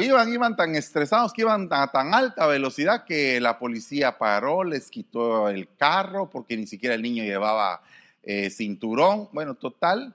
iban, 0.00 0.32
iban 0.32 0.56
tan 0.56 0.74
estresados 0.76 1.32
que 1.32 1.42
iban 1.42 1.68
a 1.70 1.86
tan 1.90 2.12
alta 2.12 2.46
velocidad 2.46 3.04
que 3.04 3.40
la 3.40 3.58
policía 3.58 4.18
paró, 4.18 4.62
les 4.62 4.90
quitó 4.90 5.48
el 5.48 5.74
carro 5.76 6.28
porque 6.28 6.56
ni 6.56 6.66
siquiera 6.66 6.94
el 6.94 7.02
niño 7.02 7.24
llevaba 7.24 7.82
eh, 8.22 8.50
cinturón. 8.50 9.28
Bueno, 9.32 9.54
total, 9.54 10.14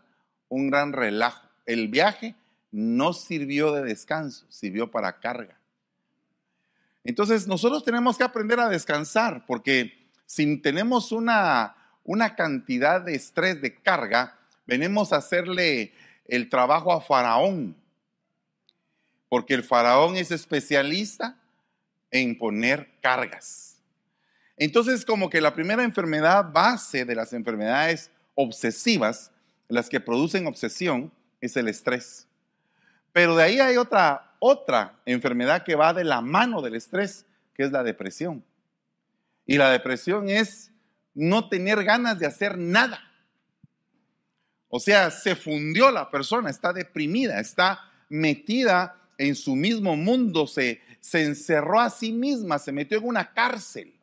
un 0.50 0.70
gran 0.70 0.94
relajo. 0.94 1.48
El 1.66 1.88
viaje 1.88 2.36
no 2.72 3.14
sirvió 3.14 3.72
de 3.72 3.84
descanso, 3.84 4.46
sirvió 4.50 4.92
para 4.92 5.20
carga. 5.20 5.58
Entonces 7.04 7.48
nosotros 7.48 7.84
tenemos 7.84 8.18
que 8.18 8.24
aprender 8.24 8.60
a 8.60 8.70
descansar 8.70 9.46
porque 9.46 10.08
si 10.26 10.58
tenemos 10.58 11.12
una, 11.12 11.76
una 12.04 12.36
cantidad 12.36 13.02
de 13.02 13.16
estrés, 13.16 13.62
de 13.62 13.76
carga, 13.82 14.38
venimos 14.66 15.12
a 15.12 15.18
hacerle 15.18 15.94
el 16.28 16.50
trabajo 16.50 16.94
a 16.94 17.02
Faraón. 17.02 17.76
Porque 19.34 19.56
el 19.56 19.64
Faraón 19.64 20.16
es 20.16 20.30
especialista 20.30 21.40
en 22.12 22.38
poner 22.38 22.92
cargas. 23.02 23.82
Entonces, 24.58 25.06
como 25.06 25.28
que 25.32 25.42
la 25.42 25.56
primera 25.56 25.84
enfermedad 25.84 26.52
base 26.54 27.04
de 27.04 27.16
las 27.16 27.34
enfermedades 27.34 28.12
obsesivas, 28.36 29.32
las 29.70 29.90
que 29.90 30.00
producen 30.00 30.46
obsesión, 30.46 31.12
es 31.42 31.58
el 31.58 31.68
estrés. 31.68 32.28
Pero 33.12 33.36
de 33.36 33.42
ahí 33.42 33.60
hay 33.60 33.76
otra, 33.76 34.36
otra 34.38 35.00
enfermedad 35.04 35.64
que 35.64 35.74
va 35.74 35.96
de 35.96 36.04
la 36.04 36.22
mano 36.22 36.62
del 36.62 36.76
estrés, 36.76 37.26
que 37.56 37.64
es 37.64 37.72
la 37.72 37.82
depresión. 37.82 38.46
Y 39.48 39.58
la 39.58 39.72
depresión 39.72 40.30
es 40.30 40.70
no 41.16 41.50
tener 41.50 41.84
ganas 41.84 42.20
de 42.20 42.28
hacer 42.28 42.56
nada. 42.56 43.02
O 44.70 44.80
sea, 44.80 45.10
se 45.10 45.36
fundió 45.36 45.90
la 45.90 46.12
persona, 46.12 46.52
está 46.52 46.72
deprimida, 46.72 47.40
está 47.40 47.80
metida 48.10 49.00
en 49.28 49.36
su 49.36 49.56
mismo 49.56 49.96
mundo, 49.96 50.48
se, 50.48 50.82
se 51.00 51.24
encerró 51.24 51.80
a 51.80 51.90
sí 51.90 52.12
misma, 52.12 52.60
se 52.60 52.72
metió 52.72 52.98
en 52.98 53.06
una 53.06 53.34
cárcel. 53.34 53.94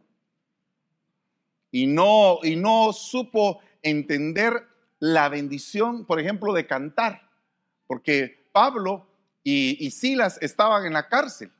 Y 1.71 1.87
no, 1.87 2.39
y 2.43 2.57
no 2.57 2.93
supo 2.93 3.61
entender 3.83 4.67
la 4.99 5.29
bendición, 5.29 6.05
por 6.05 6.21
ejemplo, 6.21 6.53
de 6.53 6.67
cantar. 6.67 7.31
Porque 7.87 8.49
Pablo 8.53 9.07
y, 9.43 9.85
y 9.85 9.91
Silas 9.91 10.39
estaban 10.41 10.85
en 10.87 10.93
la 10.95 11.09
cárcel 11.09 11.53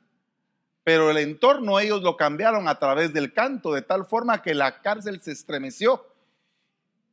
pero 0.83 1.11
el 1.11 1.17
entorno 1.17 1.79
ellos 1.79 2.01
lo 2.01 2.17
cambiaron 2.17 2.67
a 2.67 2.79
través 2.79 3.13
del 3.13 3.33
canto, 3.33 3.73
de 3.73 3.81
tal 3.81 4.05
forma 4.05 4.41
que 4.41 4.55
la 4.55 4.81
cárcel 4.81 5.21
se 5.21 5.31
estremeció. 5.31 6.07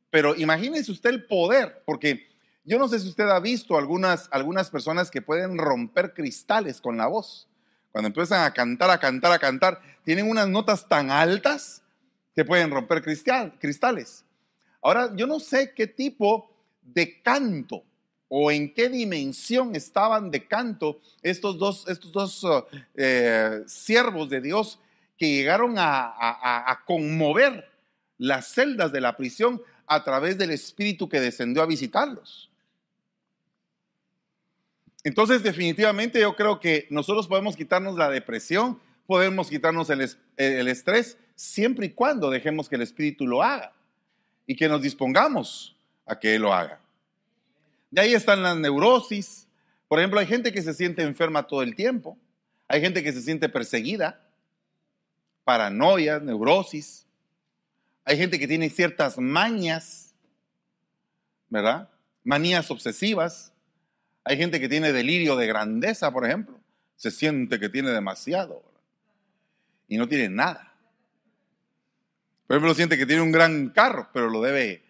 Pero 0.09 0.35
imagínense 0.35 0.91
usted 0.91 1.11
el 1.11 1.25
poder, 1.25 1.83
porque 1.85 2.28
yo 2.69 2.77
no 2.77 2.87
sé 2.87 2.99
si 2.99 3.07
usted 3.07 3.27
ha 3.27 3.39
visto 3.39 3.75
algunas, 3.75 4.29
algunas 4.31 4.69
personas 4.69 5.09
que 5.09 5.23
pueden 5.23 5.57
romper 5.57 6.13
cristales 6.13 6.79
con 6.79 6.97
la 6.97 7.07
voz. 7.07 7.47
Cuando 7.91 8.09
empiezan 8.09 8.43
a 8.43 8.53
cantar, 8.53 8.91
a 8.91 8.99
cantar, 8.99 9.31
a 9.31 9.39
cantar, 9.39 9.81
tienen 10.03 10.29
unas 10.29 10.47
notas 10.47 10.87
tan 10.87 11.09
altas 11.09 11.81
que 12.35 12.45
pueden 12.45 12.69
romper 12.69 13.01
cristales. 13.01 14.23
Ahora, 14.83 15.11
yo 15.15 15.25
no 15.25 15.39
sé 15.39 15.73
qué 15.73 15.87
tipo 15.87 16.51
de 16.83 17.19
canto 17.23 17.83
o 18.27 18.51
en 18.51 18.71
qué 18.71 18.87
dimensión 18.87 19.75
estaban 19.75 20.29
de 20.29 20.47
canto 20.47 20.99
estos 21.23 21.57
dos, 21.57 21.87
estos 21.87 22.11
dos 22.11 22.45
eh, 22.93 23.63
siervos 23.65 24.29
de 24.29 24.41
Dios 24.41 24.79
que 25.17 25.27
llegaron 25.27 25.73
a, 25.79 26.83
conmover 26.85 27.67
las 28.19 28.53
celdas 28.53 28.91
de 28.91 29.01
la 29.01 29.17
prisión 29.17 29.59
a 29.87 30.03
través 30.03 30.37
del 30.37 30.51
Espíritu 30.51 31.09
que 31.09 31.19
descendió 31.19 31.63
a 31.63 31.65
visitarlos. 31.65 32.48
Entonces, 35.03 35.43
definitivamente 35.43 36.19
yo 36.19 36.35
creo 36.35 36.59
que 36.59 36.87
nosotros 36.89 37.27
podemos 37.27 37.55
quitarnos 37.55 37.95
la 37.95 38.09
depresión, 38.09 38.79
podemos 39.07 39.49
quitarnos 39.49 39.89
el, 39.89 40.09
el 40.37 40.67
estrés, 40.67 41.17
siempre 41.35 41.87
y 41.87 41.89
cuando 41.91 42.29
dejemos 42.29 42.67
que 42.67 42.75
el 42.75 42.81
Espíritu 42.81 43.25
lo 43.25 43.41
haga 43.41 43.73
y 44.45 44.55
que 44.55 44.67
nos 44.67 44.81
dispongamos 44.81 45.77
a 46.05 46.19
que 46.19 46.35
Él 46.35 46.41
lo 46.41 46.53
haga. 46.53 46.81
De 47.91 48.01
ahí 48.01 48.13
están 48.13 48.43
las 48.43 48.57
neurosis. 48.57 49.47
Por 49.87 49.99
ejemplo, 49.99 50.19
hay 50.19 50.27
gente 50.27 50.51
que 50.51 50.61
se 50.61 50.73
siente 50.73 51.01
enferma 51.01 51.47
todo 51.47 51.63
el 51.63 51.75
tiempo. 51.75 52.17
Hay 52.67 52.81
gente 52.81 53.01
que 53.01 53.13
se 53.13 53.21
siente 53.21 53.49
perseguida. 53.49 54.21
Paranoia, 55.43 56.19
neurosis. 56.19 57.07
Hay 58.05 58.17
gente 58.17 58.39
que 58.39 58.47
tiene 58.47 58.69
ciertas 58.69 59.17
mañas, 59.17 60.13
¿verdad? 61.47 61.89
Manías 62.23 62.69
obsesivas. 62.69 63.53
Hay 64.29 64.37
gente 64.37 64.59
que 64.59 64.69
tiene 64.69 64.93
delirio 64.93 65.35
de 65.35 65.47
grandeza, 65.47 66.11
por 66.11 66.23
ejemplo. 66.23 66.59
Se 66.95 67.09
siente 67.09 67.59
que 67.59 67.67
tiene 67.67 67.89
demasiado 67.89 68.61
y 69.87 69.97
no 69.97 70.07
tiene 70.07 70.29
nada. 70.29 70.71
Por 72.45 72.55
ejemplo, 72.55 72.75
siente 72.75 72.95
que 72.95 73.07
tiene 73.07 73.23
un 73.23 73.31
gran 73.31 73.69
carro, 73.69 74.07
pero 74.13 74.29
lo 74.29 74.39
debe 74.43 74.83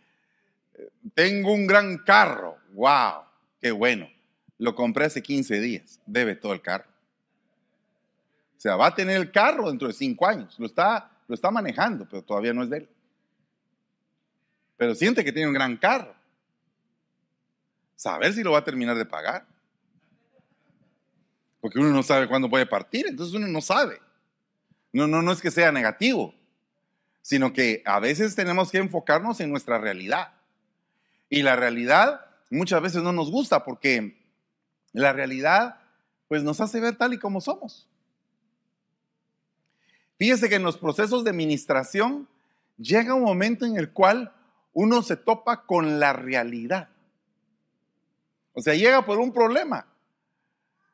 tengo 1.14 1.54
un 1.54 1.68
gran 1.68 2.00
carro. 2.00 2.58
¡Wow! 2.74 3.24
¡Qué 3.62 3.72
bueno! 3.72 4.10
Lo 4.58 4.76
compré 4.76 5.06
hace 5.06 5.24
15 5.24 5.62
días. 5.62 6.02
Debe 6.06 6.36
todo 6.36 6.52
el 6.52 6.62
carro. 6.62 6.90
O 8.58 8.60
sea, 8.60 8.76
va 8.76 8.88
a 8.88 8.96
tener 8.96 9.16
el 9.16 9.32
carro 9.32 9.70
dentro 9.70 9.88
de 9.88 9.94
5 9.94 10.28
años. 10.28 10.60
Lo 10.60 10.66
está, 10.66 11.12
lo 11.30 11.34
está 11.34 11.50
manejando, 11.50 12.06
pero 12.10 12.24
todavía 12.24 12.52
no 12.52 12.64
es 12.64 12.70
de 12.70 12.78
él. 12.80 12.90
Pero 14.76 14.96
siente 14.96 15.24
que 15.24 15.32
tiene 15.32 15.48
un 15.48 15.54
gran 15.54 15.78
carro. 15.78 16.19
Saber 18.00 18.32
si 18.32 18.44
lo 18.44 18.54
va 18.54 18.60
a 18.60 18.64
terminar 18.64 18.96
de 18.96 19.06
pagar. 19.06 19.46
Porque 21.60 21.80
uno 21.80 21.90
no 21.90 22.02
sabe 22.02 22.30
cuándo 22.30 22.50
puede 22.50 22.66
partir, 22.66 23.06
entonces 23.06 23.36
uno 23.36 23.46
no 23.50 23.60
sabe. 23.60 24.00
No, 24.94 25.06
no, 25.06 25.22
no 25.22 25.34
es 25.34 25.42
que 25.42 25.52
sea 25.52 25.74
negativo, 25.74 26.34
sino 27.22 27.52
que 27.52 27.84
a 27.86 28.00
veces 28.00 28.38
tenemos 28.38 28.72
que 28.72 28.78
enfocarnos 28.78 29.42
en 29.42 29.52
nuestra 29.52 29.80
realidad. 29.80 30.32
Y 31.30 31.42
la 31.42 31.58
realidad 31.58 32.26
muchas 32.50 32.82
veces 32.82 33.04
no 33.04 33.12
nos 33.12 33.30
gusta 33.30 33.66
porque 33.66 34.18
la 34.94 35.12
realidad 35.12 35.82
pues 36.30 36.42
nos 36.42 36.62
hace 36.62 36.80
ver 36.80 36.96
tal 36.96 37.14
y 37.14 37.20
como 37.20 37.42
somos. 37.42 37.86
Fíjese 40.18 40.48
que 40.48 40.56
en 40.56 40.64
los 40.64 40.78
procesos 40.78 41.26
de 41.26 41.32
administración 41.32 42.30
llega 42.78 43.14
un 43.14 43.24
momento 43.24 43.66
en 43.66 43.76
el 43.76 43.92
cual 43.92 44.34
uno 44.72 45.02
se 45.02 45.18
topa 45.18 45.66
con 45.66 46.00
la 46.00 46.14
realidad. 46.14 46.88
O 48.60 48.62
sea, 48.62 48.76
llega 48.76 49.06
por 49.06 49.20
un 49.20 49.34
problema. 49.34 49.88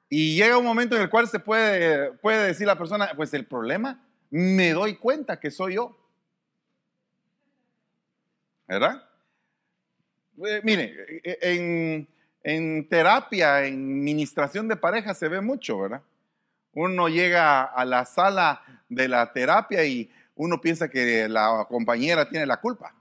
Y 0.07 0.35
llega 0.35 0.59
un 0.59 0.63
momento 0.63 0.95
en 0.95 1.01
el 1.01 1.09
cual 1.09 1.27
se 1.27 1.39
puede, 1.39 2.11
puede 2.13 2.45
decir 2.45 2.67
la 2.67 2.77
persona, 2.77 3.11
pues 3.15 3.33
el 3.33 3.47
problema 3.47 4.05
me 4.29 4.71
doy 4.71 4.97
cuenta 4.97 5.39
que 5.39 5.49
soy 5.49 5.73
yo. 5.73 5.97
¿Verdad? 8.67 9.03
Eh, 10.45 10.61
mire, 10.63 11.21
eh, 11.23 11.37
en, 11.41 12.07
en, 12.43 12.87
terapia, 12.87 13.65
en 13.65 14.03
ministración 14.03 14.67
de 14.67 14.75
pareja 14.75 15.15
se 15.15 15.27
ve 15.27 15.41
mucho, 15.41 15.79
¿verdad? 15.79 16.03
Uno 16.73 17.09
llega 17.09 17.63
a 17.63 17.83
la 17.83 18.05
sala 18.05 18.61
de 18.89 19.07
la 19.07 19.33
terapia 19.33 19.83
y 19.85 20.11
uno 20.35 20.61
piensa 20.61 20.87
que 20.87 21.27
la 21.27 21.65
compañera 21.67 22.29
tiene 22.29 22.45
la 22.45 22.57
culpa. 22.57 22.93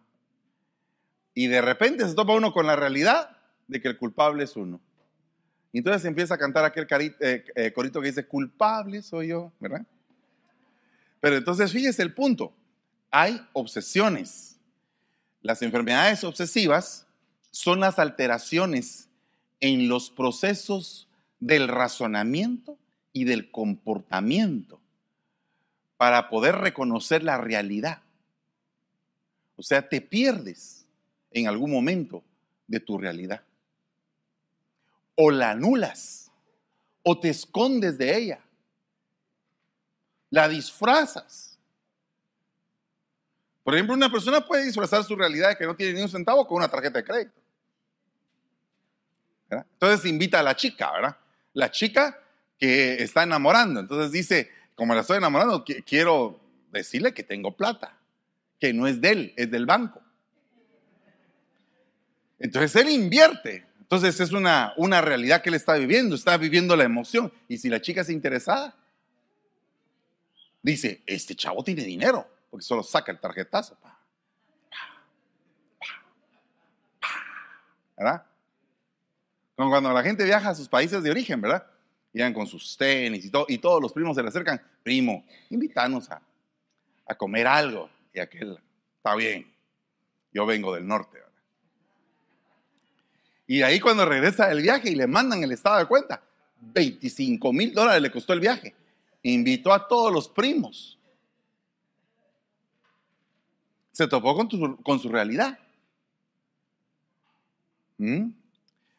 Y 1.34 1.48
de 1.48 1.60
repente 1.60 2.08
se 2.08 2.14
topa 2.14 2.32
uno 2.32 2.54
con 2.54 2.66
la 2.66 2.76
realidad 2.76 3.33
de 3.66 3.80
que 3.80 3.88
el 3.88 3.98
culpable 3.98 4.44
es 4.44 4.56
uno. 4.56 4.80
Entonces 5.72 6.04
empieza 6.04 6.34
a 6.34 6.38
cantar 6.38 6.64
aquel 6.64 6.86
eh, 7.20 7.72
corito 7.74 8.00
que 8.00 8.08
dice, 8.08 8.26
culpable 8.26 9.02
soy 9.02 9.28
yo, 9.28 9.52
¿verdad? 9.58 9.84
Pero 11.20 11.36
entonces 11.36 11.72
fíjese 11.72 12.02
el 12.02 12.14
punto, 12.14 12.52
hay 13.10 13.40
obsesiones. 13.52 14.56
Las 15.42 15.62
enfermedades 15.62 16.22
obsesivas 16.22 17.06
son 17.50 17.80
las 17.80 17.98
alteraciones 17.98 19.08
en 19.60 19.88
los 19.88 20.10
procesos 20.10 21.08
del 21.40 21.68
razonamiento 21.68 22.78
y 23.12 23.24
del 23.24 23.50
comportamiento 23.50 24.80
para 25.96 26.28
poder 26.28 26.56
reconocer 26.56 27.22
la 27.22 27.38
realidad. 27.38 28.02
O 29.56 29.62
sea, 29.62 29.88
te 29.88 30.00
pierdes 30.00 30.86
en 31.30 31.48
algún 31.48 31.70
momento 31.70 32.22
de 32.66 32.80
tu 32.80 32.98
realidad. 32.98 33.42
O 35.16 35.30
la 35.30 35.50
anulas, 35.50 36.30
o 37.02 37.18
te 37.18 37.30
escondes 37.30 37.98
de 37.98 38.16
ella. 38.16 38.40
La 40.30 40.48
disfrazas. 40.48 41.58
Por 43.62 43.74
ejemplo, 43.74 43.94
una 43.94 44.10
persona 44.10 44.44
puede 44.44 44.64
disfrazar 44.66 45.04
su 45.04 45.16
realidad 45.16 45.50
de 45.50 45.56
que 45.56 45.66
no 45.66 45.74
tiene 45.74 45.94
ni 45.94 46.02
un 46.02 46.08
centavo 46.08 46.46
con 46.46 46.58
una 46.58 46.68
tarjeta 46.68 46.98
de 46.98 47.04
crédito. 47.04 47.40
Entonces 49.50 50.04
invita 50.10 50.40
a 50.40 50.42
la 50.42 50.56
chica, 50.56 50.92
¿verdad? 50.92 51.16
La 51.52 51.70
chica 51.70 52.20
que 52.58 53.02
está 53.02 53.22
enamorando. 53.22 53.80
Entonces 53.80 54.10
dice, 54.10 54.50
como 54.74 54.94
la 54.94 55.02
estoy 55.02 55.18
enamorando, 55.18 55.64
quiero 55.86 56.40
decirle 56.72 57.14
que 57.14 57.22
tengo 57.22 57.56
plata, 57.56 57.96
que 58.58 58.72
no 58.72 58.86
es 58.86 59.00
de 59.00 59.10
él, 59.10 59.34
es 59.36 59.50
del 59.50 59.66
banco. 59.66 60.02
Entonces 62.38 62.74
él 62.76 62.90
invierte, 62.90 63.66
Entonces 63.84 64.18
es 64.18 64.32
una, 64.32 64.72
una 64.78 65.02
realidad 65.02 65.42
que 65.42 65.50
él 65.50 65.54
está 65.54 65.74
viviendo, 65.74 66.14
está 66.14 66.38
viviendo 66.38 66.74
la 66.74 66.84
emoción. 66.84 67.30
Y 67.48 67.58
si 67.58 67.68
la 67.68 67.82
chica 67.82 68.00
es 68.00 68.08
interesada, 68.08 68.74
dice, 70.62 71.02
este 71.06 71.36
chavo 71.36 71.62
tiene 71.62 71.84
dinero, 71.84 72.26
porque 72.50 72.64
solo 72.64 72.82
saca 72.82 73.12
el 73.12 73.20
tarjetazo. 73.20 73.76
¿Verdad? 77.94 78.24
Como 79.54 79.68
cuando 79.68 79.92
la 79.92 80.02
gente 80.02 80.24
viaja 80.24 80.48
a 80.48 80.54
sus 80.54 80.66
países 80.66 81.02
de 81.02 81.10
origen, 81.10 81.42
¿verdad? 81.42 81.66
Llegan 82.14 82.32
con 82.32 82.46
sus 82.46 82.78
tenis 82.78 83.26
y, 83.26 83.30
todo, 83.30 83.44
y 83.48 83.58
todos 83.58 83.82
los 83.82 83.92
primos 83.92 84.16
se 84.16 84.22
le 84.22 84.30
acercan, 84.30 84.60
primo, 84.82 85.26
invítanos 85.50 86.10
a, 86.10 86.22
a 87.06 87.14
comer 87.14 87.46
algo. 87.46 87.90
Y 88.14 88.20
aquel, 88.20 88.58
está 88.96 89.14
bien, 89.14 89.54
yo 90.32 90.46
vengo 90.46 90.74
del 90.74 90.86
norte. 90.86 91.23
Y 93.46 93.62
ahí 93.62 93.80
cuando 93.80 94.06
regresa 94.06 94.48
del 94.48 94.62
viaje 94.62 94.90
y 94.90 94.94
le 94.94 95.06
mandan 95.06 95.42
el 95.42 95.52
estado 95.52 95.78
de 95.78 95.86
cuenta, 95.86 96.22
25 96.60 97.52
mil 97.52 97.72
dólares 97.74 98.02
le 98.02 98.10
costó 98.10 98.32
el 98.32 98.40
viaje. 98.40 98.74
Invitó 99.22 99.72
a 99.72 99.86
todos 99.86 100.12
los 100.12 100.28
primos. 100.28 100.98
Se 103.92 104.08
topó 104.08 104.34
con, 104.34 104.76
con 104.76 104.98
su 104.98 105.08
realidad. 105.08 105.58
¿Mm? 107.98 108.30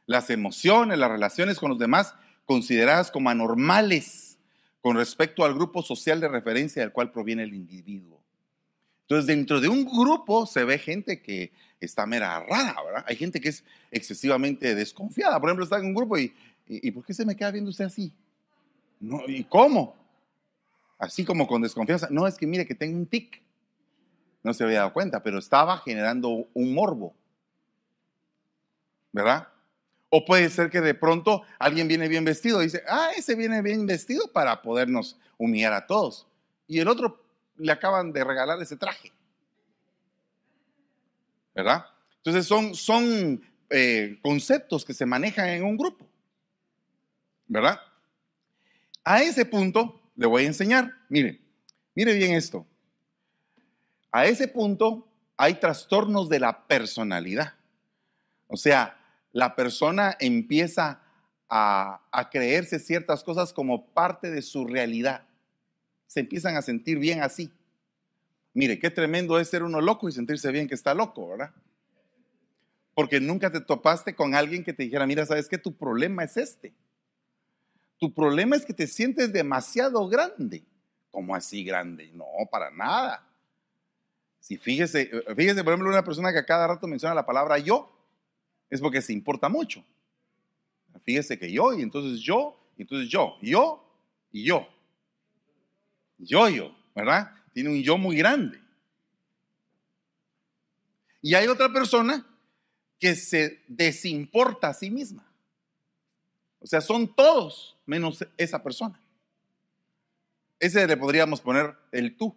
Las 0.05 0.29
emociones, 0.29 0.97
las 0.97 1.09
relaciones 1.09 1.59
con 1.59 1.69
los 1.69 1.79
demás 1.79 2.13
consideradas 2.45 3.11
como 3.11 3.29
anormales 3.29 4.37
con 4.81 4.97
respecto 4.97 5.43
al 5.43 5.55
grupo 5.55 5.81
social 5.81 6.19
de 6.21 6.27
referencia 6.27 6.83
del 6.83 6.91
cual 6.91 7.11
proviene 7.11 7.41
el 7.41 7.55
individuo. 7.55 8.21
Entonces, 9.01 9.25
dentro 9.25 9.59
de 9.59 9.67
un 9.67 9.83
grupo 9.83 10.45
se 10.45 10.63
ve 10.63 10.77
gente 10.77 11.21
que 11.21 11.51
está 11.79 12.05
mera 12.05 12.39
rara, 12.39 12.75
¿verdad? 12.83 13.05
Hay 13.07 13.15
gente 13.15 13.39
que 13.39 13.49
es 13.49 13.63
excesivamente 13.91 14.75
desconfiada. 14.75 15.39
Por 15.39 15.49
ejemplo, 15.49 15.63
está 15.63 15.77
en 15.77 15.87
un 15.87 15.93
grupo 15.93 16.17
y, 16.17 16.33
y, 16.67 16.91
¿por 16.91 17.05
qué 17.05 17.13
se 17.13 17.25
me 17.25 17.35
queda 17.35 17.51
viendo 17.51 17.69
usted 17.69 17.85
así? 17.85 18.11
No, 18.99 19.21
¿Y 19.27 19.43
cómo? 19.43 19.95
Así 20.97 21.25
como 21.25 21.47
con 21.47 21.61
desconfianza. 21.61 22.07
No, 22.09 22.27
es 22.27 22.35
que 22.35 22.47
mire 22.47 22.65
que 22.65 22.75
tengo 22.75 22.97
un 22.97 23.05
tic. 23.05 23.41
No 24.43 24.53
se 24.53 24.63
había 24.63 24.79
dado 24.79 24.93
cuenta, 24.93 25.21
pero 25.21 25.39
estaba 25.39 25.77
generando 25.79 26.47
un 26.53 26.73
morbo. 26.73 27.13
¿Verdad? 29.11 29.47
O 30.09 30.23
puede 30.23 30.49
ser 30.49 30.69
que 30.69 30.81
de 30.81 30.93
pronto 30.93 31.43
alguien 31.59 31.87
viene 31.87 32.07
bien 32.07 32.23
vestido 32.23 32.61
y 32.61 32.65
dice, 32.65 32.83
ah, 32.87 33.09
ese 33.17 33.35
viene 33.35 33.61
bien 33.61 33.85
vestido 33.85 34.31
para 34.31 34.61
podernos 34.61 35.17
humillar 35.37 35.73
a 35.73 35.87
todos. 35.87 36.27
Y 36.67 36.79
el 36.79 36.87
otro 36.87 37.23
le 37.57 37.71
acaban 37.71 38.13
de 38.13 38.23
regalar 38.23 38.61
ese 38.61 38.77
traje. 38.77 39.11
¿Verdad? 41.55 41.85
Entonces 42.17 42.45
son, 42.45 42.75
son 42.75 43.41
eh, 43.69 44.19
conceptos 44.21 44.85
que 44.85 44.93
se 44.93 45.05
manejan 45.05 45.47
en 45.49 45.63
un 45.63 45.77
grupo. 45.77 46.07
¿Verdad? 47.47 47.79
A 49.03 49.21
ese 49.21 49.45
punto 49.45 50.01
le 50.15 50.27
voy 50.27 50.43
a 50.43 50.47
enseñar. 50.47 50.91
Mire, 51.09 51.41
mire 51.95 52.13
bien 52.13 52.33
esto. 52.33 52.67
A 54.11 54.25
ese 54.25 54.47
punto 54.47 55.07
hay 55.37 55.55
trastornos 55.55 56.29
de 56.29 56.39
la 56.39 56.67
personalidad. 56.67 57.53
O 58.47 58.57
sea, 58.57 58.97
la 59.31 59.55
persona 59.55 60.15
empieza 60.19 61.01
a, 61.49 62.01
a 62.11 62.29
creerse 62.29 62.79
ciertas 62.79 63.23
cosas 63.23 63.53
como 63.53 63.87
parte 63.87 64.29
de 64.29 64.41
su 64.41 64.67
realidad 64.67 65.25
se 66.07 66.21
empiezan 66.21 66.55
a 66.55 66.61
sentir 66.61 66.97
bien 66.97 67.21
así. 67.21 67.51
Mire, 68.55 68.79
qué 68.79 68.89
tremendo 68.89 69.39
es 69.39 69.49
ser 69.49 69.61
uno 69.61 69.79
loco 69.79 70.09
y 70.09 70.11
sentirse 70.11 70.51
bien 70.51 70.67
que 70.67 70.73
está 70.73 70.95
loco, 70.95 71.29
¿verdad? 71.29 71.53
Porque 72.95 73.19
nunca 73.19 73.51
te 73.51 73.61
topaste 73.61 74.15
con 74.15 74.33
alguien 74.33 74.63
que 74.63 74.73
te 74.73 74.83
dijera, 74.83 75.05
mira, 75.05 75.27
sabes 75.27 75.47
que 75.47 75.59
tu 75.59 75.75
problema 75.75 76.23
es 76.23 76.37
este. 76.37 76.73
Tu 77.99 78.11
problema 78.13 78.55
es 78.55 78.65
que 78.65 78.73
te 78.73 78.87
sientes 78.87 79.31
demasiado 79.31 80.07
grande. 80.07 80.63
¿Cómo 81.11 81.35
así 81.35 81.63
grande? 81.63 82.09
No, 82.13 82.25
para 82.49 82.71
nada. 82.71 83.23
Si 84.39 84.57
fíjese, 84.57 85.11
fíjese, 85.35 85.63
por 85.63 85.73
ejemplo, 85.73 85.89
una 85.89 86.03
persona 86.03 86.31
que 86.31 86.39
a 86.39 86.45
cada 86.45 86.67
rato 86.67 86.87
menciona 86.87 87.13
la 87.13 87.25
palabra 87.25 87.59
yo, 87.59 87.91
es 88.69 88.81
porque 88.81 89.01
se 89.01 89.13
importa 89.13 89.49
mucho. 89.49 89.83
Fíjese 91.03 91.37
que 91.37 91.51
yo, 91.51 91.73
y 91.73 91.81
entonces 91.81 92.19
yo, 92.21 92.57
y 92.77 92.83
entonces 92.83 93.09
yo, 93.09 93.35
yo 93.41 93.85
y 94.31 94.43
yo 94.43 94.67
yo-yo, 96.17 96.75
¿verdad? 96.95 97.31
Tiene 97.55 97.69
un 97.69 97.81
yo 97.81 97.97
muy 97.97 98.17
grande. 98.17 98.59
Y 101.21 101.35
hay 101.35 101.47
otra 101.47 101.71
persona 101.71 102.27
que 102.99 103.15
se 103.15 103.63
desimporta 103.69 104.67
a 104.67 104.73
sí 104.73 104.91
misma. 104.91 105.25
O 106.59 106.67
sea, 106.67 106.81
son 106.81 107.15
todos 107.15 107.77
menos 107.85 108.27
esa 108.35 108.61
persona. 108.61 108.99
Ese 110.59 110.85
le 110.85 110.97
podríamos 110.97 111.39
poner 111.39 111.73
el 111.93 112.17
tú. 112.17 112.35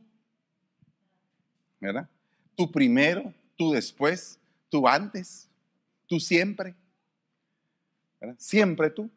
¿Verdad? 1.80 2.08
Tú 2.54 2.70
primero, 2.70 3.34
tú 3.56 3.72
después, 3.72 4.38
tú 4.68 4.86
antes, 4.86 5.50
tú 6.06 6.20
siempre. 6.20 6.76
Siempre 8.36 8.90
tú. 8.90 9.10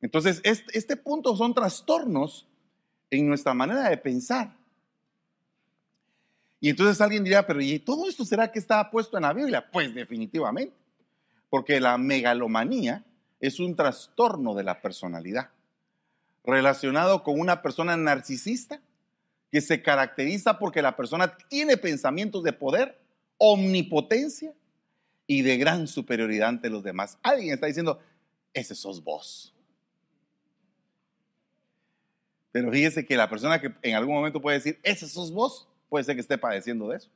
Entonces, 0.00 0.40
este, 0.44 0.78
este 0.78 0.96
punto 0.96 1.36
son 1.36 1.52
trastornos 1.52 2.46
en 3.10 3.26
nuestra 3.26 3.54
manera 3.54 3.88
de 3.88 3.96
pensar. 3.96 4.56
Y 6.60 6.68
entonces 6.68 7.00
alguien 7.00 7.24
dirá, 7.24 7.46
pero 7.46 7.60
¿y 7.60 7.78
todo 7.78 8.08
esto 8.08 8.24
será 8.24 8.52
que 8.52 8.58
está 8.58 8.90
puesto 8.90 9.16
en 9.16 9.22
la 9.22 9.32
Biblia? 9.32 9.70
Pues 9.70 9.94
definitivamente, 9.94 10.74
porque 11.48 11.80
la 11.80 11.96
megalomanía 11.96 13.04
es 13.40 13.58
un 13.58 13.74
trastorno 13.74 14.54
de 14.54 14.64
la 14.64 14.80
personalidad 14.82 15.50
relacionado 16.44 17.22
con 17.22 17.40
una 17.40 17.62
persona 17.62 17.96
narcisista 17.96 18.80
que 19.50 19.60
se 19.60 19.82
caracteriza 19.82 20.58
porque 20.58 20.82
la 20.82 20.96
persona 20.96 21.36
tiene 21.48 21.76
pensamientos 21.76 22.42
de 22.44 22.52
poder, 22.52 23.00
omnipotencia 23.38 24.52
y 25.26 25.42
de 25.42 25.56
gran 25.56 25.86
superioridad 25.86 26.50
ante 26.50 26.70
los 26.70 26.82
demás. 26.82 27.18
Alguien 27.22 27.54
está 27.54 27.66
diciendo, 27.66 28.00
ese 28.52 28.74
sos 28.74 29.02
vos. 29.02 29.54
Pero 32.52 32.70
fíjese 32.70 33.04
que 33.04 33.16
la 33.16 33.28
persona 33.28 33.60
que 33.60 33.72
en 33.82 33.94
algún 33.94 34.14
momento 34.14 34.40
puede 34.40 34.58
decir, 34.58 34.78
ese 34.82 35.08
sos 35.08 35.32
vos, 35.32 35.68
puede 35.88 36.04
ser 36.04 36.16
que 36.16 36.20
esté 36.20 36.36
padeciendo 36.36 36.88
de 36.88 36.96
eso. 36.96 37.10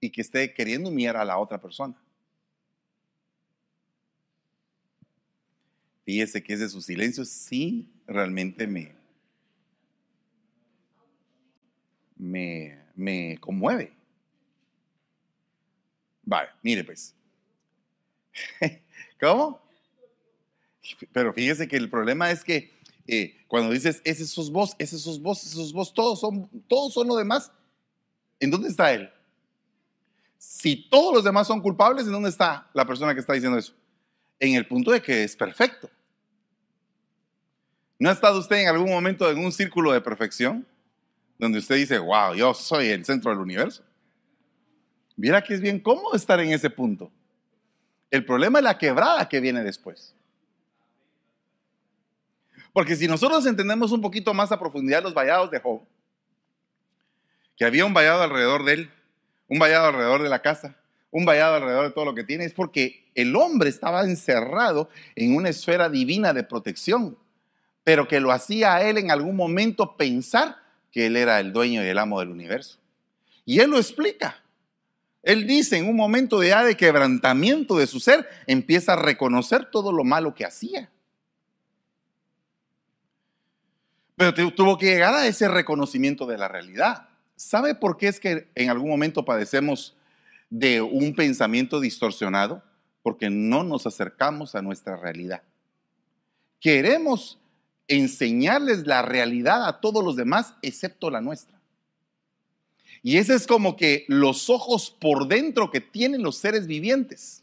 Y 0.00 0.10
que 0.10 0.20
esté 0.20 0.52
queriendo 0.52 0.90
humillar 0.90 1.16
a 1.16 1.24
la 1.24 1.38
otra 1.38 1.60
persona. 1.60 1.94
Fíjese 6.04 6.42
que 6.42 6.52
ese 6.52 6.68
su 6.68 6.82
silencio 6.82 7.24
sí 7.24 7.88
realmente 8.06 8.66
me, 8.66 8.94
me, 12.16 12.78
me 12.94 13.38
conmueve. 13.40 13.92
Vale, 16.22 16.50
mire 16.62 16.84
pues. 16.84 17.14
¿Cómo? 19.20 19.62
Pero 21.12 21.32
fíjese 21.32 21.66
que 21.66 21.76
el 21.76 21.88
problema 21.88 22.30
es 22.30 22.44
que 22.44 22.73
eh, 23.06 23.44
cuando 23.48 23.72
dices, 23.72 24.00
ese 24.04 24.26
sos 24.26 24.50
vos, 24.50 24.74
ese 24.78 24.98
sos 24.98 25.20
vos, 25.20 25.42
ese 25.44 25.56
sos 25.56 25.72
vos, 25.72 25.92
todos 25.92 26.20
son, 26.20 26.48
todos 26.66 26.92
son 26.94 27.06
lo 27.06 27.16
demás, 27.16 27.52
¿en 28.40 28.50
dónde 28.50 28.68
está 28.68 28.92
él? 28.92 29.10
Si 30.38 30.88
todos 30.88 31.14
los 31.14 31.24
demás 31.24 31.46
son 31.46 31.60
culpables, 31.60 32.06
¿en 32.06 32.12
dónde 32.12 32.28
está 32.28 32.68
la 32.72 32.86
persona 32.86 33.14
que 33.14 33.20
está 33.20 33.32
diciendo 33.32 33.58
eso? 33.58 33.74
En 34.40 34.54
el 34.54 34.66
punto 34.66 34.90
de 34.90 35.00
que 35.00 35.24
es 35.24 35.36
perfecto. 35.36 35.90
¿No 37.98 38.08
ha 38.08 38.12
estado 38.12 38.38
usted 38.38 38.56
en 38.56 38.68
algún 38.68 38.90
momento 38.90 39.30
en 39.30 39.38
un 39.38 39.52
círculo 39.52 39.92
de 39.92 40.00
perfección? 40.00 40.66
Donde 41.38 41.58
usted 41.58 41.76
dice, 41.76 41.98
wow, 41.98 42.34
yo 42.34 42.54
soy 42.54 42.88
el 42.88 43.04
centro 43.04 43.30
del 43.30 43.40
universo. 43.40 43.82
Mira 45.16 45.42
que 45.42 45.54
es 45.54 45.60
bien 45.60 45.78
cómodo 45.78 46.14
estar 46.14 46.40
en 46.40 46.52
ese 46.52 46.70
punto. 46.70 47.10
El 48.10 48.24
problema 48.24 48.58
es 48.58 48.64
la 48.64 48.78
quebrada 48.78 49.28
que 49.28 49.40
viene 49.40 49.62
después. 49.62 50.14
Porque 52.74 52.96
si 52.96 53.06
nosotros 53.06 53.46
entendemos 53.46 53.92
un 53.92 54.00
poquito 54.00 54.34
más 54.34 54.50
a 54.50 54.58
profundidad 54.58 55.00
los 55.00 55.14
vallados 55.14 55.48
de 55.48 55.60
Job, 55.60 55.82
que 57.56 57.64
había 57.64 57.86
un 57.86 57.94
vallado 57.94 58.22
alrededor 58.22 58.64
de 58.64 58.72
él, 58.72 58.90
un 59.46 59.60
vallado 59.60 59.86
alrededor 59.86 60.24
de 60.24 60.28
la 60.28 60.42
casa, 60.42 60.76
un 61.12 61.24
vallado 61.24 61.54
alrededor 61.54 61.84
de 61.84 61.92
todo 61.92 62.04
lo 62.04 62.16
que 62.16 62.24
tiene, 62.24 62.44
es 62.44 62.52
porque 62.52 63.08
el 63.14 63.36
hombre 63.36 63.70
estaba 63.70 64.02
encerrado 64.02 64.88
en 65.14 65.36
una 65.36 65.50
esfera 65.50 65.88
divina 65.88 66.32
de 66.32 66.42
protección, 66.42 67.16
pero 67.84 68.08
que 68.08 68.18
lo 68.18 68.32
hacía 68.32 68.74
a 68.74 68.82
él 68.82 68.98
en 68.98 69.12
algún 69.12 69.36
momento 69.36 69.96
pensar 69.96 70.56
que 70.90 71.06
él 71.06 71.16
era 71.16 71.38
el 71.38 71.52
dueño 71.52 71.84
y 71.84 71.86
el 71.86 71.98
amo 71.98 72.18
del 72.18 72.30
universo. 72.30 72.80
Y 73.44 73.60
él 73.60 73.70
lo 73.70 73.78
explica. 73.78 74.42
Él 75.22 75.46
dice 75.46 75.76
en 75.76 75.88
un 75.88 75.94
momento 75.94 76.40
de, 76.40 76.52
de 76.52 76.76
quebrantamiento 76.76 77.78
de 77.78 77.86
su 77.86 78.00
ser, 78.00 78.28
empieza 78.48 78.94
a 78.94 78.96
reconocer 78.96 79.70
todo 79.70 79.92
lo 79.92 80.02
malo 80.02 80.34
que 80.34 80.44
hacía. 80.44 80.90
Pero 84.16 84.52
tuvo 84.54 84.78
que 84.78 84.86
llegar 84.86 85.14
a 85.14 85.26
ese 85.26 85.48
reconocimiento 85.48 86.26
de 86.26 86.38
la 86.38 86.48
realidad. 86.48 87.08
¿Sabe 87.36 87.74
por 87.74 87.96
qué 87.96 88.08
es 88.08 88.20
que 88.20 88.48
en 88.54 88.70
algún 88.70 88.88
momento 88.88 89.24
padecemos 89.24 89.96
de 90.50 90.80
un 90.80 91.14
pensamiento 91.14 91.80
distorsionado? 91.80 92.62
porque 93.04 93.28
no 93.28 93.62
nos 93.64 93.86
acercamos 93.86 94.54
a 94.54 94.62
nuestra 94.62 94.96
realidad. 94.96 95.42
Queremos 96.58 97.38
enseñarles 97.86 98.86
la 98.86 99.02
realidad 99.02 99.68
a 99.68 99.78
todos 99.78 100.02
los 100.02 100.16
demás 100.16 100.54
excepto 100.62 101.10
la 101.10 101.20
nuestra. 101.20 101.60
Y 103.02 103.18
ese 103.18 103.34
es 103.34 103.46
como 103.46 103.76
que 103.76 104.06
los 104.08 104.48
ojos 104.48 104.90
por 104.90 105.28
dentro 105.28 105.70
que 105.70 105.82
tienen 105.82 106.22
los 106.22 106.38
seres 106.38 106.66
vivientes. 106.66 107.42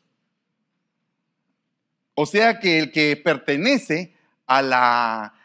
O 2.15 2.25
sea 2.25 2.59
que 2.59 2.79
el 2.79 2.91
que 2.91 3.15
pertenece 3.15 4.15
a 4.47 4.63
la, 4.63 5.35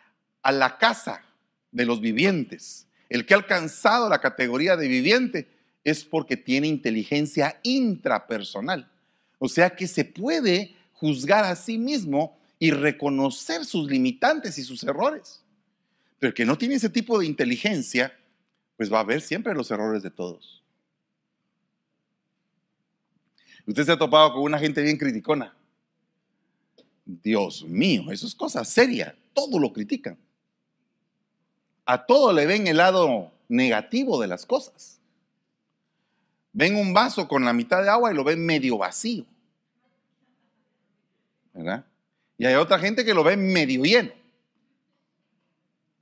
a 0.47 0.53
la 0.53 0.79
casa 0.79 1.25
de 1.73 1.85
los 1.85 2.01
vivientes, 2.01 2.87
el 3.09 3.27
que 3.27 3.35
ha 3.35 3.37
alcanzado 3.37 4.09
la 4.09 4.21
categoría 4.21 4.77
de 4.77 4.87
viviente, 4.87 5.49
es 5.83 6.05
porque 6.05 6.37
tiene 6.37 6.69
inteligencia 6.69 7.59
intrapersonal. 7.65 8.89
O 9.41 9.49
sea 9.49 9.71
que 9.71 9.89
se 9.89 10.05
puede 10.05 10.77
juzgar 10.93 11.45
a 11.45 11.57
sí 11.57 11.79
mismo 11.79 12.39
y 12.61 12.71
reconocer 12.71 13.65
sus 13.65 13.91
limitantes 13.91 14.57
y 14.59 14.63
sus 14.63 14.85
errores. 14.85 15.43
Pero 16.21 16.29
el 16.29 16.35
que 16.35 16.47
no 16.47 16.57
tiene 16.57 16.77
ese 16.77 16.91
tipo 16.91 17.19
de 17.19 17.27
inteligencia, 17.27 18.17
pues 18.77 18.91
va 18.93 19.01
a 19.01 19.05
ver 19.05 19.23
siempre 19.23 19.53
los 19.53 19.69
errores 19.73 20.05
de 20.05 20.13
todos. 20.13 20.63
Usted 23.67 23.85
se 23.85 23.91
ha 23.91 23.99
topado 23.99 24.33
con 24.35 24.43
una 24.43 24.61
gente 24.61 24.81
bien 24.81 24.97
criticona. 24.97 25.57
Dios 27.05 27.65
mío, 27.65 28.13
eso 28.13 28.29
es 28.29 28.35
cosa 28.37 28.65
seria. 28.65 29.17
Todo 29.35 29.59
lo 29.59 29.73
critican. 29.73 30.17
A 31.87 32.05
todo 32.05 32.33
le 32.33 32.47
ven 32.47 32.67
el 32.67 32.79
lado 32.79 33.33
negativo 33.49 34.21
de 34.21 34.27
las 34.27 34.45
cosas. 34.45 34.99
Ven 36.53 36.77
un 36.77 36.93
vaso 36.93 37.29
con 37.29 37.45
la 37.45 37.53
mitad 37.53 37.83
de 37.83 37.89
agua 37.89 38.13
y 38.13 38.17
lo 38.17 38.25
ven 38.25 38.45
medio 38.45 38.79
vacío. 38.79 39.25
¿Verdad? 41.55 41.85
Y 42.39 42.45
hay 42.45 42.55
otra 42.55 42.79
gente 42.79 43.05
que 43.05 43.15
lo 43.15 43.23
ve 43.23 43.37
medio 43.37 43.85
lleno. 43.85 44.11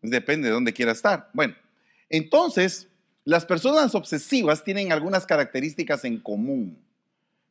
Depende 0.00 0.48
de 0.48 0.54
dónde 0.54 0.72
quiera 0.72 0.92
estar. 0.92 1.30
Bueno, 1.32 1.54
entonces, 2.08 2.88
las 3.24 3.44
personas 3.44 3.94
obsesivas 3.94 4.64
tienen 4.64 4.92
algunas 4.92 5.26
características 5.26 6.04
en 6.04 6.18
común. 6.18 6.78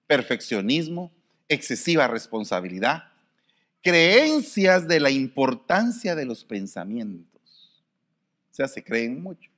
Perfeccionismo, 0.08 1.12
excesiva 1.50 2.08
responsabilidad, 2.08 3.06
creencias 3.82 4.88
de 4.88 5.00
la 5.00 5.10
importancia 5.10 6.16
de 6.16 6.26
los 6.26 6.44
pensamientos. 6.44 7.33
O 8.54 8.56
sea, 8.56 8.68
se 8.68 8.84
creen 8.84 9.20
mucho. 9.20 9.50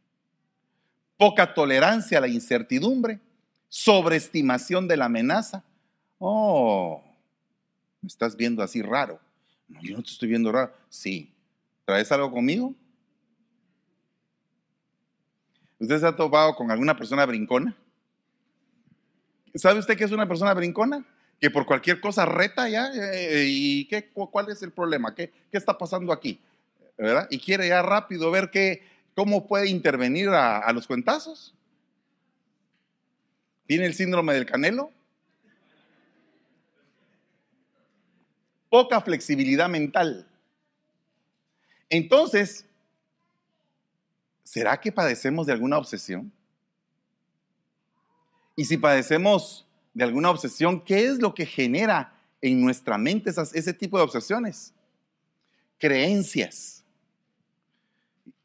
Poca 1.18 1.54
tolerancia 1.54 2.18
a 2.18 2.22
la 2.22 2.30
incertidumbre, 2.30 3.20
sobreestimación 3.68 4.88
de 4.88 4.96
la 4.96 5.06
amenaza. 5.06 5.66
Oh, 6.18 7.04
me 8.02 8.08
estás 8.08 8.38
viendo 8.38 8.64
así 8.64 8.82
raro. 8.82 9.20
No, 9.68 9.82
yo 9.82 9.98
no 9.98 10.02
te 10.02 10.12
estoy 10.12 10.30
viendo 10.30 10.50
raro. 10.50 10.72
Sí. 10.88 11.30
¿Traes 11.84 12.10
algo 12.14 12.32
conmigo? 12.32 12.74
¿Usted 15.78 16.00
se 16.00 16.08
ha 16.08 16.16
topado 16.16 16.56
con 16.56 16.72
alguna 16.72 16.96
persona 16.96 17.26
brincona? 17.26 17.76
¿Sabe 19.56 19.80
usted 19.80 19.98
qué 19.98 20.06
es 20.06 20.12
una 20.14 20.26
persona 20.26 20.54
brincona? 20.54 21.06
que 21.42 21.52
por 21.52 21.66
cualquier 21.66 22.00
cosa 22.00 22.26
reta 22.26 22.70
ya, 22.70 22.90
eh, 22.94 23.46
¿y 23.46 23.86
qué, 23.90 24.10
cuál 24.10 24.50
es 24.50 24.64
el 24.64 24.72
problema? 24.72 25.14
¿Qué, 25.14 25.34
¿Qué, 25.52 25.58
está 25.58 25.78
pasando 25.78 26.14
aquí? 26.14 26.40
¿Verdad? 26.98 27.28
Y 27.30 27.40
quiere 27.40 27.68
ya 27.68 27.82
rápido 27.82 28.32
ver 28.32 28.50
qué, 28.52 28.84
cómo 29.16 29.48
puede 29.48 29.68
intervenir 29.68 30.30
a, 30.30 30.60
a 30.60 30.72
los 30.74 30.88
cuentazos. 30.88 31.54
¿Tiene 33.68 33.86
el 33.86 33.94
síndrome 33.94 34.34
del 34.34 34.46
canelo? 34.46 34.92
Poca 38.70 39.02
flexibilidad 39.02 39.68
mental. 39.70 40.28
Entonces, 41.90 42.66
¿será 44.44 44.80
que 44.80 44.92
padecemos 44.92 45.48
de 45.48 45.54
alguna 45.54 45.78
obsesión? 45.78 46.32
Y 48.56 48.66
si 48.66 48.78
padecemos 48.78 49.68
de 49.94 50.04
alguna 50.04 50.30
obsesión, 50.30 50.82
¿qué 50.84 51.06
es 51.06 51.20
lo 51.20 51.34
que 51.34 51.46
genera 51.46 52.14
en 52.42 52.62
nuestra 52.62 52.98
mente 52.98 53.30
ese 53.30 53.74
tipo 53.74 53.98
de 53.98 54.04
obsesiones? 54.04 54.74
Creencias. 55.78 56.85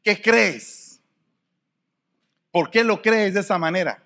¿Qué 0.03 0.21
crees? 0.21 0.99
¿Por 2.51 2.69
qué 2.69 2.83
lo 2.83 3.01
crees 3.01 3.33
de 3.33 3.41
esa 3.41 3.57
manera? 3.57 4.03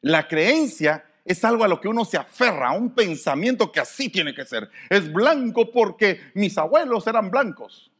La 0.00 0.28
creencia 0.28 1.04
es 1.24 1.44
algo 1.44 1.64
a 1.64 1.68
lo 1.68 1.80
que 1.80 1.88
uno 1.88 2.04
se 2.04 2.16
aferra, 2.16 2.68
a 2.68 2.72
un 2.72 2.94
pensamiento 2.94 3.70
que 3.70 3.80
así 3.80 4.08
tiene 4.08 4.34
que 4.34 4.44
ser. 4.44 4.70
Es 4.88 5.12
blanco 5.12 5.70
porque 5.70 6.20
mis 6.34 6.56
abuelos 6.58 7.06
eran 7.06 7.30
blancos 7.30 7.90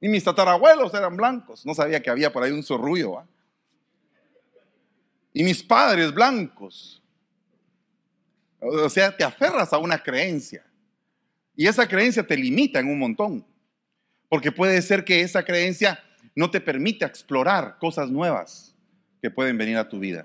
y 0.00 0.08
mis 0.08 0.24
tatarabuelos 0.24 0.92
eran 0.94 1.16
blancos. 1.16 1.64
No 1.64 1.74
sabía 1.74 2.02
que 2.02 2.10
había 2.10 2.32
por 2.32 2.42
ahí 2.42 2.50
un 2.50 2.62
zorrullo 2.62 3.24
y 5.32 5.44
mis 5.44 5.62
padres 5.62 6.12
blancos. 6.12 7.02
O 8.60 8.88
sea, 8.88 9.16
te 9.16 9.24
aferras 9.24 9.72
a 9.72 9.78
una 9.78 10.02
creencia. 10.02 10.64
Y 11.54 11.66
esa 11.66 11.86
creencia 11.86 12.26
te 12.26 12.36
limita 12.36 12.78
en 12.80 12.88
un 12.88 12.98
montón. 12.98 13.44
Porque 14.32 14.50
puede 14.50 14.80
ser 14.80 15.04
que 15.04 15.20
esa 15.20 15.44
creencia 15.44 16.02
no 16.34 16.50
te 16.50 16.58
permite 16.58 17.04
explorar 17.04 17.76
cosas 17.78 18.08
nuevas 18.08 18.74
que 19.20 19.30
pueden 19.30 19.58
venir 19.58 19.76
a 19.76 19.86
tu 19.86 19.98
vida. 19.98 20.24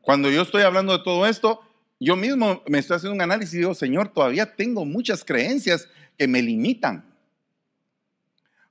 Cuando 0.00 0.30
yo 0.30 0.40
estoy 0.40 0.62
hablando 0.62 0.96
de 0.96 1.04
todo 1.04 1.26
esto, 1.26 1.60
yo 2.00 2.16
mismo 2.16 2.62
me 2.66 2.78
estoy 2.78 2.96
haciendo 2.96 3.14
un 3.14 3.20
análisis 3.20 3.52
y 3.52 3.58
digo, 3.58 3.74
Señor, 3.74 4.08
todavía 4.08 4.56
tengo 4.56 4.86
muchas 4.86 5.22
creencias 5.22 5.86
que 6.16 6.26
me 6.26 6.40
limitan. 6.40 7.04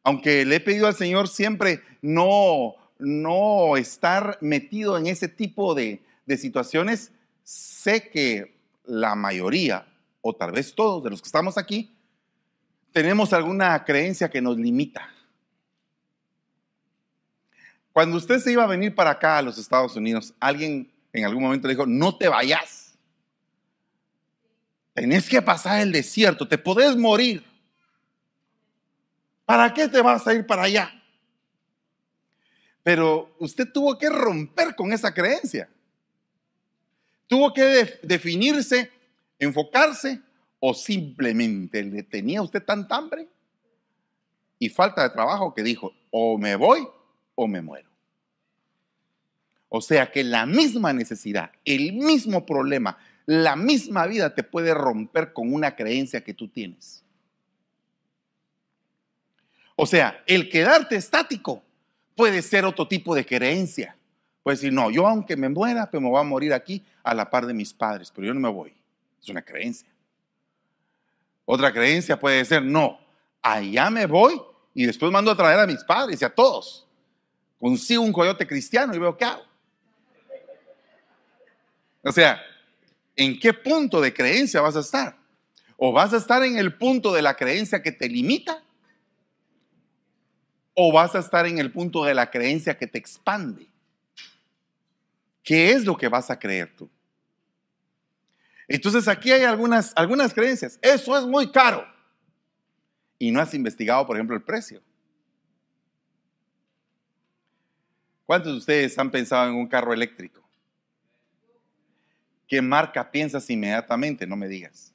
Aunque 0.01 0.43
le 0.43 0.55
he 0.55 0.59
pedido 0.59 0.87
al 0.87 0.95
Señor 0.95 1.27
siempre 1.27 1.83
no 2.01 2.73
no 2.97 3.77
estar 3.77 4.39
metido 4.41 4.97
en 4.97 5.05
ese 5.05 5.27
tipo 5.27 5.75
de, 5.75 6.01
situaciones, 6.39 7.11
sé 7.43 8.09
que 8.09 8.57
la 8.83 9.13
mayoría, 9.13 9.85
o 10.21 10.35
tal 10.35 10.53
vez 10.53 10.73
todos 10.73 11.03
de 11.03 11.11
los 11.11 11.21
que 11.21 11.27
estamos 11.27 11.55
aquí, 11.59 11.96
tenemos 12.97 13.31
alguna 13.31 13.85
creencia 13.85 14.27
que 14.27 14.41
nos 14.41 14.57
limita. 14.57 15.07
Cuando 17.93 18.17
usted 18.17 18.39
se 18.39 18.51
iba 18.51 18.63
a 18.63 18.65
venir 18.65 18.95
para 18.95 19.11
acá 19.11 19.37
a 19.37 19.43
los 19.43 19.59
Estados 19.59 19.95
Unidos, 19.95 20.33
alguien 20.39 20.91
en 21.13 21.23
algún 21.23 21.43
momento 21.43 21.67
le 21.67 21.75
dijo, 21.75 21.85
no 21.85 22.17
te 22.17 22.27
vayas. 22.27 22.97
Tenés 24.95 25.29
que 25.29 25.39
pasar 25.43 25.81
el 25.81 25.91
desierto, 25.91 26.47
te 26.47 26.57
podés 26.57 26.95
morir. 26.95 27.45
¿Para 29.45 29.71
qué 29.75 29.87
te 29.87 30.01
vas 30.01 30.25
a 30.25 30.33
ir 30.33 30.47
para 30.47 30.63
allá? 30.63 30.91
Pero 32.81 33.35
usted 33.37 33.71
tuvo 33.71 33.95
que 33.95 34.09
romper 34.09 34.75
con 34.75 34.91
esa 34.91 35.13
creencia. 35.13 35.69
Tuvo 37.27 37.53
que 37.53 37.99
definirse, 38.01 38.91
enfocarse 39.37 40.19
o 40.59 40.73
simplemente 40.73 41.83
le 41.83 42.03
tenía 42.03 42.41
usted 42.41 42.63
tanta 42.63 42.95
hambre 42.95 43.27
y 44.59 44.69
falta 44.69 45.03
de 45.03 45.09
trabajo 45.09 45.53
que 45.53 45.63
dijo, 45.63 45.93
o 46.11 46.37
me 46.37 46.55
voy 46.55 46.87
o 47.35 47.47
me 47.47 47.61
muero. 47.61 47.89
O 49.69 49.81
sea 49.81 50.11
que 50.11 50.23
la 50.23 50.45
misma 50.45 50.93
necesidad, 50.93 51.51
el 51.65 51.93
mismo 51.93 52.45
problema, 52.45 52.97
la 53.25 53.55
misma 53.55 54.07
vida 54.07 54.33
te 54.33 54.43
puede 54.43 54.73
romper 54.73 55.33
con 55.33 55.53
una 55.53 55.75
creencia 55.75 56.23
que 56.23 56.33
tú 56.33 56.47
tienes. 56.47 57.03
O 59.75 59.85
sea, 59.85 60.23
el 60.25 60.49
quedarte 60.49 60.95
estático 60.95 61.63
Puede 62.17 62.41
ser 62.41 62.65
otro 62.65 62.87
tipo 62.87 63.13
de 63.13 63.23
creencia. 63.23 63.95
Puede 64.41 64.57
decir, 64.57 64.73
no, 64.73 64.89
yo 64.89 65.05
aunque 65.05 65.37
me 65.37 65.49
muera, 65.49 65.87
pues 65.87 66.01
me 66.01 66.09
voy 66.09 66.19
a 66.19 66.23
morir 66.23 66.51
aquí 66.51 66.83
a 67.03 67.13
la 67.13 67.29
par 67.29 67.45
de 67.45 67.53
mis 67.53 67.71
padres, 67.71 68.11
pero 68.13 68.25
yo 68.25 68.33
no 68.33 68.39
me 68.39 68.49
voy. 68.49 68.73
Es 69.21 69.29
una 69.29 69.43
creencia. 69.43 69.87
Otra 71.49 71.71
creencia 71.71 72.19
puede 72.19 72.43
ser, 72.43 72.61
no, 72.61 72.99
allá 73.41 73.89
me 73.89 74.05
voy 74.05 74.39
y 74.73 74.85
después 74.85 75.11
mando 75.11 75.31
a 75.31 75.37
traer 75.37 75.59
a 75.59 75.65
mis 75.65 75.83
padres 75.83 76.21
y 76.21 76.25
a 76.25 76.29
todos. 76.29 76.85
Consigo 77.57 78.03
un 78.03 78.11
coyote 78.11 78.45
cristiano 78.45 78.93
y 78.93 78.99
veo 78.99 79.15
qué 79.15 79.25
hago. 79.25 79.43
O 82.03 82.11
sea, 82.11 82.41
¿en 83.15 83.39
qué 83.39 83.53
punto 83.53 84.01
de 84.01 84.13
creencia 84.13 84.61
vas 84.61 84.75
a 84.75 84.81
estar? 84.81 85.17
¿O 85.77 85.91
vas 85.93 86.13
a 86.13 86.17
estar 86.17 86.43
en 86.43 86.57
el 86.57 86.75
punto 86.75 87.13
de 87.13 87.21
la 87.21 87.35
creencia 87.35 87.81
que 87.81 87.91
te 87.91 88.09
limita? 88.09 88.61
o 90.79 90.91
vas 90.91 91.15
a 91.15 91.19
estar 91.19 91.47
en 91.47 91.57
el 91.57 91.71
punto 91.71 92.03
de 92.03 92.13
la 92.13 92.29
creencia 92.29 92.77
que 92.77 92.85
te 92.85 92.99
expande? 92.99 93.67
¿Qué 95.41 95.71
es 95.71 95.85
lo 95.85 95.97
que 95.97 96.07
vas 96.07 96.29
a 96.29 96.37
creer 96.37 96.75
tú? 96.75 96.87
Entonces 98.67 99.07
aquí 99.07 99.31
hay 99.31 99.43
algunas, 99.43 99.93
algunas 99.95 100.33
creencias. 100.33 100.77
Eso 100.81 101.17
es 101.17 101.25
muy 101.25 101.51
caro. 101.51 101.85
Y 103.17 103.31
no 103.31 103.39
has 103.39 103.53
investigado, 103.53 104.05
por 104.05 104.17
ejemplo, 104.17 104.35
el 104.35 104.43
precio. 104.43 104.81
¿Cuántos 108.25 108.51
de 108.51 108.57
ustedes 108.57 108.99
han 108.99 109.09
pensado 109.09 109.47
en 109.47 109.55
un 109.55 109.67
carro 109.67 109.93
eléctrico? 109.93 110.43
¿Qué 112.45 112.61
marca 112.61 113.09
piensas 113.09 113.49
inmediatamente? 113.49 114.27
No 114.27 114.35
me 114.35 114.47
digas. 114.47 114.93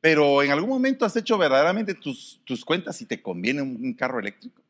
Pero 0.00 0.42
en 0.42 0.52
algún 0.52 0.70
momento 0.70 1.04
has 1.04 1.16
hecho 1.16 1.36
verdaderamente 1.36 1.94
tus, 1.94 2.40
tus 2.44 2.64
cuentas 2.64 2.96
si 2.96 3.06
te 3.06 3.20
conviene 3.20 3.60
un, 3.60 3.76
un 3.84 3.92
carro 3.92 4.20
eléctrico. 4.20 4.62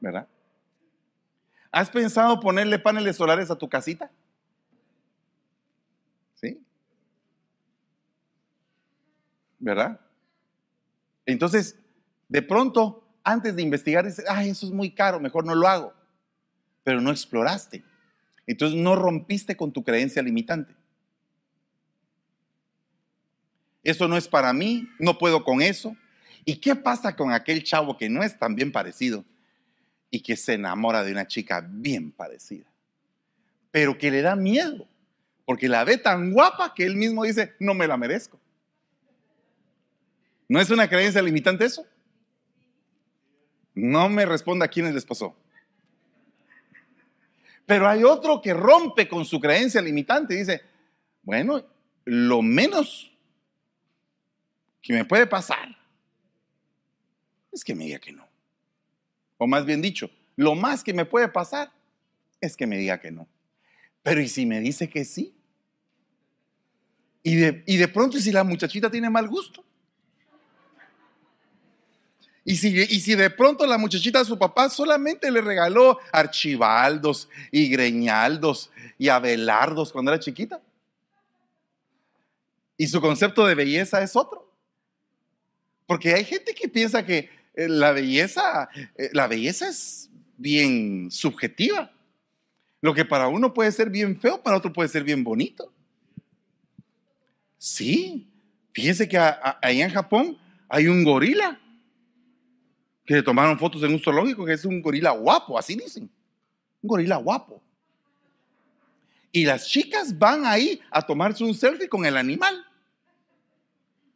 ¿Verdad? 0.00 0.26
¿Has 1.76 1.90
pensado 1.90 2.40
ponerle 2.40 2.78
paneles 2.78 3.16
solares 3.16 3.50
a 3.50 3.58
tu 3.58 3.68
casita? 3.68 4.10
¿Sí? 6.32 6.58
¿Verdad? 9.58 10.00
Entonces, 11.26 11.78
de 12.30 12.40
pronto, 12.40 13.06
antes 13.22 13.54
de 13.56 13.60
investigar, 13.60 14.06
dices, 14.06 14.24
ay, 14.26 14.48
eso 14.48 14.64
es 14.64 14.72
muy 14.72 14.94
caro, 14.94 15.20
mejor 15.20 15.44
no 15.44 15.54
lo 15.54 15.68
hago. 15.68 15.92
Pero 16.82 17.02
no 17.02 17.10
exploraste. 17.10 17.84
Entonces 18.46 18.80
no 18.80 18.96
rompiste 18.96 19.54
con 19.54 19.70
tu 19.70 19.84
creencia 19.84 20.22
limitante. 20.22 20.74
Eso 23.84 24.08
no 24.08 24.16
es 24.16 24.28
para 24.28 24.54
mí, 24.54 24.88
no 24.98 25.18
puedo 25.18 25.44
con 25.44 25.60
eso. 25.60 25.94
¿Y 26.46 26.56
qué 26.56 26.74
pasa 26.74 27.14
con 27.14 27.32
aquel 27.32 27.62
chavo 27.64 27.98
que 27.98 28.08
no 28.08 28.22
es 28.22 28.38
tan 28.38 28.54
bien 28.54 28.72
parecido 28.72 29.26
y 30.16 30.20
que 30.20 30.34
se 30.34 30.54
enamora 30.54 31.04
de 31.04 31.12
una 31.12 31.26
chica 31.26 31.62
bien 31.68 32.10
parecida? 32.10 32.64
Pero 33.70 33.98
que 33.98 34.10
le 34.10 34.22
da 34.22 34.34
miedo, 34.34 34.88
porque 35.44 35.68
la 35.68 35.84
ve 35.84 35.98
tan 35.98 36.32
guapa 36.32 36.72
que 36.74 36.86
él 36.86 36.96
mismo 36.96 37.24
dice, 37.24 37.54
no 37.60 37.74
me 37.74 37.86
la 37.86 37.98
merezco. 37.98 38.40
¿No 40.48 40.58
es 40.58 40.70
una 40.70 40.88
creencia 40.88 41.20
limitante 41.20 41.66
eso? 41.66 41.86
No 43.74 44.08
me 44.08 44.24
responda 44.24 44.64
a 44.64 44.68
quiénes 44.68 44.94
les 44.94 45.04
pasó. 45.04 45.36
Pero 47.66 47.86
hay 47.86 48.02
otro 48.02 48.40
que 48.40 48.54
rompe 48.54 49.06
con 49.06 49.26
su 49.26 49.38
creencia 49.38 49.82
limitante 49.82 50.32
y 50.32 50.38
dice, 50.38 50.62
bueno, 51.22 51.62
lo 52.06 52.40
menos 52.40 53.12
que 54.80 54.94
me 54.94 55.04
puede 55.04 55.26
pasar 55.26 55.76
es 57.52 57.62
que 57.62 57.74
me 57.74 57.84
diga 57.84 57.98
que 57.98 58.12
no. 58.12 58.26
O 59.38 59.46
más 59.46 59.64
bien 59.64 59.82
dicho, 59.82 60.10
lo 60.36 60.54
más 60.54 60.82
que 60.82 60.94
me 60.94 61.04
puede 61.04 61.28
pasar 61.28 61.72
es 62.40 62.56
que 62.56 62.66
me 62.66 62.78
diga 62.78 63.00
que 63.00 63.10
no. 63.10 63.28
Pero 64.02 64.20
¿y 64.20 64.28
si 64.28 64.46
me 64.46 64.60
dice 64.60 64.88
que 64.88 65.04
sí? 65.04 65.34
Y 67.22 67.34
de, 67.34 67.64
y 67.66 67.76
de 67.76 67.88
pronto, 67.88 68.18
¿y 68.18 68.20
si 68.20 68.30
la 68.30 68.44
muchachita 68.44 68.90
tiene 68.90 69.10
mal 69.10 69.26
gusto? 69.28 69.64
Y 72.44 72.56
si, 72.56 72.68
y 72.68 73.00
si 73.00 73.16
de 73.16 73.28
pronto 73.30 73.66
la 73.66 73.76
muchachita 73.76 74.20
a 74.20 74.24
su 74.24 74.38
papá 74.38 74.70
solamente 74.70 75.28
le 75.32 75.40
regaló 75.40 75.98
archibaldos 76.12 77.28
y 77.50 77.68
greñaldos 77.68 78.70
y 78.98 79.08
abelardos 79.08 79.92
cuando 79.92 80.12
era 80.12 80.20
chiquita. 80.20 80.62
Y 82.76 82.86
su 82.86 83.00
concepto 83.00 83.44
de 83.44 83.56
belleza 83.56 84.00
es 84.00 84.14
otro. 84.14 84.48
Porque 85.86 86.14
hay 86.14 86.24
gente 86.24 86.54
que 86.54 86.68
piensa 86.68 87.04
que 87.04 87.30
la 87.56 87.92
belleza, 87.92 88.68
eh, 88.96 89.10
la 89.12 89.26
belleza 89.26 89.68
es 89.68 90.10
bien 90.36 91.10
subjetiva. 91.10 91.90
Lo 92.80 92.94
que 92.94 93.04
para 93.04 93.28
uno 93.28 93.54
puede 93.54 93.72
ser 93.72 93.90
bien 93.90 94.20
feo, 94.20 94.42
para 94.42 94.58
otro 94.58 94.72
puede 94.72 94.88
ser 94.88 95.02
bien 95.02 95.24
bonito. 95.24 95.72
Sí, 97.58 98.28
fíjense 98.72 99.08
que 99.08 99.18
ahí 99.18 99.80
en 99.80 99.90
Japón 99.90 100.38
hay 100.68 100.86
un 100.86 101.02
gorila 101.02 101.58
que 103.04 103.14
se 103.14 103.22
tomaron 103.22 103.58
fotos 103.58 103.82
en 103.82 103.92
un 103.92 104.00
zoológico, 104.00 104.44
que 104.44 104.52
es 104.52 104.64
un 104.64 104.82
gorila 104.82 105.10
guapo, 105.10 105.58
así 105.58 105.74
dicen. 105.74 106.10
Un 106.82 106.88
gorila 106.88 107.16
guapo. 107.16 107.62
Y 109.32 109.44
las 109.44 109.66
chicas 109.66 110.16
van 110.18 110.44
ahí 110.44 110.80
a 110.90 111.02
tomarse 111.02 111.44
un 111.44 111.54
selfie 111.54 111.88
con 111.88 112.04
el 112.04 112.16
animal. 112.16 112.64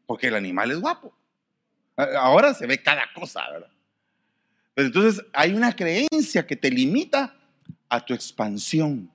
Porque 0.07 0.27
el 0.27 0.35
animal 0.35 0.73
es 0.73 0.81
guapo. 0.81 1.15
Ahora 2.19 2.55
se 2.55 2.67
ve 2.67 2.83
cada 2.83 3.05
cosa, 3.15 3.49
¿verdad? 3.51 3.71
Pero 4.75 4.87
entonces 4.87 5.25
hay 5.33 5.53
una 5.53 5.75
creencia 5.75 6.47
que 6.47 6.57
te 6.57 6.71
limita 6.71 7.37
a 7.89 8.05
tu 8.05 8.15
expansión. 8.15 9.11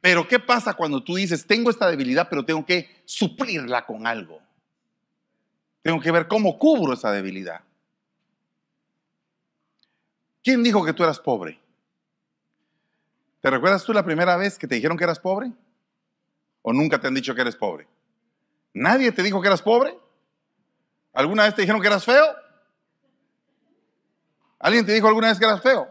Pero 0.00 0.28
¿qué 0.28 0.38
pasa 0.38 0.74
cuando 0.74 1.02
tú 1.02 1.16
dices, 1.16 1.46
tengo 1.46 1.70
esta 1.70 1.90
debilidad, 1.90 2.28
pero 2.28 2.44
tengo 2.44 2.64
que 2.64 3.02
suplirla 3.04 3.84
con 3.84 4.06
algo? 4.06 4.40
Tengo 5.82 6.00
que 6.00 6.10
ver 6.10 6.28
cómo 6.28 6.58
cubro 6.58 6.92
esa 6.92 7.10
debilidad. 7.10 7.60
¿Quién 10.42 10.62
dijo 10.62 10.84
que 10.84 10.92
tú 10.92 11.02
eras 11.02 11.18
pobre? 11.18 11.58
¿Te 13.40 13.50
recuerdas 13.50 13.84
tú 13.84 13.92
la 13.92 14.04
primera 14.04 14.36
vez 14.36 14.58
que 14.58 14.68
te 14.68 14.76
dijeron 14.76 14.96
que 14.96 15.04
eras 15.04 15.18
pobre? 15.18 15.52
¿O 16.62 16.72
nunca 16.72 17.00
te 17.00 17.08
han 17.08 17.14
dicho 17.14 17.34
que 17.34 17.40
eres 17.40 17.56
pobre? 17.56 17.88
¿Nadie 18.76 19.10
te 19.10 19.22
dijo 19.22 19.40
que 19.40 19.48
eras 19.48 19.62
pobre? 19.62 19.98
¿Alguna 21.14 21.44
vez 21.44 21.54
te 21.54 21.62
dijeron 21.62 21.80
que 21.80 21.86
eras 21.86 22.04
feo? 22.04 22.26
¿Alguien 24.58 24.84
te 24.84 24.92
dijo 24.92 25.08
alguna 25.08 25.28
vez 25.28 25.38
que 25.38 25.46
eras 25.46 25.62
feo? 25.62 25.88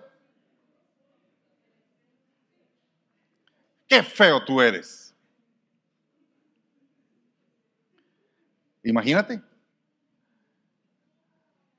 Qué 3.88 4.04
feo 4.04 4.45
tú 4.45 4.62
eres. 4.62 5.15
Imagínate. 8.84 9.41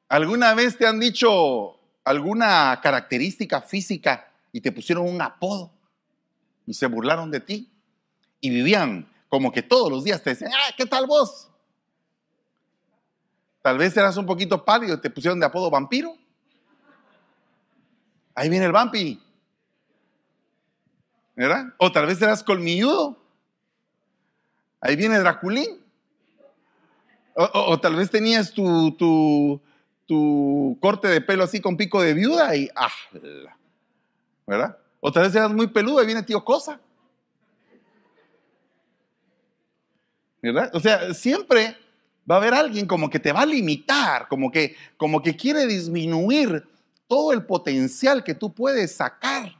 ¿Alguna 0.08 0.54
vez 0.54 0.76
te 0.76 0.88
han 0.88 0.98
dicho 0.98 1.78
alguna 2.02 2.80
característica 2.82 3.62
física 3.62 4.32
y 4.50 4.60
te 4.60 4.72
pusieron 4.72 5.08
un 5.08 5.22
apodo 5.22 5.72
y 6.66 6.74
se 6.74 6.86
burlaron 6.86 7.30
de 7.30 7.38
ti? 7.38 7.72
Y 8.40 8.50
vivían 8.50 9.08
como 9.28 9.52
que 9.52 9.62
todos 9.62 9.90
los 9.90 10.04
días 10.04 10.22
te 10.22 10.30
decían, 10.30 10.52
ah, 10.54 10.72
¿qué 10.76 10.86
tal 10.86 11.06
vos? 11.06 11.48
Tal 13.62 13.78
vez 13.78 13.96
eras 13.96 14.16
un 14.16 14.26
poquito 14.26 14.64
pálido 14.64 14.94
y 14.94 15.00
te 15.00 15.10
pusieron 15.10 15.40
de 15.40 15.46
apodo 15.46 15.70
vampiro. 15.70 16.16
Ahí 18.34 18.48
viene 18.48 18.66
el 18.66 18.72
vampi. 18.72 19.20
¿Verdad? 21.34 21.74
O 21.78 21.90
tal 21.90 22.06
vez 22.06 22.20
eras 22.22 22.44
colmilludo. 22.44 23.18
Ahí 24.80 24.94
viene 24.94 25.18
Draculín. 25.18 25.84
O, 27.34 27.78
tal 27.80 27.96
vez 27.96 28.08
tenías 28.08 28.52
tu, 28.52 28.92
tu, 28.92 29.60
tu 30.06 30.78
corte 30.80 31.08
de 31.08 31.20
pelo 31.20 31.44
así 31.44 31.60
con 31.60 31.76
pico 31.76 32.00
de 32.00 32.14
viuda 32.14 32.56
y 32.56 32.70
ah, 32.74 32.88
¿verdad? 34.46 34.78
Otra 35.00 35.22
vez 35.22 35.34
eras 35.34 35.52
muy 35.52 35.66
peludo 35.66 36.02
y 36.02 36.06
viene 36.06 36.22
tío 36.22 36.42
Cosa. 36.44 36.80
O 40.72 40.80
sea, 40.80 41.12
siempre 41.14 41.76
va 42.28 42.36
a 42.36 42.38
haber 42.38 42.54
alguien 42.54 42.86
como 42.86 43.08
que 43.08 43.20
te 43.20 43.32
va 43.32 43.40
a 43.40 43.46
limitar, 43.46 44.28
como 44.28 44.50
que, 44.50 44.76
como 44.96 45.22
que 45.22 45.36
quiere 45.36 45.66
disminuir 45.66 46.66
todo 47.06 47.32
el 47.32 47.44
potencial 47.44 48.24
que 48.24 48.34
tú 48.34 48.52
puedes 48.52 48.94
sacar. 48.94 49.54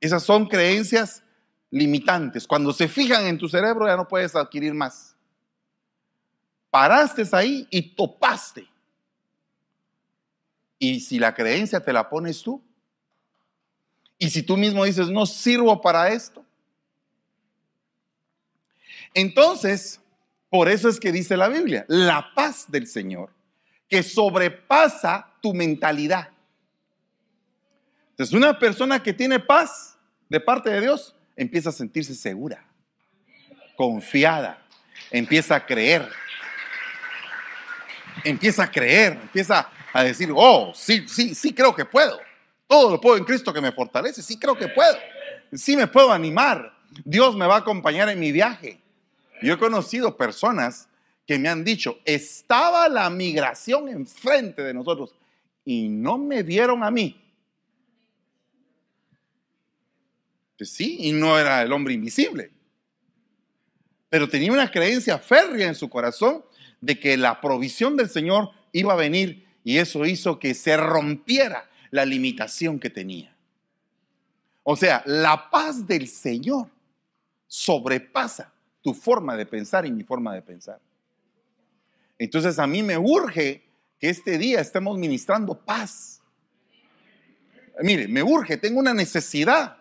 Esas 0.00 0.22
son 0.22 0.46
creencias 0.46 1.22
limitantes. 1.70 2.46
Cuando 2.46 2.72
se 2.72 2.88
fijan 2.88 3.26
en 3.26 3.36
tu 3.38 3.48
cerebro 3.48 3.86
ya 3.86 3.96
no 3.96 4.08
puedes 4.08 4.34
adquirir 4.34 4.72
más 4.72 5.16
paraste 6.70 7.24
ahí 7.32 7.66
y 7.70 7.82
topaste. 7.82 8.68
Y 10.78 11.00
si 11.00 11.18
la 11.18 11.34
creencia 11.34 11.80
te 11.80 11.92
la 11.92 12.08
pones 12.08 12.42
tú, 12.42 12.62
y 14.18 14.30
si 14.30 14.42
tú 14.42 14.56
mismo 14.56 14.84
dices, 14.84 15.08
no 15.08 15.26
sirvo 15.26 15.80
para 15.80 16.08
esto, 16.08 16.44
entonces, 19.20 20.00
por 20.50 20.68
eso 20.68 20.88
es 20.88 20.98
que 21.00 21.12
dice 21.12 21.36
la 21.36 21.48
Biblia, 21.48 21.84
la 21.88 22.32
paz 22.34 22.70
del 22.70 22.86
Señor, 22.86 23.30
que 23.88 24.02
sobrepasa 24.02 25.34
tu 25.42 25.54
mentalidad. 25.54 26.28
Entonces, 28.10 28.34
una 28.34 28.58
persona 28.58 29.02
que 29.02 29.12
tiene 29.12 29.38
paz 29.38 29.96
de 30.28 30.40
parte 30.40 30.70
de 30.70 30.80
Dios 30.80 31.14
empieza 31.36 31.70
a 31.70 31.72
sentirse 31.72 32.14
segura, 32.14 32.66
confiada, 33.76 34.62
empieza 35.10 35.56
a 35.56 35.64
creer 35.64 36.08
empieza 38.24 38.64
a 38.64 38.70
creer, 38.70 39.12
empieza 39.22 39.70
a 39.92 40.04
decir, 40.04 40.30
oh, 40.34 40.72
sí, 40.74 41.06
sí, 41.08 41.34
sí 41.34 41.52
creo 41.52 41.74
que 41.74 41.84
puedo. 41.84 42.18
Todo 42.66 42.90
lo 42.90 43.00
puedo 43.00 43.16
en 43.16 43.24
Cristo 43.24 43.52
que 43.52 43.60
me 43.60 43.72
fortalece, 43.72 44.22
sí 44.22 44.38
creo 44.38 44.56
que 44.56 44.68
puedo. 44.68 44.96
Sí 45.52 45.76
me 45.76 45.86
puedo 45.86 46.12
animar. 46.12 46.74
Dios 47.04 47.36
me 47.36 47.46
va 47.46 47.56
a 47.56 47.58
acompañar 47.58 48.08
en 48.08 48.20
mi 48.20 48.32
viaje. 48.32 48.80
Yo 49.42 49.54
he 49.54 49.58
conocido 49.58 50.16
personas 50.16 50.88
que 51.26 51.38
me 51.38 51.48
han 51.48 51.62
dicho, 51.62 51.98
estaba 52.04 52.88
la 52.88 53.10
migración 53.10 53.88
enfrente 53.88 54.62
de 54.62 54.72
nosotros 54.72 55.14
y 55.64 55.88
no 55.88 56.16
me 56.16 56.42
vieron 56.42 56.82
a 56.82 56.90
mí. 56.90 57.22
Pues 60.56 60.70
sí, 60.70 60.96
y 61.00 61.12
no 61.12 61.38
era 61.38 61.62
el 61.62 61.72
hombre 61.72 61.94
invisible. 61.94 62.50
Pero 64.08 64.28
tenía 64.28 64.52
una 64.52 64.70
creencia 64.70 65.18
férrea 65.18 65.68
en 65.68 65.74
su 65.74 65.88
corazón 65.90 66.44
de 66.80 66.98
que 66.98 67.16
la 67.16 67.40
provisión 67.40 67.96
del 67.96 68.08
Señor 68.08 68.50
iba 68.72 68.94
a 68.94 68.96
venir 68.96 69.46
y 69.62 69.76
eso 69.76 70.06
hizo 70.06 70.38
que 70.38 70.54
se 70.54 70.76
rompiera 70.76 71.68
la 71.90 72.06
limitación 72.06 72.80
que 72.80 72.90
tenía. 72.90 73.36
O 74.62 74.76
sea, 74.76 75.02
la 75.06 75.50
paz 75.50 75.86
del 75.86 76.08
Señor 76.08 76.68
sobrepasa 77.46 78.52
tu 78.82 78.94
forma 78.94 79.36
de 79.36 79.46
pensar 79.46 79.86
y 79.86 79.92
mi 79.92 80.02
forma 80.02 80.34
de 80.34 80.42
pensar. 80.42 80.80
Entonces 82.18 82.58
a 82.58 82.66
mí 82.66 82.82
me 82.82 82.98
urge 82.98 83.62
que 83.98 84.08
este 84.08 84.38
día 84.38 84.60
estemos 84.60 84.98
ministrando 84.98 85.58
paz. 85.58 86.20
Mire, 87.80 88.08
me 88.08 88.22
urge, 88.22 88.56
tengo 88.56 88.80
una 88.80 88.94
necesidad 88.94 89.76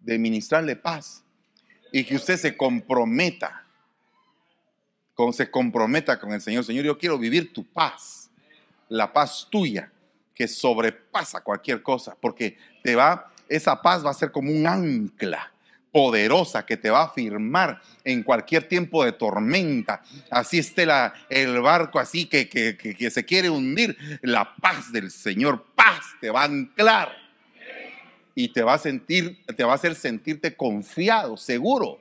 de 0.00 0.18
ministrarle 0.18 0.76
paz 0.76 1.22
y 1.92 2.04
que 2.04 2.16
usted 2.16 2.36
se 2.36 2.56
comprometa, 2.56 3.66
con, 5.14 5.32
se 5.32 5.50
comprometa 5.50 6.18
con 6.18 6.32
el 6.32 6.40
Señor. 6.40 6.64
Señor, 6.64 6.84
yo 6.84 6.98
quiero 6.98 7.18
vivir 7.18 7.52
tu 7.52 7.64
paz, 7.64 8.30
la 8.88 9.12
paz 9.12 9.46
tuya 9.50 9.92
que 10.34 10.48
sobrepasa 10.48 11.42
cualquier 11.42 11.82
cosa, 11.82 12.16
porque 12.18 12.56
te 12.82 12.94
va, 12.94 13.32
esa 13.48 13.82
paz 13.82 14.04
va 14.04 14.10
a 14.10 14.14
ser 14.14 14.30
como 14.30 14.52
un 14.52 14.66
ancla 14.66 15.52
poderosa 15.98 16.64
que 16.64 16.76
te 16.76 16.90
va 16.90 17.00
a 17.00 17.06
afirmar 17.06 17.82
en 18.04 18.22
cualquier 18.22 18.68
tiempo 18.68 19.04
de 19.04 19.10
tormenta. 19.10 20.00
Así 20.30 20.60
esté 20.60 20.86
el 21.28 21.60
barco 21.60 21.98
así 21.98 22.26
que, 22.26 22.48
que, 22.48 22.76
que, 22.76 23.10
se 23.10 23.24
quiere 23.24 23.50
hundir. 23.50 23.98
La 24.22 24.54
paz 24.54 24.92
del 24.92 25.10
Señor, 25.10 25.64
paz 25.74 26.04
te 26.20 26.30
va 26.30 26.42
a 26.42 26.44
anclar 26.44 27.10
y 28.32 28.46
te 28.52 28.62
va 28.62 28.74
a 28.74 28.78
sentir, 28.78 29.44
te 29.56 29.64
va 29.64 29.72
a 29.72 29.74
hacer 29.74 29.96
sentirte 29.96 30.54
confiado, 30.54 31.36
seguro. 31.36 31.98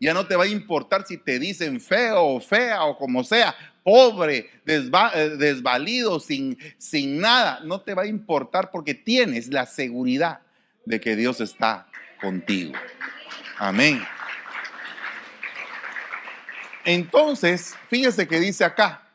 Ya 0.00 0.12
no 0.12 0.26
te 0.26 0.34
va 0.34 0.42
a 0.42 0.48
importar 0.48 1.06
si 1.06 1.16
te 1.16 1.38
dicen 1.38 1.80
feo 1.80 2.24
o 2.24 2.40
fea 2.40 2.82
o 2.82 2.98
como 2.98 3.22
sea, 3.22 3.54
pobre, 3.84 4.50
eh, 4.66 5.36
desvalido, 5.38 6.18
sin, 6.18 6.58
sin 6.78 7.20
nada. 7.20 7.60
No 7.62 7.80
te 7.80 7.94
va 7.94 8.02
a 8.02 8.06
importar 8.08 8.72
porque 8.72 8.94
tienes 8.94 9.52
la 9.52 9.66
seguridad 9.66 10.40
de 10.84 10.98
que 10.98 11.14
Dios 11.14 11.40
está 11.40 11.86
contigo. 12.20 12.72
Amén. 13.58 14.02
Entonces, 16.84 17.76
fíjese 17.88 18.26
que 18.26 18.40
dice 18.40 18.64
acá, 18.64 19.06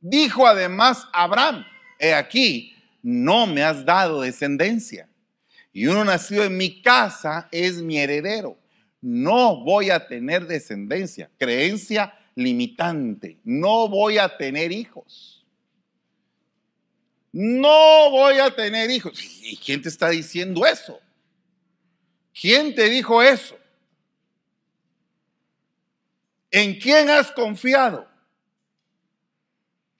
dijo 0.00 0.46
además 0.46 1.06
Abraham, 1.12 1.64
he 1.98 2.12
aquí, 2.12 2.76
no 3.02 3.46
me 3.46 3.62
has 3.62 3.84
dado 3.84 4.20
descendencia, 4.20 5.08
y 5.72 5.86
uno 5.86 6.04
nacido 6.04 6.44
en 6.44 6.56
mi 6.56 6.82
casa 6.82 7.48
es 7.50 7.82
mi 7.82 7.98
heredero. 7.98 8.58
No 9.00 9.62
voy 9.64 9.90
a 9.90 10.06
tener 10.06 10.46
descendencia, 10.46 11.30
creencia 11.38 12.18
limitante, 12.34 13.38
no 13.44 13.88
voy 13.88 14.18
a 14.18 14.36
tener 14.36 14.72
hijos. 14.72 15.44
No 17.32 18.10
voy 18.10 18.38
a 18.38 18.54
tener 18.54 18.90
hijos. 18.92 19.18
¿Y 19.42 19.56
quién 19.56 19.82
te 19.82 19.88
está 19.88 20.08
diciendo 20.10 20.64
eso? 20.64 21.00
¿Quién 22.38 22.74
te 22.74 22.88
dijo 22.90 23.22
eso? 23.22 23.56
¿En 26.50 26.78
quién 26.78 27.08
has 27.08 27.30
confiado? 27.30 28.08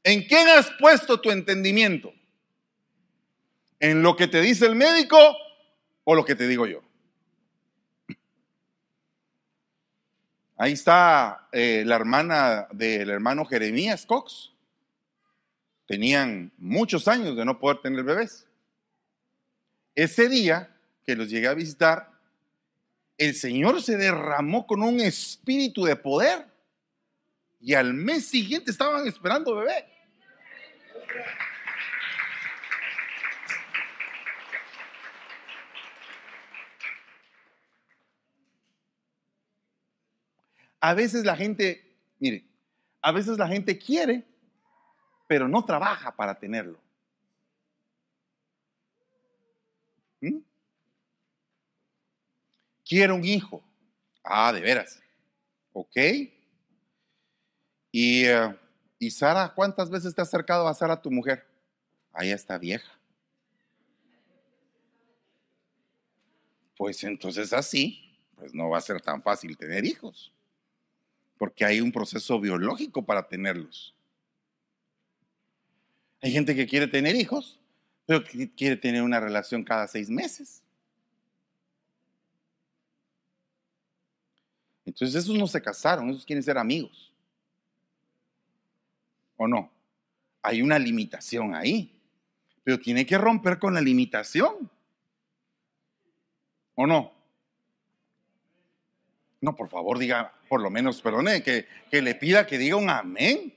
¿En 0.02 0.26
quién 0.26 0.48
has 0.48 0.70
puesto 0.78 1.20
tu 1.20 1.30
entendimiento? 1.30 2.12
¿En 3.80 4.02
lo 4.02 4.16
que 4.16 4.26
te 4.26 4.40
dice 4.40 4.66
el 4.66 4.74
médico 4.74 5.18
o 6.04 6.14
lo 6.14 6.24
que 6.24 6.34
te 6.34 6.46
digo 6.46 6.66
yo? 6.66 6.82
Ahí 10.56 10.72
está 10.72 11.48
eh, 11.52 11.82
la 11.84 11.96
hermana 11.96 12.68
del 12.70 13.10
hermano 13.10 13.44
Jeremías 13.44 14.06
Cox. 14.06 14.52
Tenían 15.86 16.52
muchos 16.56 17.08
años 17.08 17.36
de 17.36 17.44
no 17.44 17.58
poder 17.58 17.80
tener 17.80 18.04
bebés. 18.04 18.46
Ese 19.94 20.28
día 20.28 20.76
que 21.04 21.16
los 21.16 21.28
llegué 21.28 21.48
a 21.48 21.54
visitar, 21.54 22.13
el 23.16 23.35
Señor 23.35 23.81
se 23.83 23.96
derramó 23.96 24.66
con 24.66 24.83
un 24.83 25.00
espíritu 25.00 25.85
de 25.85 25.96
poder 25.96 26.46
y 27.61 27.74
al 27.74 27.94
mes 27.94 28.27
siguiente 28.27 28.70
estaban 28.70 29.07
esperando 29.07 29.55
bebé. 29.55 29.87
A 40.81 40.92
veces 40.92 41.24
la 41.24 41.35
gente, 41.35 41.96
mire, 42.18 42.44
a 43.00 43.11
veces 43.11 43.38
la 43.38 43.48
gente 43.48 43.79
quiere, 43.79 44.22
pero 45.27 45.48
no 45.48 45.64
trabaja 45.64 46.14
para 46.14 46.38
tenerlo. 46.38 46.79
¿Mm? 50.20 50.40
Quiero 52.94 53.16
un 53.16 53.24
hijo. 53.24 53.61
Ah, 54.22 54.52
de 54.52 54.61
veras. 54.61 55.02
Ok. 55.72 55.96
Y, 57.90 58.24
eh, 58.24 58.57
y 59.00 59.11
Sara, 59.11 59.52
¿cuántas 59.52 59.90
veces 59.90 60.14
te 60.14 60.22
has 60.22 60.28
acercado 60.28 60.68
a 60.68 60.74
Sara, 60.74 61.02
tu 61.02 61.11
mujer? 61.11 61.44
Ahí 62.12 62.30
está 62.30 62.57
vieja. 62.57 62.96
Pues 66.76 67.02
entonces 67.02 67.52
así, 67.52 68.16
pues 68.37 68.54
no 68.54 68.70
va 68.70 68.78
a 68.78 68.80
ser 68.80 69.00
tan 69.00 69.20
fácil 69.24 69.57
tener 69.57 69.85
hijos, 69.85 70.33
porque 71.37 71.64
hay 71.64 71.80
un 71.80 71.90
proceso 71.90 72.38
biológico 72.38 73.04
para 73.04 73.26
tenerlos. 73.26 73.92
Hay 76.22 76.30
gente 76.30 76.54
que 76.54 76.68
quiere 76.68 76.87
tener 76.87 77.16
hijos, 77.16 77.59
pero 78.07 78.22
que 78.22 78.54
quiere 78.54 78.76
tener 78.76 79.02
una 79.02 79.18
relación 79.18 79.64
cada 79.64 79.88
seis 79.88 80.09
meses. 80.09 80.63
Entonces 84.84 85.14
esos 85.14 85.36
no 85.36 85.46
se 85.46 85.62
casaron, 85.62 86.10
esos 86.10 86.24
quieren 86.24 86.42
ser 86.42 86.58
amigos. 86.58 87.12
¿O 89.36 89.48
no? 89.48 89.70
Hay 90.42 90.62
una 90.62 90.78
limitación 90.78 91.54
ahí. 91.54 91.90
Pero 92.62 92.78
tiene 92.78 93.04
que 93.04 93.18
romper 93.18 93.58
con 93.58 93.74
la 93.74 93.80
limitación. 93.80 94.70
¿O 96.74 96.86
no? 96.86 97.12
No, 99.40 99.54
por 99.54 99.68
favor, 99.68 99.98
diga, 99.98 100.32
por 100.48 100.62
lo 100.62 100.70
menos, 100.70 101.02
perdone, 101.02 101.42
que, 101.42 101.66
que 101.90 102.00
le 102.00 102.14
pida 102.14 102.46
que 102.46 102.56
diga 102.56 102.76
un 102.76 102.88
amén. 102.88 103.54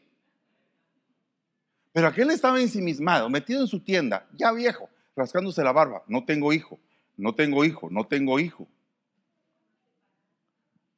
Pero 1.94 2.08
aquel 2.08 2.30
estaba 2.32 2.60
ensimismado, 2.60 3.30
metido 3.30 3.62
en 3.62 3.68
su 3.68 3.80
tienda, 3.80 4.28
ya 4.34 4.52
viejo, 4.52 4.90
rascándose 5.16 5.64
la 5.64 5.72
barba. 5.72 6.04
No 6.08 6.26
tengo 6.26 6.52
hijo, 6.52 6.78
no 7.16 7.34
tengo 7.34 7.64
hijo, 7.64 7.90
no 7.90 8.06
tengo 8.06 8.40
hijo. 8.40 8.68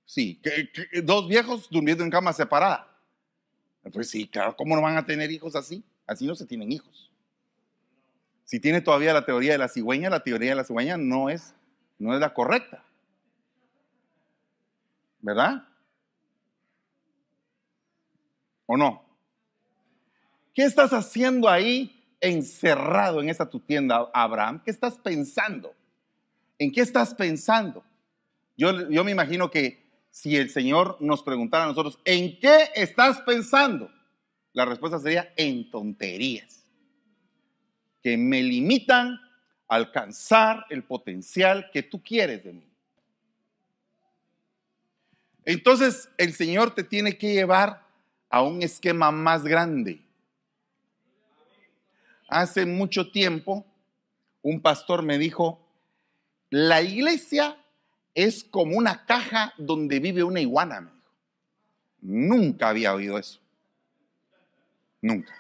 Sí, 0.10 0.42
dos 1.04 1.28
viejos 1.28 1.70
durmiendo 1.70 2.04
en 2.04 2.10
cama 2.10 2.34
separada. 2.34 2.90
Pues 3.94 4.10
sí, 4.10 4.28
claro, 4.28 4.56
¿cómo 4.56 4.76
no 4.76 4.82
van 4.82 4.98
a 4.98 5.06
tener 5.06 5.30
hijos 5.30 5.56
así? 5.56 5.84
Así 6.08 6.26
no 6.26 6.34
se 6.34 6.48
tienen 6.48 6.72
hijos. 6.72 7.12
Si 8.44 8.60
tiene 8.60 8.82
todavía 8.82 9.14
la 9.14 9.24
teoría 9.24 9.52
de 9.52 9.60
la 9.60 9.68
cigüeña, 9.68 10.10
la 10.10 10.24
teoría 10.24 10.50
de 10.50 10.56
la 10.56 10.64
cigüeña 10.64 10.98
no 10.98 11.30
es, 11.30 11.54
no 12.00 12.16
es 12.16 12.20
la 12.20 12.34
correcta. 12.34 12.84
¿Verdad? 15.20 15.68
¿O 18.66 18.76
no? 18.76 19.06
¿Qué 20.56 20.64
estás 20.64 20.92
haciendo 20.92 21.48
ahí 21.48 22.04
encerrado 22.20 23.22
en 23.22 23.30
esa 23.30 23.48
tu 23.48 23.60
tienda, 23.60 24.10
Abraham? 24.12 24.60
¿Qué 24.66 24.72
estás 24.72 24.98
pensando? 24.98 25.76
¿En 26.58 26.72
qué 26.72 26.82
estás 26.82 27.14
pensando? 27.14 27.84
Yo, 28.58 28.90
yo 28.90 29.04
me 29.04 29.12
imagino 29.12 29.52
que 29.52 29.88
si 30.12 30.36
el 30.36 30.50
Señor 30.50 30.98
nos 31.00 31.24
preguntara 31.24 31.66
a 31.66 31.68
nosotros, 31.68 32.00
¿en 32.06 32.40
qué 32.40 32.70
estás 32.76 33.22
pensando? 33.22 33.92
La 34.54 34.66
respuesta 34.66 35.00
sería 35.00 35.34
en 35.38 35.70
tonterías, 35.70 36.64
que 38.02 38.18
me 38.18 38.42
limitan 38.42 39.20
a 39.68 39.76
alcanzar 39.76 40.66
el 40.70 40.84
potencial 40.84 41.70
que 41.72 41.84
tú 41.84 42.02
quieres 42.02 42.44
de 42.44 42.54
mí. 42.54 42.70
Entonces 45.46 46.10
el 46.18 46.34
Señor 46.34 46.76
te 46.76 46.84
tiene 46.84 47.18
que 47.18 47.34
llevar 47.34 47.86
a 48.30 48.42
un 48.42 48.62
esquema 48.62 49.12
más 49.12 49.44
grande. 49.44 50.02
Hace 52.28 52.66
mucho 52.66 53.12
tiempo 53.12 53.66
un 54.42 54.62
pastor 54.62 55.02
me 55.02 55.18
dijo, 55.18 55.60
la 56.50 56.82
iglesia 56.82 57.58
es 58.24 58.44
como 58.44 58.78
una 58.78 59.06
caja 59.06 59.54
donde 59.58 60.00
vive 60.00 60.24
una 60.24 60.42
iguana, 60.42 60.82
me 60.82 60.92
dijo. 60.92 61.12
Nunca 62.02 62.70
había 62.70 62.94
oído 62.94 63.18
eso. 63.18 63.40
Nunca. 65.02 65.34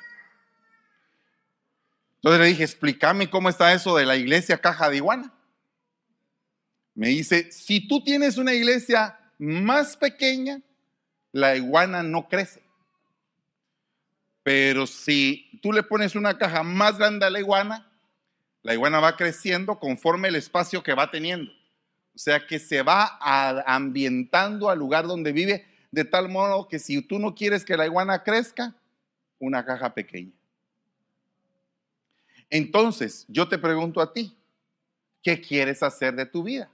Entonces 2.15 2.41
le 2.41 2.47
dije, 2.47 2.63
explícame 2.63 3.29
cómo 3.29 3.49
está 3.49 3.73
eso 3.73 3.95
de 3.95 4.05
la 4.05 4.17
iglesia 4.17 4.57
caja 4.57 4.89
de 4.89 4.97
iguana. 4.97 5.33
Me 6.95 7.07
dice, 7.07 7.51
si 7.51 7.87
tú 7.87 8.03
tienes 8.03 8.37
una 8.37 8.53
iglesia 8.53 9.17
más 9.37 9.95
pequeña, 9.95 10.61
la 11.31 11.55
iguana 11.55 12.03
no 12.03 12.27
crece. 12.27 12.61
Pero 14.43 14.85
si 14.85 15.59
tú 15.61 15.71
le 15.71 15.83
pones 15.83 16.15
una 16.15 16.37
caja 16.37 16.63
más 16.63 16.97
grande 16.97 17.25
a 17.25 17.29
la 17.29 17.39
iguana, 17.39 17.89
la 18.63 18.73
iguana 18.73 18.99
va 18.99 19.15
creciendo 19.15 19.79
conforme 19.79 20.27
el 20.27 20.35
espacio 20.35 20.83
que 20.83 20.93
va 20.93 21.09
teniendo. 21.09 21.51
O 22.19 22.21
sea 22.21 22.45
que 22.45 22.59
se 22.59 22.81
va 22.81 23.17
ambientando 23.65 24.69
al 24.69 24.77
lugar 24.77 25.07
donde 25.07 25.31
vive 25.31 25.65
de 25.89 26.03
tal 26.03 26.27
modo 26.27 26.67
que 26.67 26.77
si 26.77 27.01
tú 27.01 27.17
no 27.17 27.33
quieres 27.33 27.63
que 27.63 27.77
la 27.77 27.85
iguana 27.85 28.23
crezca, 28.23 28.75
una 29.39 29.63
caja 29.63 29.93
pequeña. 29.93 30.33
Entonces, 32.49 33.23
yo 33.29 33.47
te 33.47 33.57
pregunto 33.57 34.01
a 34.01 34.11
ti, 34.11 34.37
¿qué 35.23 35.39
quieres 35.39 35.81
hacer 35.81 36.13
de 36.13 36.25
tu 36.25 36.43
vida? 36.43 36.69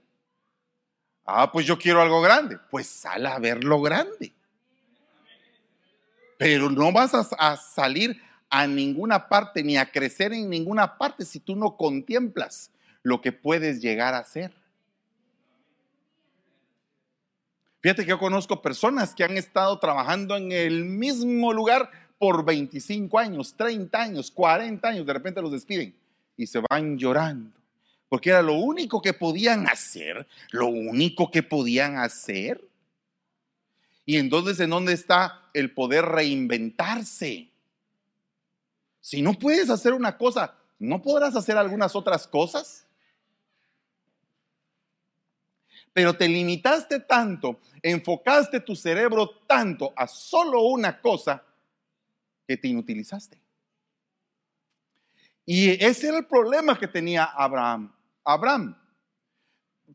Ah, 1.23 1.51
pues 1.51 1.67
yo 1.67 1.77
quiero 1.77 2.01
algo 2.01 2.23
grande. 2.23 2.57
Pues 2.71 2.87
sal 2.87 3.27
a 3.27 3.37
ver 3.37 3.63
lo 3.63 3.79
grande. 3.83 4.33
Pero 6.39 6.71
no 6.71 6.91
vas 6.91 7.13
a, 7.13 7.19
a, 7.37 7.55
salir 7.55 8.19
a 8.49 8.65
ninguna 8.65 9.29
parte 9.29 9.63
ni 9.63 9.77
a 9.77 9.91
crecer 9.91 10.33
en 10.33 10.49
ninguna 10.49 10.97
parte 10.97 11.23
si 11.23 11.39
tú 11.39 11.55
no 11.55 11.77
contemplas 11.77 12.71
lo 13.03 13.21
que 13.21 13.31
puedes 13.31 13.79
llegar 13.79 14.15
a 14.15 14.23
ser. 14.23 14.64
Fíjate 17.85 18.03
que 18.03 18.09
yo 18.09 18.17
conozco 18.17 18.63
personas 18.63 19.13
que 19.13 19.23
han 19.23 19.37
estado 19.37 19.77
trabajando 19.77 20.35
en 20.35 20.51
el 20.51 20.85
mismo 20.85 21.53
lugar 21.53 21.91
por 22.17 22.43
25 22.43 23.19
años, 23.19 23.53
30 23.55 24.01
años, 24.01 24.31
40 24.31 24.87
años, 24.87 25.05
de 25.05 25.13
repente 25.13 25.39
los 25.39 25.51
despiden 25.51 25.95
y 26.35 26.47
se 26.47 26.61
van 26.67 26.97
llorando, 26.97 27.51
porque 28.09 28.31
era 28.31 28.41
lo 28.41 28.53
único 28.53 29.03
que 29.03 29.13
podían 29.13 29.67
hacer, 29.67 30.25
lo 30.49 30.65
único 30.65 31.29
que 31.29 31.43
podían 31.43 31.97
hacer. 31.97 32.67
Y 34.03 34.17
entonces, 34.17 34.59
¿en 34.61 34.71
dónde 34.71 34.93
está 34.93 35.43
el 35.53 35.71
poder 35.71 36.05
reinventarse? 36.05 37.51
Si 38.99 39.21
no 39.21 39.33
puedes 39.35 39.69
hacer 39.69 39.93
una 39.93 40.17
cosa, 40.17 40.55
¿no 40.79 41.03
podrás 41.03 41.35
hacer 41.35 41.55
algunas 41.55 41.95
otras 41.95 42.25
cosas? 42.25 42.84
Pero 45.95 46.13
te 46.13 46.27
limitaste 46.27 46.99
tanto, 46.99 47.61
enfocaste 47.81 48.59
tu 48.59 48.75
cerebro 48.75 49.29
tanto 49.47 49.93
a 49.95 50.05
solo 50.07 50.63
una 50.63 50.99
cosa 50.99 51.41
que 52.45 52.57
te 52.57 52.67
inutilizaste. 52.67 53.39
Y 55.45 55.69
ese 55.81 56.09
era 56.09 56.17
el 56.17 56.25
problema 56.25 56.77
que 56.77 56.89
tenía 56.89 57.23
Abraham. 57.23 57.95
Abraham, 58.25 58.77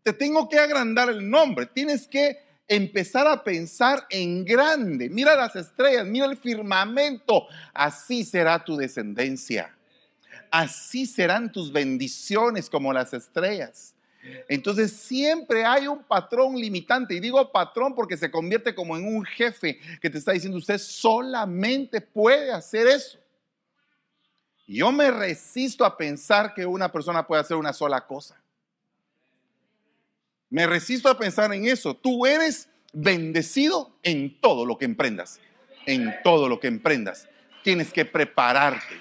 te 0.02 0.14
tengo 0.14 0.48
que 0.48 0.58
agrandar 0.58 1.10
el 1.10 1.28
nombre, 1.28 1.66
tienes 1.66 2.08
que 2.08 2.38
empezar 2.66 3.26
a 3.26 3.44
pensar 3.44 4.06
en 4.08 4.42
grande. 4.42 5.10
Mira 5.10 5.36
las 5.36 5.54
estrellas, 5.54 6.06
mira 6.06 6.24
el 6.24 6.38
firmamento, 6.38 7.46
así 7.74 8.24
será 8.24 8.64
tu 8.64 8.74
descendencia. 8.74 9.76
Así 10.50 11.04
serán 11.04 11.52
tus 11.52 11.70
bendiciones 11.70 12.70
como 12.70 12.90
las 12.90 13.12
estrellas. 13.12 13.94
Entonces 14.48 14.92
siempre 14.92 15.64
hay 15.64 15.86
un 15.86 16.02
patrón 16.04 16.56
limitante. 16.56 17.14
Y 17.14 17.20
digo 17.20 17.50
patrón 17.50 17.94
porque 17.94 18.16
se 18.16 18.30
convierte 18.30 18.74
como 18.74 18.96
en 18.96 19.06
un 19.06 19.24
jefe 19.24 19.78
que 20.00 20.10
te 20.10 20.18
está 20.18 20.32
diciendo 20.32 20.58
usted 20.58 20.78
solamente 20.78 22.00
puede 22.00 22.52
hacer 22.52 22.86
eso. 22.86 23.18
yo 24.66 24.92
me 24.92 25.10
resisto 25.10 25.84
a 25.84 25.96
pensar 25.96 26.54
que 26.54 26.64
una 26.64 26.92
persona 26.92 27.26
puede 27.26 27.40
hacer 27.40 27.56
una 27.56 27.72
sola 27.72 28.06
cosa. 28.06 28.40
Me 30.48 30.66
resisto 30.66 31.08
a 31.08 31.18
pensar 31.18 31.52
en 31.52 31.66
eso. 31.66 31.94
Tú 31.94 32.26
eres 32.26 32.68
bendecido 32.92 33.96
en 34.02 34.40
todo 34.40 34.66
lo 34.66 34.78
que 34.78 34.84
emprendas. 34.84 35.40
En 35.86 36.14
todo 36.22 36.48
lo 36.48 36.60
que 36.60 36.68
emprendas. 36.68 37.28
Tienes 37.62 37.92
que 37.92 38.04
prepararte. 38.04 38.98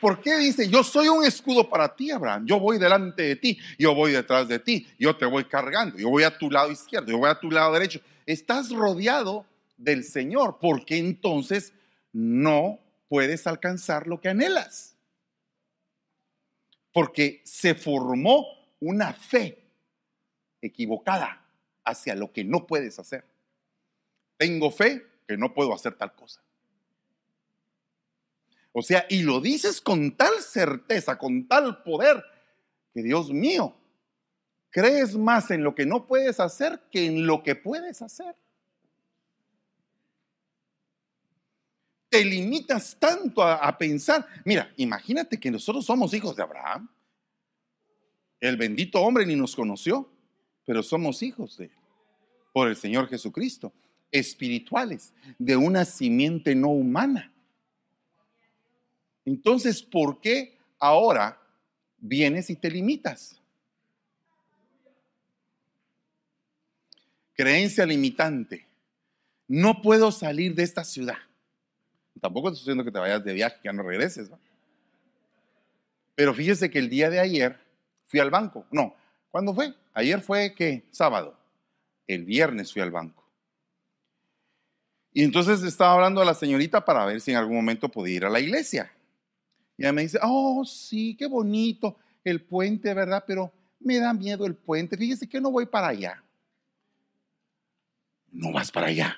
¿Por 0.00 0.20
qué 0.20 0.36
dice, 0.36 0.68
yo 0.68 0.84
soy 0.84 1.08
un 1.08 1.24
escudo 1.24 1.68
para 1.68 1.94
ti, 1.94 2.10
Abraham? 2.10 2.46
Yo 2.46 2.60
voy 2.60 2.78
delante 2.78 3.22
de 3.22 3.36
ti, 3.36 3.58
yo 3.78 3.94
voy 3.94 4.12
detrás 4.12 4.46
de 4.46 4.58
ti, 4.58 4.86
yo 4.98 5.16
te 5.16 5.26
voy 5.26 5.44
cargando, 5.44 5.98
yo 5.98 6.08
voy 6.08 6.22
a 6.22 6.36
tu 6.36 6.50
lado 6.50 6.70
izquierdo, 6.70 7.10
yo 7.10 7.18
voy 7.18 7.30
a 7.30 7.38
tu 7.38 7.50
lado 7.50 7.72
derecho. 7.72 8.00
Estás 8.24 8.70
rodeado 8.70 9.44
del 9.76 10.04
Señor, 10.04 10.58
porque 10.60 10.98
entonces 10.98 11.72
no 12.12 12.78
puedes 13.08 13.46
alcanzar 13.46 14.06
lo 14.06 14.20
que 14.20 14.28
anhelas. 14.28 14.94
Porque 16.92 17.42
se 17.44 17.74
formó 17.74 18.46
una 18.80 19.12
fe 19.12 19.58
equivocada 20.60 21.44
hacia 21.84 22.14
lo 22.14 22.32
que 22.32 22.44
no 22.44 22.66
puedes 22.66 22.98
hacer. 22.98 23.24
Tengo 24.36 24.70
fe 24.70 25.04
que 25.26 25.36
no 25.36 25.52
puedo 25.52 25.74
hacer 25.74 25.94
tal 25.94 26.14
cosa. 26.14 26.42
O 28.72 28.82
sea, 28.82 29.06
y 29.08 29.22
lo 29.22 29.40
dices 29.40 29.80
con 29.80 30.16
tal 30.16 30.40
certeza, 30.40 31.18
con 31.18 31.48
tal 31.48 31.82
poder, 31.82 32.22
que 32.92 33.02
Dios 33.02 33.30
mío, 33.30 33.76
crees 34.70 35.16
más 35.16 35.50
en 35.50 35.64
lo 35.64 35.74
que 35.74 35.86
no 35.86 36.06
puedes 36.06 36.40
hacer 36.40 36.80
que 36.90 37.06
en 37.06 37.26
lo 37.26 37.42
que 37.42 37.54
puedes 37.54 38.02
hacer. 38.02 38.36
Te 42.08 42.24
limitas 42.24 42.96
tanto 42.98 43.42
a, 43.42 43.76
pensar, 43.76 44.26
mira, 44.44 44.72
imagínate 44.76 45.38
que 45.38 45.50
nosotros 45.50 45.84
somos 45.84 46.14
hijos 46.14 46.36
de 46.36 46.42
Abraham. 46.42 46.88
El 48.40 48.56
bendito 48.56 49.00
hombre 49.00 49.26
ni 49.26 49.36
nos 49.36 49.54
conoció, 49.54 50.10
pero 50.64 50.82
somos 50.82 51.22
hijos 51.22 51.58
de 51.58 51.70
por 52.52 52.66
el 52.68 52.76
Señor 52.76 53.08
Jesucristo, 53.08 53.72
espirituales, 54.10 55.12
de 55.38 55.56
una 55.56 55.84
simiente 55.84 56.54
no 56.54 56.70
humana. 56.70 57.32
Entonces, 59.28 59.82
¿por 59.82 60.22
qué 60.22 60.56
ahora 60.78 61.38
vienes 61.98 62.48
y 62.48 62.56
te 62.56 62.70
limitas? 62.70 63.38
Creencia 67.34 67.84
limitante. 67.84 68.66
No 69.46 69.82
puedo 69.82 70.10
salir 70.12 70.54
de 70.54 70.62
esta 70.62 70.82
ciudad. 70.82 71.18
Tampoco 72.22 72.48
estoy 72.48 72.60
diciendo 72.60 72.84
que 72.84 72.90
te 72.90 72.98
vayas 72.98 73.22
de 73.22 73.34
viaje, 73.34 73.56
que 73.56 73.68
ya 73.68 73.72
no 73.74 73.82
regreses. 73.82 74.30
Pero 76.14 76.32
fíjese 76.32 76.70
que 76.70 76.78
el 76.78 76.88
día 76.88 77.10
de 77.10 77.20
ayer 77.20 77.60
fui 78.06 78.20
al 78.20 78.30
banco. 78.30 78.64
No, 78.70 78.96
¿cuándo 79.30 79.54
fue? 79.54 79.74
Ayer 79.92 80.22
fue 80.22 80.54
que 80.54 80.84
sábado. 80.90 81.38
El 82.06 82.24
viernes 82.24 82.72
fui 82.72 82.80
al 82.80 82.90
banco. 82.90 83.28
Y 85.12 85.22
entonces 85.22 85.62
estaba 85.64 85.92
hablando 85.92 86.22
a 86.22 86.24
la 86.24 86.32
señorita 86.32 86.82
para 86.82 87.04
ver 87.04 87.20
si 87.20 87.32
en 87.32 87.36
algún 87.36 87.56
momento 87.56 87.90
podía 87.90 88.16
ir 88.16 88.24
a 88.24 88.30
la 88.30 88.40
iglesia. 88.40 88.90
Y 89.78 89.82
ella 89.82 89.92
me 89.92 90.02
dice, 90.02 90.18
oh, 90.22 90.64
sí, 90.64 91.14
qué 91.16 91.26
bonito 91.26 91.96
el 92.24 92.42
puente, 92.42 92.92
¿verdad? 92.92 93.22
Pero 93.24 93.52
me 93.78 93.98
da 93.98 94.12
miedo 94.12 94.44
el 94.44 94.56
puente. 94.56 94.96
Fíjese 94.96 95.28
que 95.28 95.40
no 95.40 95.52
voy 95.52 95.66
para 95.66 95.88
allá. 95.88 96.22
No 98.32 98.52
vas 98.52 98.72
para 98.72 98.88
allá. 98.88 99.16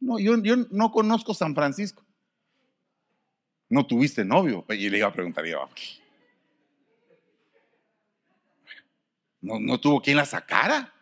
No, 0.00 0.18
yo, 0.18 0.42
yo 0.42 0.56
no 0.70 0.90
conozco 0.90 1.34
San 1.34 1.54
Francisco. 1.54 2.02
No 3.68 3.86
tuviste 3.86 4.24
novio. 4.24 4.64
Y 4.70 4.88
le 4.88 4.98
iba 4.98 5.08
a 5.08 5.12
preguntar, 5.12 5.44
yo, 5.44 5.68
no, 9.42 9.60
no 9.60 9.78
tuvo 9.78 10.00
quien 10.00 10.16
la 10.16 10.24
sacara. 10.24 10.94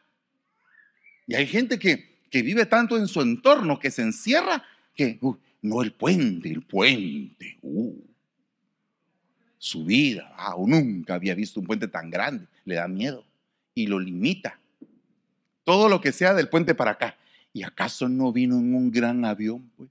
Y 1.29 1.37
hay 1.37 1.47
gente 1.47 1.79
que, 1.79 2.19
que 2.29 2.43
vive 2.43 2.67
tanto 2.67 2.97
en 2.97 3.07
su 3.07 3.21
entorno 3.21 3.79
que 3.79 3.93
se 3.93 4.03
encierra 4.03 4.65
que, 4.93 5.21
no 5.63 5.83
el 5.83 5.93
puente, 5.93 6.51
el 6.51 6.63
puente. 6.63 7.59
Uh 7.63 8.16
su 9.59 9.85
vida. 9.85 10.33
Ah, 10.37 10.55
nunca 10.59 11.15
había 11.15 11.35
visto 11.35 11.61
un 11.61 11.67
puente 11.67 11.89
tan 11.89 12.11
grande. 12.11 12.47
Le 12.65 12.77
da 12.77 12.89
miedo 12.89 13.25
y 13.75 13.87
lo 13.87 13.99
limita. 13.99 14.59
Todo 15.65 15.89
lo 15.89 16.01
que 16.01 16.13
sea 16.13 16.35
del 16.35 16.49
puente 16.49 16.75
para 16.75 16.93
acá. 16.93 17.17
¿Y 17.53 17.63
acaso 17.63 18.09
no 18.09 18.33
vino 18.33 18.57
en 18.57 18.75
un 18.75 18.91
gran 18.91 19.25
avión? 19.25 19.71
Pues? 19.77 19.89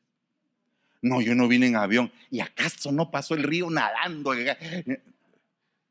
No, 1.01 1.21
yo 1.21 1.35
no 1.35 1.47
vine 1.47 1.67
en 1.67 1.75
avión. 1.75 2.11
¿Y 2.31 2.39
acaso 2.39 2.91
no 2.91 3.11
pasó 3.11 3.35
el 3.35 3.43
río 3.43 3.69
nadando? 3.69 4.33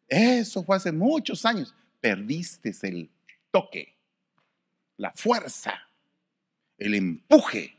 Eso 0.09 0.65
fue 0.65 0.77
hace 0.77 0.93
muchos 0.93 1.45
años. 1.45 1.75
Perdiste 2.01 2.75
el 2.83 3.09
toque, 3.51 3.95
la 4.97 5.13
fuerza, 5.13 5.89
el 6.79 6.95
empuje. 6.95 7.77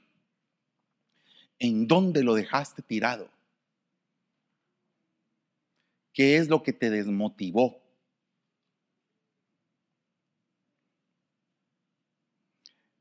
¿En 1.59 1.87
dónde 1.87 2.23
lo 2.23 2.35
dejaste 2.35 2.81
tirado? 2.81 3.29
¿Qué 6.15 6.37
es 6.37 6.47
lo 6.47 6.63
que 6.63 6.71
te 6.71 6.89
desmotivó? 6.89 7.83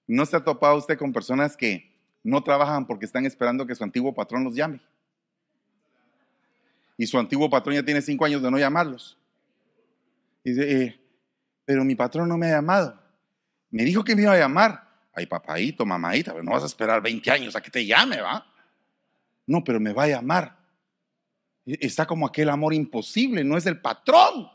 ¿No 0.06 0.26
se 0.26 0.36
ha 0.36 0.42
topado 0.42 0.76
usted 0.76 0.98
con 0.98 1.12
personas 1.12 1.56
que 1.56 1.96
no 2.24 2.42
trabajan 2.42 2.86
porque 2.88 3.06
están 3.06 3.24
esperando 3.24 3.66
que 3.66 3.76
su 3.76 3.84
antiguo 3.84 4.12
patrón 4.12 4.42
los 4.42 4.56
llame? 4.56 4.80
Y 6.98 7.06
su 7.06 7.16
antiguo 7.16 7.48
patrón 7.48 7.76
ya 7.76 7.84
tiene 7.84 8.02
cinco 8.02 8.24
años 8.24 8.42
de 8.42 8.50
no 8.50 8.58
llamarlos. 8.58 9.16
Y 10.42 10.50
dice, 10.50 10.82
eh, 10.82 11.00
pero 11.64 11.84
mi 11.84 11.94
patrón 11.94 12.28
no 12.28 12.36
me 12.36 12.48
ha 12.48 12.56
llamado. 12.56 13.00
Me 13.70 13.84
dijo 13.84 14.02
que 14.02 14.16
me 14.16 14.22
iba 14.22 14.32
a 14.32 14.38
llamar. 14.38 14.82
ay 15.12 15.26
papadito, 15.26 15.86
mamadita, 15.86 16.32
pero 16.32 16.42
no 16.42 16.50
vas 16.50 16.64
a 16.64 16.66
esperar 16.66 17.00
20 17.00 17.30
años 17.30 17.54
a 17.54 17.60
que 17.60 17.70
te 17.70 17.86
llame, 17.86 18.20
¿va? 18.20 18.44
No, 19.46 19.62
pero 19.62 19.78
me 19.78 19.92
va 19.92 20.02
a 20.02 20.08
llamar. 20.08 20.63
Está 21.66 22.06
como 22.06 22.26
aquel 22.26 22.50
amor 22.50 22.74
imposible, 22.74 23.42
no 23.42 23.56
es 23.56 23.66
el 23.66 23.80
patrón. 23.80 24.50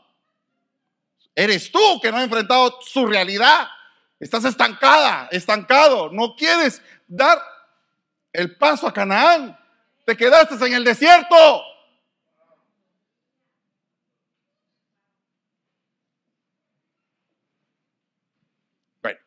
Eres 1.34 1.70
tú 1.70 2.00
que 2.00 2.10
no 2.10 2.18
has 2.18 2.24
enfrentado 2.24 2.78
su 2.82 3.06
realidad. 3.06 3.66
Estás 4.18 4.44
estancada, 4.44 5.28
estancado. 5.32 6.10
No 6.10 6.36
quieres 6.36 6.82
dar 7.08 7.38
el 8.32 8.56
paso 8.56 8.86
a 8.86 8.92
Canaán. 8.92 9.58
Te 10.04 10.16
quedaste 10.16 10.54
en 10.66 10.74
el 10.74 10.84
desierto. 10.84 11.62
Bueno, 19.02 19.18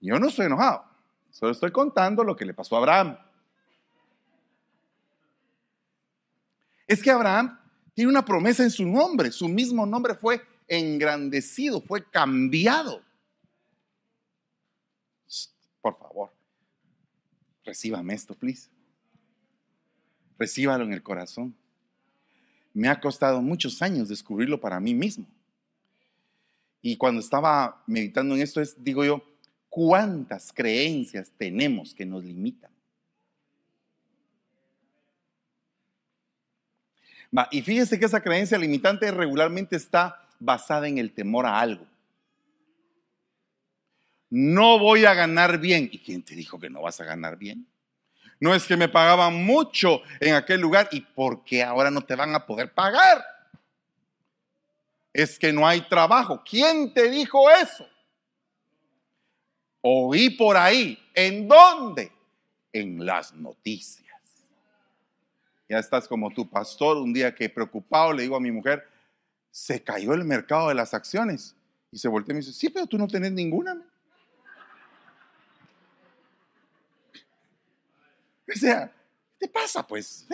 yo 0.00 0.18
no 0.18 0.28
estoy 0.28 0.46
enojado. 0.46 0.84
Solo 1.30 1.52
estoy 1.52 1.70
contando 1.70 2.24
lo 2.24 2.34
que 2.34 2.44
le 2.44 2.54
pasó 2.54 2.74
a 2.74 2.78
Abraham. 2.78 3.16
Es 6.88 7.02
que 7.02 7.10
Abraham 7.10 7.60
tiene 7.94 8.10
una 8.10 8.24
promesa 8.24 8.64
en 8.64 8.70
su 8.70 8.86
nombre. 8.86 9.30
Su 9.30 9.46
mismo 9.46 9.84
nombre 9.84 10.14
fue 10.14 10.40
engrandecido, 10.66 11.82
fue 11.82 12.08
cambiado. 12.10 13.02
Por 15.82 15.98
favor, 15.98 16.32
recíbame 17.64 18.14
esto, 18.14 18.34
please. 18.34 18.70
Recíbalo 20.38 20.84
en 20.84 20.92
el 20.92 21.02
corazón. 21.02 21.54
Me 22.72 22.88
ha 22.88 23.00
costado 23.00 23.42
muchos 23.42 23.82
años 23.82 24.08
descubrirlo 24.08 24.60
para 24.60 24.80
mí 24.80 24.94
mismo. 24.94 25.26
Y 26.80 26.96
cuando 26.96 27.20
estaba 27.20 27.82
meditando 27.86 28.34
en 28.34 28.42
esto, 28.42 28.60
es, 28.60 28.82
digo 28.82 29.04
yo, 29.04 29.22
¿cuántas 29.68 30.52
creencias 30.52 31.32
tenemos 31.36 31.92
que 31.92 32.06
nos 32.06 32.24
limitan? 32.24 32.70
Y 37.50 37.62
fíjese 37.62 37.98
que 37.98 38.06
esa 38.06 38.22
creencia 38.22 38.58
limitante 38.58 39.10
regularmente 39.10 39.76
está 39.76 40.26
basada 40.38 40.88
en 40.88 40.98
el 40.98 41.12
temor 41.12 41.46
a 41.46 41.60
algo. 41.60 41.86
No 44.30 44.78
voy 44.78 45.04
a 45.04 45.14
ganar 45.14 45.58
bien. 45.58 45.88
¿Y 45.90 45.98
quién 45.98 46.22
te 46.22 46.34
dijo 46.34 46.58
que 46.58 46.70
no 46.70 46.82
vas 46.82 47.00
a 47.00 47.04
ganar 47.04 47.36
bien? 47.36 47.66
No 48.40 48.54
es 48.54 48.66
que 48.66 48.76
me 48.76 48.88
pagaban 48.88 49.34
mucho 49.44 50.02
en 50.20 50.34
aquel 50.34 50.60
lugar 50.60 50.88
y 50.92 51.00
por 51.00 51.44
qué 51.44 51.62
ahora 51.62 51.90
no 51.90 52.02
te 52.02 52.14
van 52.14 52.34
a 52.34 52.46
poder 52.46 52.72
pagar. 52.72 53.24
Es 55.12 55.38
que 55.38 55.52
no 55.52 55.66
hay 55.66 55.80
trabajo. 55.88 56.42
¿Quién 56.48 56.92
te 56.92 57.10
dijo 57.10 57.50
eso? 57.50 57.88
Oí 59.80 60.30
por 60.30 60.56
ahí. 60.56 60.98
¿En 61.14 61.48
dónde? 61.48 62.12
En 62.72 63.04
las 63.04 63.32
noticias. 63.32 64.07
Ya 65.68 65.78
estás 65.78 66.08
como 66.08 66.30
tu 66.30 66.48
pastor 66.48 66.96
un 66.96 67.12
día 67.12 67.34
que 67.34 67.50
preocupado 67.50 68.12
le 68.12 68.22
digo 68.22 68.36
a 68.36 68.40
mi 68.40 68.50
mujer, 68.50 68.88
se 69.50 69.82
cayó 69.82 70.14
el 70.14 70.24
mercado 70.24 70.68
de 70.68 70.74
las 70.74 70.94
acciones. 70.94 71.54
Y 71.90 71.98
se 71.98 72.08
volteó 72.08 72.32
y 72.32 72.34
me 72.34 72.40
dice, 72.40 72.52
sí, 72.52 72.68
pero 72.70 72.86
tú 72.86 72.96
no 72.96 73.06
tenés 73.06 73.32
ninguna. 73.32 73.80
O 78.50 78.58
sea, 78.58 78.90
¿qué 79.38 79.46
te 79.46 79.48
pasa 79.48 79.86
pues? 79.86 80.26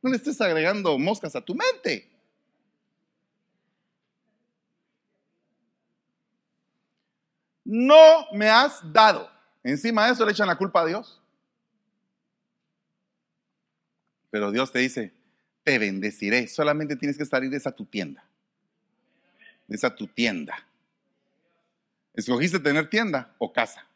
No 0.00 0.10
le 0.10 0.16
estés 0.16 0.40
agregando 0.40 0.98
moscas 0.98 1.34
a 1.34 1.40
tu 1.40 1.54
mente. 1.54 2.08
No 7.64 8.26
me 8.32 8.48
has 8.48 8.80
dado. 8.92 9.30
Encima 9.62 10.06
de 10.06 10.12
eso 10.12 10.26
le 10.26 10.32
echan 10.32 10.48
la 10.48 10.58
culpa 10.58 10.82
a 10.82 10.86
Dios. 10.86 11.21
Pero 14.32 14.50
Dios 14.50 14.72
te 14.72 14.78
dice, 14.78 15.12
te 15.62 15.78
bendeciré. 15.78 16.48
Solamente 16.48 16.96
tienes 16.96 17.18
que 17.18 17.26
salir 17.26 17.50
de 17.50 17.58
esa 17.58 17.70
tu 17.70 17.84
tienda. 17.84 18.24
De 19.66 19.76
esa 19.76 19.94
tu 19.94 20.06
tienda. 20.06 20.66
¿Escogiste 22.14 22.58
tener 22.58 22.88
tienda 22.88 23.34
o 23.36 23.52
casa? 23.52 23.86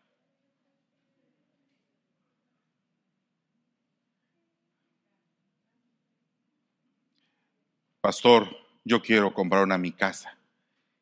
Pastor, 8.03 8.47
yo 8.85 9.01
quiero 9.01 9.33
comprar 9.33 9.65
una 9.65 9.79
mi 9.79 9.93
casa. 9.93 10.37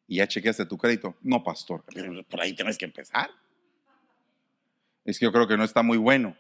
¿Y 0.07 0.18
ya 0.18 0.29
chequeaste 0.29 0.64
tu 0.66 0.79
crédito? 0.79 1.16
No, 1.23 1.42
pastor. 1.42 1.83
Por 2.29 2.40
ahí 2.40 2.55
tienes 2.55 2.79
que 2.79 2.85
empezar. 2.85 3.31
Es 5.05 5.18
que 5.18 5.25
yo 5.25 5.33
creo 5.33 5.49
que 5.49 5.57
no 5.57 5.64
está 5.64 5.83
muy 5.83 5.99
bueno. 5.99 6.37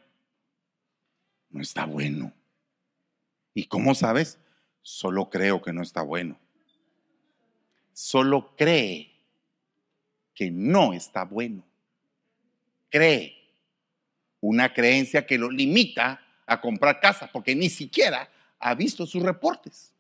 No 1.50 1.60
está 1.60 1.86
bueno. 1.86 2.32
¿Y 3.54 3.66
cómo 3.66 3.94
sabes? 3.94 4.38
Solo 4.82 5.30
creo 5.30 5.62
que 5.62 5.72
no 5.72 5.80
está 5.82 6.02
bueno. 6.02 6.38
Solo 7.92 8.54
cree 8.56 9.14
que 10.34 10.50
no 10.50 10.92
está 10.92 11.24
bueno. 11.24 11.64
Cree. 12.90 13.32
Una 14.40 14.74
creencia 14.74 15.24
que 15.24 15.38
lo 15.38 15.50
limita 15.50 16.20
a 16.44 16.60
comprar 16.60 17.00
casa 17.00 17.30
porque 17.32 17.54
ni 17.54 17.70
siquiera 17.70 18.28
ha 18.58 18.74
visto 18.74 19.06
sus 19.06 19.22
reportes. 19.22 19.94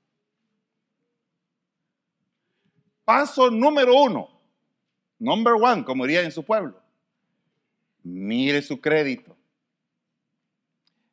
Paso 3.04 3.50
número 3.50 3.94
uno, 4.02 4.30
number 5.18 5.54
one, 5.54 5.84
como 5.84 6.06
diría 6.06 6.22
en 6.22 6.32
su 6.32 6.42
pueblo. 6.42 6.80
Mire 8.02 8.60
su 8.62 8.80
crédito. 8.80 9.36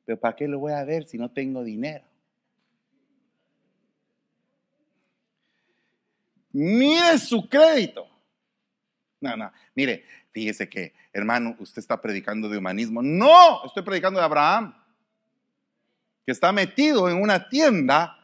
Pero 0.05 0.19
¿para 0.19 0.35
qué 0.35 0.47
lo 0.47 0.59
voy 0.59 0.73
a 0.73 0.83
ver 0.83 1.05
si 1.05 1.17
no 1.17 1.31
tengo 1.31 1.63
dinero? 1.63 2.10
Mire 6.53 7.17
su 7.17 7.47
crédito. 7.47 8.07
No, 9.19 9.37
no, 9.37 9.51
mire, 9.75 10.05
fíjese 10.31 10.67
que, 10.67 10.93
hermano, 11.13 11.55
usted 11.59 11.79
está 11.79 12.01
predicando 12.01 12.49
de 12.49 12.57
humanismo. 12.57 13.01
No, 13.01 13.65
estoy 13.65 13.83
predicando 13.83 14.19
de 14.19 14.25
Abraham, 14.25 14.75
que 16.25 16.31
está 16.31 16.51
metido 16.51 17.09
en 17.09 17.21
una 17.21 17.47
tienda 17.49 18.17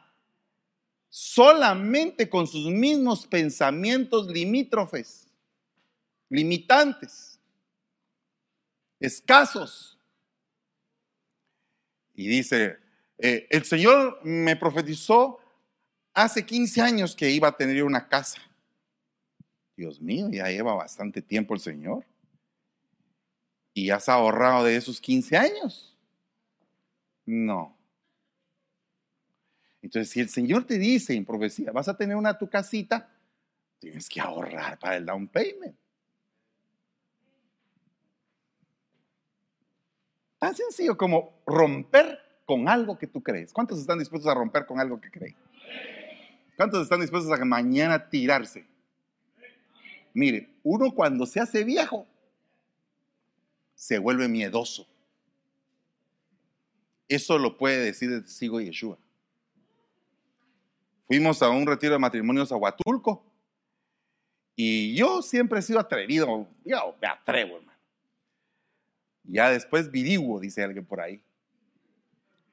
solamente 1.09 2.29
con 2.29 2.47
sus 2.47 2.65
mismos 2.67 3.25
pensamientos 3.25 4.27
limítrofes, 4.27 5.27
limitantes, 6.29 7.39
escasos. 8.99 9.97
Y 12.15 12.27
dice, 12.27 12.77
eh, 13.17 13.47
el 13.49 13.63
Señor 13.63 14.19
me 14.23 14.55
profetizó 14.55 15.39
hace 16.17 16.43
15 16.43 16.81
años 16.81 17.15
que 17.15 17.29
iba 17.29 17.47
a 17.47 17.55
tener 17.55 17.83
una 17.83 18.07
casa. 18.07 18.41
Dios 19.75 20.01
mío, 20.01 20.27
ya 20.31 20.47
lleva 20.47 20.73
bastante 20.73 21.21
tiempo 21.21 21.53
el 21.53 21.59
Señor. 21.59 22.05
¿Y 23.75 23.91
has 23.91 24.09
ahorrado 24.09 24.63
de 24.63 24.75
esos 24.75 24.99
15 24.99 25.37
años? 25.37 25.95
No. 27.27 27.77
Entonces, 29.83 30.09
si 30.09 30.19
el 30.19 30.29
Señor 30.29 30.65
te 30.65 30.79
dice 30.79 31.13
en 31.13 31.23
profecía, 31.23 31.71
vas 31.71 31.87
a 31.87 31.95
tener 31.95 32.15
una 32.15 32.35
tu 32.35 32.49
casita, 32.49 33.07
tienes 33.77 34.09
que 34.09 34.19
ahorrar 34.19 34.79
para 34.79 34.97
el 34.97 35.05
down 35.05 35.27
payment. 35.27 35.75
Tan 40.39 40.55
sencillo 40.55 40.97
como 40.97 41.43
romper 41.45 42.19
con 42.47 42.67
algo 42.67 42.97
que 42.97 43.05
tú 43.05 43.21
crees. 43.21 43.53
¿Cuántos 43.53 43.77
están 43.77 43.99
dispuestos 43.99 44.31
a 44.31 44.33
romper 44.33 44.65
con 44.65 44.79
algo 44.79 44.99
que 44.99 45.11
creen? 45.11 45.35
¿Cuántos 46.57 46.81
están 46.81 46.99
dispuestos 46.99 47.31
a 47.31 47.45
mañana 47.45 48.09
tirarse? 48.09 48.65
Mire, 50.13 50.49
uno 50.63 50.91
cuando 50.91 51.27
se 51.27 51.39
hace 51.39 51.63
viejo, 51.63 52.07
se 53.75 53.99
vuelve 53.99 54.27
miedoso. 54.27 54.87
Eso 57.07 57.37
lo 57.37 57.57
puede 57.57 57.77
decir 57.77 58.11
el 58.11 58.23
testigo 58.23 58.59
Yeshua. 58.59 58.97
Fuimos 61.05 61.41
a 61.43 61.49
un 61.49 61.67
retiro 61.67 61.93
de 61.93 61.99
matrimonios 61.99 62.51
a 62.51 62.55
Huatulco 62.55 63.23
y 64.55 64.95
yo 64.95 65.21
siempre 65.21 65.59
he 65.59 65.61
sido 65.61 65.79
atrevido. 65.79 66.47
Yo 66.65 66.97
me 66.99 67.07
atrevo, 67.07 67.57
hermano. 67.57 67.79
Ya 69.25 69.51
después 69.51 69.91
vidigo, 69.91 70.39
dice 70.39 70.63
alguien 70.63 70.85
por 70.85 71.01
ahí. 71.01 71.21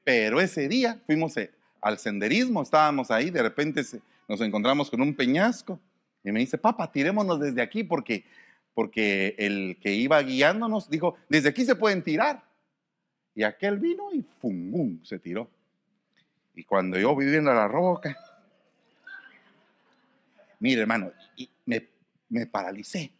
Pero 0.03 0.39
ese 0.39 0.67
día 0.67 1.01
fuimos 1.07 1.35
eh, 1.37 1.51
al 1.85 1.99
senderismo, 1.99 2.63
estábamos 2.63 3.11
ahí, 3.11 3.29
de 3.29 3.43
repente 3.43 3.83
nos 4.27 4.41
encontramos 4.41 4.89
con 4.89 5.01
un 5.01 5.13
peñasco 5.13 5.79
y 6.23 6.31
me 6.31 6.39
dice, 6.39 6.57
papá, 6.57 6.91
tirémonos 6.91 7.39
desde 7.39 7.61
aquí 7.61 7.83
porque, 7.83 8.25
porque 8.73 9.35
el 9.37 9.77
que 9.79 9.93
iba 9.93 10.19
guiándonos 10.23 10.89
dijo, 10.89 11.15
desde 11.29 11.49
aquí 11.49 11.63
se 11.63 11.75
pueden 11.75 12.01
tirar. 12.01 12.43
Y 13.35 13.43
aquel 13.43 13.77
vino 13.77 14.11
y 14.11 14.23
fungum, 14.23 15.03
se 15.03 15.19
tiró. 15.19 15.47
Y 16.55 16.63
cuando 16.63 16.97
yo 16.97 17.15
viviendo 17.15 17.51
en 17.51 17.57
la 17.57 17.67
roca, 17.67 18.17
mire 20.59 20.81
hermano, 20.81 21.11
me, 21.67 21.87
me 22.29 22.47
paralicé. 22.47 23.11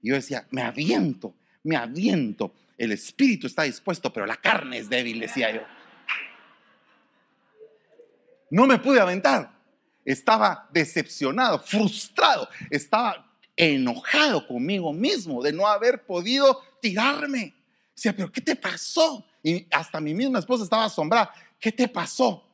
Yo 0.00 0.14
decía, 0.14 0.46
me 0.52 0.62
aviento, 0.62 1.34
me 1.64 1.74
aviento. 1.74 2.54
El 2.78 2.92
espíritu 2.92 3.48
está 3.48 3.64
dispuesto, 3.64 4.12
pero 4.12 4.26
la 4.26 4.36
carne 4.36 4.78
es 4.78 4.88
débil, 4.88 5.18
decía 5.18 5.52
yo. 5.52 5.62
No 8.50 8.66
me 8.66 8.78
pude 8.78 9.00
aventar. 9.00 9.54
Estaba 10.04 10.68
decepcionado, 10.72 11.58
frustrado, 11.58 12.48
estaba 12.70 13.26
enojado 13.56 14.46
conmigo 14.46 14.92
mismo 14.92 15.42
de 15.42 15.52
no 15.52 15.66
haber 15.66 16.04
podido 16.04 16.62
tirarme. 16.80 17.54
Decía, 17.94 18.14
pero 18.14 18.30
¿qué 18.30 18.40
te 18.40 18.54
pasó? 18.54 19.26
Y 19.42 19.66
hasta 19.70 20.00
mi 20.00 20.14
misma 20.14 20.38
esposa 20.38 20.64
estaba 20.64 20.84
asombrada. 20.84 21.32
¿Qué 21.58 21.72
te 21.72 21.88
pasó? 21.88 22.46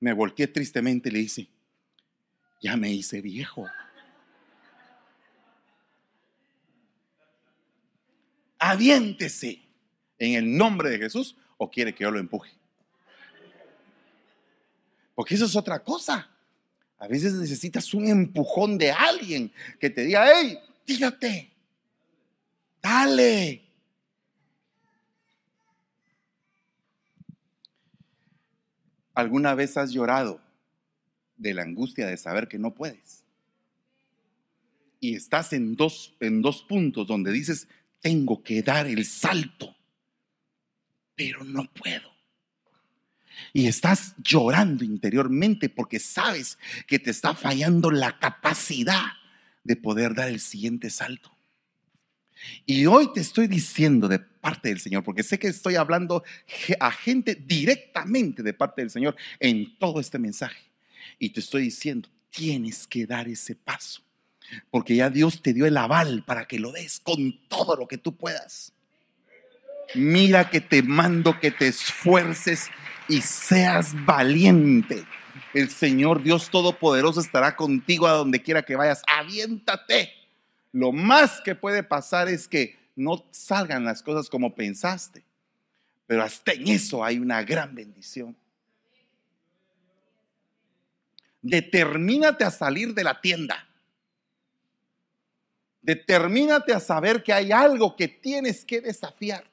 Me 0.00 0.12
volteé 0.12 0.48
tristemente 0.48 1.08
y 1.08 1.12
le 1.12 1.18
dije, 1.20 1.48
ya 2.60 2.76
me 2.76 2.90
hice 2.90 3.20
viejo. 3.20 3.66
Aviéntese 8.58 9.62
en 10.18 10.34
el 10.34 10.56
nombre 10.56 10.90
de 10.90 10.98
Jesús 10.98 11.36
o 11.56 11.70
quiere 11.70 11.94
que 11.94 12.02
yo 12.02 12.10
lo 12.10 12.18
empuje. 12.18 12.57
Porque 15.18 15.34
eso 15.34 15.46
es 15.46 15.56
otra 15.56 15.82
cosa. 15.82 16.30
A 16.96 17.08
veces 17.08 17.32
necesitas 17.32 17.92
un 17.92 18.06
empujón 18.06 18.78
de 18.78 18.92
alguien 18.92 19.52
que 19.80 19.90
te 19.90 20.04
diga, 20.04 20.30
hey, 20.32 20.56
tírate, 20.84 21.50
dale. 22.80 23.68
¿Alguna 29.12 29.56
vez 29.56 29.76
has 29.76 29.90
llorado 29.90 30.40
de 31.36 31.52
la 31.52 31.62
angustia 31.62 32.06
de 32.06 32.16
saber 32.16 32.46
que 32.46 32.60
no 32.60 32.72
puedes? 32.72 33.24
Y 35.00 35.16
estás 35.16 35.52
en 35.52 35.74
dos, 35.74 36.14
en 36.20 36.42
dos 36.42 36.62
puntos 36.62 37.08
donde 37.08 37.32
dices, 37.32 37.66
tengo 38.00 38.40
que 38.44 38.62
dar 38.62 38.86
el 38.86 39.04
salto, 39.04 39.74
pero 41.16 41.42
no 41.42 41.64
puedo. 41.72 42.17
Y 43.52 43.66
estás 43.66 44.14
llorando 44.22 44.84
interiormente 44.84 45.68
porque 45.68 45.98
sabes 45.98 46.58
que 46.86 46.98
te 46.98 47.10
está 47.10 47.34
fallando 47.34 47.90
la 47.90 48.18
capacidad 48.18 49.04
de 49.64 49.76
poder 49.76 50.14
dar 50.14 50.28
el 50.28 50.40
siguiente 50.40 50.90
salto. 50.90 51.38
Y 52.66 52.86
hoy 52.86 53.12
te 53.12 53.20
estoy 53.20 53.48
diciendo 53.48 54.08
de 54.08 54.18
parte 54.18 54.68
del 54.68 54.80
Señor, 54.80 55.02
porque 55.02 55.22
sé 55.22 55.38
que 55.38 55.48
estoy 55.48 55.74
hablando 55.74 56.22
a 56.80 56.90
gente 56.90 57.34
directamente 57.34 58.42
de 58.42 58.54
parte 58.54 58.82
del 58.82 58.90
Señor 58.90 59.16
en 59.40 59.76
todo 59.78 60.00
este 60.00 60.18
mensaje. 60.18 60.62
Y 61.18 61.30
te 61.30 61.40
estoy 61.40 61.62
diciendo, 61.62 62.08
tienes 62.30 62.86
que 62.86 63.06
dar 63.06 63.28
ese 63.28 63.54
paso, 63.54 64.02
porque 64.70 64.96
ya 64.96 65.10
Dios 65.10 65.42
te 65.42 65.52
dio 65.52 65.66
el 65.66 65.76
aval 65.76 66.24
para 66.24 66.46
que 66.46 66.58
lo 66.58 66.72
des 66.72 67.00
con 67.00 67.38
todo 67.48 67.76
lo 67.76 67.88
que 67.88 67.98
tú 67.98 68.16
puedas. 68.16 68.72
Mira 69.94 70.50
que 70.50 70.60
te 70.60 70.82
mando 70.82 71.40
que 71.40 71.50
te 71.50 71.68
esfuerces 71.68 72.68
y 73.08 73.20
seas 73.22 73.94
valiente. 74.04 75.04
El 75.54 75.70
Señor 75.70 76.22
Dios 76.22 76.50
Todopoderoso 76.50 77.20
estará 77.20 77.56
contigo 77.56 78.06
a 78.06 78.12
donde 78.12 78.42
quiera 78.42 78.62
que 78.62 78.76
vayas. 78.76 79.02
Aviéntate. 79.06 80.12
Lo 80.72 80.92
más 80.92 81.40
que 81.40 81.54
puede 81.54 81.82
pasar 81.82 82.28
es 82.28 82.46
que 82.46 82.78
no 82.94 83.24
salgan 83.30 83.84
las 83.84 84.02
cosas 84.02 84.28
como 84.28 84.54
pensaste. 84.54 85.24
Pero 86.06 86.22
hasta 86.22 86.52
en 86.52 86.68
eso 86.68 87.02
hay 87.02 87.18
una 87.18 87.42
gran 87.42 87.74
bendición. 87.74 88.36
Determínate 91.40 92.44
a 92.44 92.50
salir 92.50 92.94
de 92.94 93.04
la 93.04 93.20
tienda. 93.20 93.66
Determínate 95.80 96.74
a 96.74 96.80
saber 96.80 97.22
que 97.22 97.32
hay 97.32 97.52
algo 97.52 97.96
que 97.96 98.08
tienes 98.08 98.64
que 98.64 98.80
desafiar. 98.80 99.44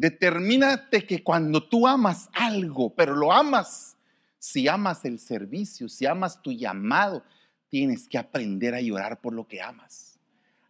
Determínate 0.00 1.04
que 1.04 1.22
cuando 1.22 1.62
tú 1.62 1.86
amas 1.86 2.30
algo, 2.32 2.88
pero 2.94 3.14
lo 3.14 3.30
amas, 3.30 3.98
si 4.38 4.66
amas 4.66 5.04
el 5.04 5.18
servicio, 5.18 5.90
si 5.90 6.06
amas 6.06 6.40
tu 6.40 6.52
llamado, 6.52 7.22
tienes 7.68 8.08
que 8.08 8.16
aprender 8.16 8.74
a 8.74 8.80
llorar 8.80 9.20
por 9.20 9.34
lo 9.34 9.46
que 9.46 9.60
amas. 9.60 10.18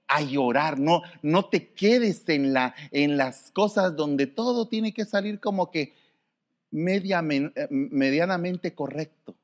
A 0.09 0.20
llorar, 0.20 0.81
no, 0.81 1.03
no 1.22 1.45
te 1.45 1.68
quedes 1.68 2.28
en, 2.28 2.53
la, 2.53 2.74
en 2.91 3.16
las 3.16 3.53
cosas 3.53 3.95
donde 3.95 4.26
todo 4.26 4.66
tiene 4.66 4.93
que 4.93 5.05
salir 5.05 5.39
como 5.39 5.70
que 5.70 5.95
eh, 6.72 7.68
medianamente 7.70 8.74
correcto. 8.74 9.37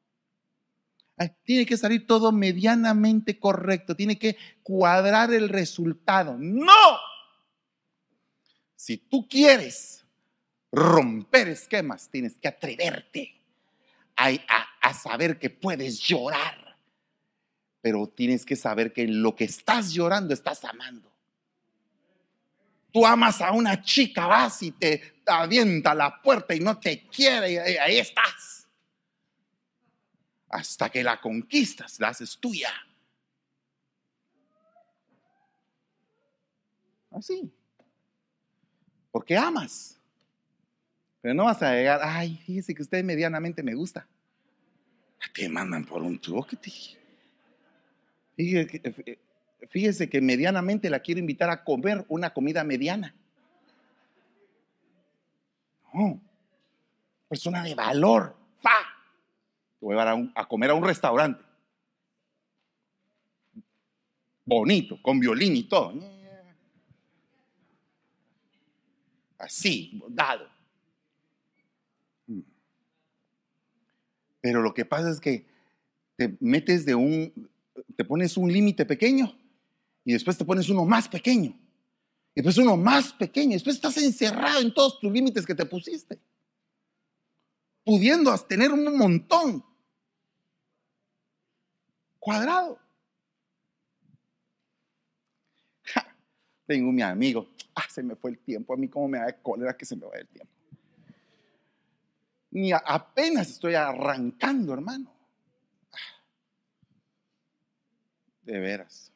Tiene 1.44 1.64
que 1.64 1.76
salir 1.76 2.08
todo 2.08 2.32
medianamente 2.32 3.38
correcto, 3.38 3.94
tiene 3.94 4.18
que 4.18 4.36
cuadrar 4.64 5.32
el 5.32 5.48
resultado. 5.48 6.36
No, 6.40 6.98
si 8.76 8.98
tú 8.98 9.26
quieres 9.26 10.04
romper 10.70 11.48
esquemas, 11.48 12.10
tienes 12.10 12.38
que 12.38 12.48
atreverte 12.48 13.40
a, 14.14 14.94
saber 14.94 15.38
que 15.38 15.50
puedes 15.50 15.98
llorar. 16.00 16.78
Pero 17.80 18.08
tienes 18.08 18.44
que 18.44 18.56
saber 18.56 18.92
que 18.92 19.02
en 19.02 19.22
lo 19.22 19.34
que 19.34 19.44
estás 19.44 19.92
llorando 19.92 20.34
estás 20.34 20.64
amando. 20.64 21.10
Tú 22.92 23.04
amas 23.06 23.40
a 23.40 23.52
una 23.52 23.82
chica, 23.82 24.26
vas 24.26 24.62
y 24.62 24.72
te 24.72 25.20
avienta 25.26 25.94
la 25.94 26.20
puerta 26.22 26.54
y 26.54 26.60
no 26.60 26.78
te 26.78 27.06
quiere 27.08 27.52
y 27.52 27.56
ahí 27.56 27.98
estás. 27.98 28.68
Hasta 30.48 30.88
que 30.88 31.02
la 31.02 31.20
conquistas, 31.20 31.98
la 32.00 32.08
haces 32.08 32.38
tuya. 32.38 32.72
Así 37.10 37.55
porque 39.16 39.34
amas. 39.34 39.98
Pero 41.22 41.32
no 41.32 41.44
vas 41.44 41.62
a 41.62 41.72
llegar, 41.72 42.00
ay, 42.02 42.36
fíjese 42.44 42.74
que 42.74 42.82
usted 42.82 43.02
medianamente 43.02 43.62
me 43.62 43.74
gusta. 43.74 44.06
Te 45.32 45.48
mandan 45.48 45.86
por 45.86 46.02
un 46.02 46.18
tubo 46.18 46.46
que 46.46 46.56
te... 46.56 46.70
Eh, 48.36 49.18
fíjese 49.70 50.10
que 50.10 50.20
medianamente 50.20 50.90
la 50.90 51.00
quiero 51.00 51.18
invitar 51.18 51.48
a 51.48 51.64
comer 51.64 52.04
una 52.08 52.34
comida 52.34 52.62
mediana. 52.62 53.14
No, 55.94 56.20
persona 57.26 57.62
de 57.62 57.74
valor, 57.74 58.36
fa. 58.60 58.80
Te 59.80 59.86
voy 59.86 59.94
a 59.94 59.98
llevar 59.98 60.30
a, 60.36 60.42
a 60.42 60.46
comer 60.46 60.68
a 60.68 60.74
un 60.74 60.84
restaurante. 60.84 61.42
Bonito, 64.44 65.00
con 65.00 65.18
violín 65.18 65.56
y 65.56 65.62
todo 65.62 66.15
así, 69.46 70.02
dado. 70.08 70.48
Pero 74.40 74.62
lo 74.62 74.74
que 74.74 74.84
pasa 74.84 75.10
es 75.10 75.18
que 75.18 75.46
te 76.16 76.36
metes 76.40 76.84
de 76.84 76.94
un, 76.94 77.50
te 77.96 78.04
pones 78.04 78.36
un 78.36 78.52
límite 78.52 78.84
pequeño 78.84 79.36
y 80.04 80.12
después 80.12 80.38
te 80.38 80.44
pones 80.44 80.68
uno 80.68 80.84
más 80.84 81.08
pequeño. 81.08 81.58
Y 82.34 82.42
después 82.42 82.58
uno 82.58 82.76
más 82.76 83.12
pequeño. 83.14 83.50
Y 83.50 83.54
después 83.54 83.76
estás 83.76 83.96
encerrado 83.96 84.60
en 84.60 84.72
todos 84.72 85.00
tus 85.00 85.10
límites 85.10 85.46
que 85.46 85.54
te 85.54 85.64
pusiste. 85.64 86.20
Pudiendo 87.82 88.36
tener 88.40 88.70
un 88.72 88.96
montón. 88.96 89.64
Cuadrado. 92.18 92.78
Tengo 96.66 96.92
mi 96.92 97.02
amigo 97.02 97.48
ah, 97.76 97.84
se 97.88 98.02
me 98.02 98.16
fue 98.16 98.32
el 98.32 98.38
tiempo, 98.38 98.74
a 98.74 98.76
mí 98.76 98.88
como 98.88 99.06
me 99.06 99.18
da 99.18 99.26
de 99.26 99.36
cólera 99.40 99.76
que 99.76 99.84
se 99.84 99.94
me 99.94 100.06
va 100.06 100.16
el 100.16 100.26
tiempo. 100.26 100.52
Ni 102.50 102.72
apenas 102.72 103.50
estoy 103.50 103.74
arrancando, 103.74 104.72
hermano. 104.72 105.12
De 108.42 108.58
veras. 108.58 109.12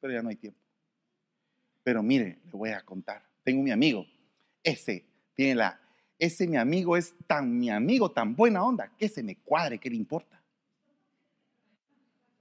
Pero 0.00 0.14
ya 0.14 0.22
no 0.22 0.30
hay 0.30 0.36
tiempo. 0.36 0.58
Pero 1.82 2.02
mire, 2.02 2.38
le 2.44 2.52
voy 2.52 2.70
a 2.70 2.80
contar. 2.80 3.22
Tengo 3.44 3.62
mi 3.62 3.70
amigo. 3.70 4.06
Ese 4.62 5.04
tiene 5.34 5.56
la. 5.56 5.80
Ese 6.18 6.46
mi 6.46 6.56
amigo 6.56 6.96
es 6.96 7.14
tan 7.26 7.58
mi 7.58 7.70
amigo, 7.70 8.10
tan 8.10 8.34
buena 8.34 8.62
onda, 8.62 8.90
que 8.96 9.08
se 9.08 9.22
me 9.22 9.36
cuadre, 9.36 9.78
¿qué 9.78 9.88
le 9.90 9.96
importa? 9.96 10.40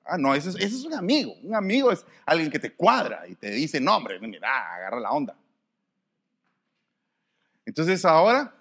Ah, 0.05 0.17
no, 0.17 0.33
ese 0.33 0.49
es, 0.49 0.55
ese 0.55 0.75
es 0.75 0.85
un 0.85 0.93
amigo. 0.93 1.33
Un 1.43 1.55
amigo 1.55 1.91
es 1.91 2.05
alguien 2.25 2.49
que 2.49 2.59
te 2.59 2.73
cuadra 2.73 3.27
y 3.27 3.35
te 3.35 3.51
dice, 3.51 3.79
no, 3.79 3.97
hombre, 3.97 4.19
mira, 4.19 4.75
agarra 4.75 4.99
la 4.99 5.11
onda. 5.11 5.37
Entonces 7.69 8.03
ahora 8.03 8.51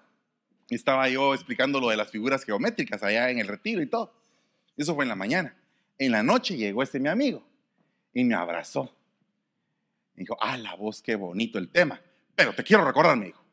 estaba 0.69 1.09
yo 1.09 1.33
explicando 1.33 1.79
lo 1.79 1.89
de 1.89 1.97
las 1.97 2.11
figuras 2.11 2.43
geométricas 2.43 3.01
allá 3.01 3.31
en 3.31 3.39
el 3.39 3.47
retiro 3.47 3.81
y 3.81 3.87
todo. 3.87 4.13
Eso 4.77 4.93
fue 4.93 5.03
en 5.03 5.09
la 5.09 5.15
mañana. 5.15 5.57
En 5.97 6.11
la 6.11 6.21
noche 6.21 6.55
llegó 6.55 6.83
este 6.83 6.99
mi 6.99 7.09
amigo 7.09 7.43
y 8.13 8.23
me 8.23 8.35
abrazó. 8.35 8.95
Me 10.13 10.21
dijo, 10.21 10.37
ah, 10.39 10.59
la 10.59 10.75
voz, 10.75 11.01
qué 11.01 11.15
bonito 11.15 11.57
el 11.57 11.69
tema. 11.69 11.99
Pero 12.35 12.53
te 12.53 12.63
quiero 12.63 12.85
recordar, 12.85 13.17
me 13.17 13.25
dijo. 13.25 13.43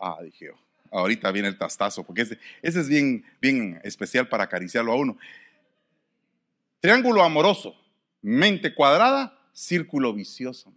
Ah, 0.00 0.18
dije 0.20 0.46
yo, 0.46 0.54
ahorita 0.90 1.30
viene 1.30 1.46
el 1.46 1.56
tastazo, 1.56 2.02
porque 2.02 2.22
ese, 2.22 2.40
es 2.60 2.88
bien, 2.88 3.24
bien 3.40 3.80
especial 3.84 4.28
para 4.28 4.42
acariciarlo 4.42 4.90
a 4.92 4.96
uno. 4.96 5.16
Triángulo 6.80 7.22
amoroso, 7.22 7.76
mente 8.20 8.74
cuadrada, 8.74 9.38
círculo 9.52 10.12
vicioso. 10.12 10.74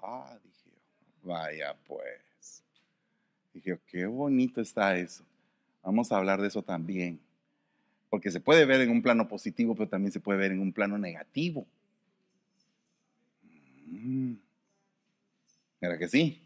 Ah, 0.00 0.37
vaya 1.28 1.76
pues. 1.86 2.64
Dije, 3.54 3.78
qué 3.86 4.06
bonito 4.06 4.60
está 4.60 4.96
eso. 4.98 5.24
Vamos 5.82 6.10
a 6.10 6.16
hablar 6.16 6.40
de 6.40 6.48
eso 6.48 6.62
también. 6.62 7.20
Porque 8.10 8.30
se 8.30 8.40
puede 8.40 8.64
ver 8.64 8.80
en 8.80 8.90
un 8.90 9.02
plano 9.02 9.28
positivo, 9.28 9.74
pero 9.74 9.88
también 9.88 10.12
se 10.12 10.20
puede 10.20 10.38
ver 10.38 10.52
en 10.52 10.60
un 10.60 10.72
plano 10.72 10.98
negativo. 10.98 11.66
Mm. 13.86 14.34
¿Verdad 15.80 15.98
que 15.98 16.08
sí? 16.08 16.42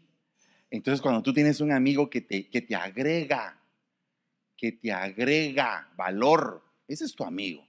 Entonces, 0.69 1.01
cuando 1.01 1.21
tú 1.21 1.33
tienes 1.33 1.61
un 1.61 1.71
amigo 1.71 2.09
que 2.09 2.21
te, 2.21 2.49
que 2.49 2.61
te 2.61 2.75
agrega, 2.75 3.59
que 4.57 4.71
te 4.71 4.91
agrega 4.91 5.89
valor, 5.95 6.63
ese 6.87 7.05
es 7.05 7.13
tu 7.15 7.23
amigo. 7.23 7.65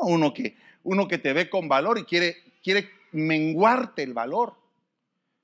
uno, 0.00 0.32
que, 0.32 0.56
uno 0.82 1.06
que 1.06 1.18
te 1.18 1.32
ve 1.32 1.48
con 1.48 1.68
valor 1.68 1.98
y 1.98 2.04
quiere, 2.04 2.36
quiere 2.62 2.88
menguarte 3.12 4.02
el 4.02 4.14
valor, 4.14 4.56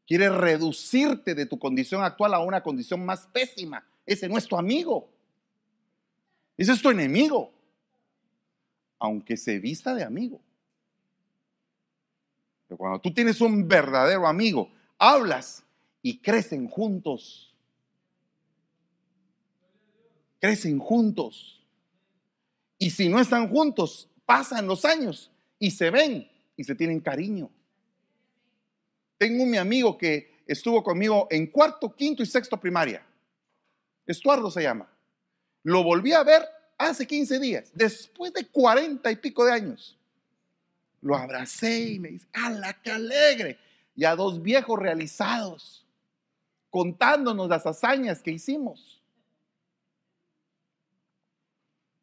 quiere 0.09 0.30
reducirte 0.30 1.34
de 1.34 1.44
tu 1.44 1.59
condición 1.59 2.02
actual 2.02 2.32
a 2.32 2.40
una 2.40 2.62
condición 2.62 3.04
más 3.04 3.26
pésima. 3.26 3.86
Ese 4.06 4.26
no 4.26 4.38
es 4.38 4.48
tu 4.48 4.56
amigo. 4.56 5.11
Ese 6.56 6.72
es 6.72 6.80
tu 6.80 6.88
enemigo. 6.88 7.52
Aunque 8.98 9.36
se 9.36 9.59
vista 9.59 9.94
de 9.94 10.02
amigo. 10.02 10.40
Pero 12.66 12.78
cuando 12.78 13.00
tú 13.02 13.12
tienes 13.12 13.42
un 13.42 13.68
verdadero 13.68 14.26
amigo, 14.26 14.70
hablas 14.96 15.62
y 16.00 16.16
crecen 16.16 16.68
juntos. 16.68 17.54
Crecen 20.40 20.78
juntos. 20.78 21.62
Y 22.78 22.90
si 22.90 23.11
no 23.11 23.20
están 23.20 23.50
juntos, 23.50 24.09
pasan 24.24 24.66
los 24.66 24.86
años 24.86 25.30
y 25.59 25.70
se 25.70 25.90
ven 25.90 26.26
y 26.56 26.64
se 26.64 26.74
tienen 26.74 27.00
cariño. 27.00 27.50
Tengo 29.18 29.42
un 29.42 29.50
mi 29.50 29.58
amigo 29.58 29.98
que 29.98 30.42
estuvo 30.46 30.82
conmigo 30.82 31.26
en 31.30 31.48
cuarto, 31.48 31.94
quinto 31.94 32.22
y 32.22 32.26
sexto 32.26 32.58
primaria. 32.58 33.04
Estuardo 34.06 34.50
se 34.50 34.62
llama. 34.62 34.88
Lo 35.64 35.82
volví 35.82 36.12
a 36.12 36.22
ver 36.22 36.42
hace 36.78 37.06
15 37.06 37.40
días, 37.40 37.70
después 37.74 38.32
de 38.32 38.46
cuarenta 38.46 39.10
y 39.10 39.16
pico 39.16 39.44
de 39.44 39.52
años. 39.52 39.98
Lo 41.00 41.16
abracé 41.16 41.80
y 41.80 41.98
me 41.98 42.10
dice, 42.10 42.26
¡ala, 42.32 42.80
qué 42.80 42.92
alegre! 42.92 43.58
Y 43.94 44.04
a 44.04 44.14
dos 44.14 44.40
viejos 44.40 44.78
realizados, 44.78 45.84
contándonos 46.70 47.48
las 47.48 47.66
hazañas 47.66 48.22
que 48.22 48.30
hicimos. 48.30 49.02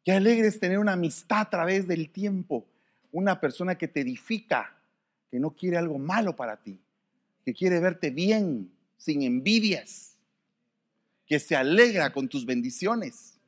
Qué 0.04 0.12
alegre 0.12 0.46
es 0.46 0.60
tener 0.60 0.78
una 0.78 0.92
amistad 0.92 1.40
a 1.40 1.50
través 1.50 1.88
del 1.88 2.10
tiempo, 2.10 2.66
una 3.10 3.40
persona 3.40 3.76
que 3.76 3.88
te 3.88 4.02
edifica, 4.02 4.76
que 5.30 5.40
no 5.40 5.50
quiere 5.50 5.78
algo 5.78 5.98
malo 5.98 6.36
para 6.36 6.56
ti, 6.58 6.78
que 7.46 7.54
quiere 7.54 7.78
verte 7.78 8.10
bien, 8.10 8.72
sin 8.96 9.22
envidias, 9.22 10.16
que 11.26 11.38
se 11.38 11.54
alegra 11.54 12.12
con 12.12 12.28
tus 12.28 12.44
bendiciones. 12.44 13.38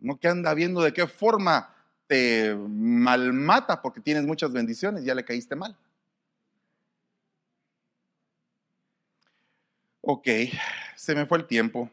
No 0.00 0.18
que 0.18 0.26
anda 0.26 0.52
viendo 0.52 0.82
de 0.82 0.92
qué 0.92 1.06
forma 1.06 1.72
te 2.08 2.56
malmata 2.56 3.80
porque 3.80 4.00
tienes 4.00 4.24
muchas 4.24 4.52
bendiciones, 4.52 5.04
ya 5.04 5.14
le 5.14 5.24
caíste 5.24 5.54
mal. 5.54 5.78
Ok, 10.00 10.26
se 10.96 11.14
me 11.14 11.26
fue 11.26 11.38
el 11.38 11.46
tiempo. 11.46 11.88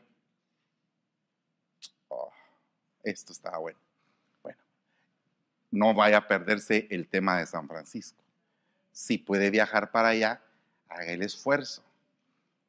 Oh, 2.07 2.31
esto 3.03 3.31
estaba 3.31 3.59
bueno. 3.59 3.77
Bueno, 4.41 4.57
no 5.69 5.93
vaya 5.93 6.17
a 6.17 6.27
perderse 6.27 6.87
el 6.89 7.07
tema 7.07 7.37
de 7.37 7.45
San 7.45 7.67
Francisco. 7.67 8.23
Si 8.91 9.19
puede 9.19 9.51
viajar 9.51 9.91
para 9.91 10.07
allá, 10.07 10.41
haga 10.89 11.11
el 11.11 11.21
esfuerzo 11.21 11.83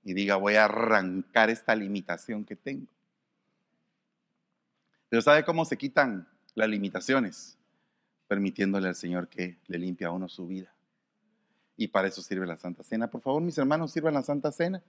y 0.04 0.14
diga, 0.14 0.36
voy 0.36 0.54
a 0.54 0.64
arrancar 0.64 1.50
esta 1.50 1.74
limitación 1.74 2.44
que 2.44 2.56
tengo. 2.56 2.86
Pero 5.08 5.22
¿sabe 5.22 5.44
cómo 5.44 5.64
se 5.64 5.76
quitan 5.76 6.28
las 6.54 6.68
limitaciones? 6.68 7.56
Permitiéndole 8.26 8.88
al 8.88 8.94
Señor 8.94 9.28
que 9.28 9.58
le 9.66 9.78
limpie 9.78 10.06
a 10.06 10.10
uno 10.10 10.28
su 10.28 10.46
vida. 10.46 10.72
Y 11.76 11.88
para 11.88 12.08
eso 12.08 12.22
sirve 12.22 12.46
la 12.46 12.56
Santa 12.56 12.82
Cena. 12.82 13.08
Por 13.08 13.20
favor, 13.20 13.40
mis 13.40 13.56
hermanos, 13.56 13.92
sirvan 13.92 14.14
la 14.14 14.22
Santa 14.22 14.52
Cena. 14.52 14.82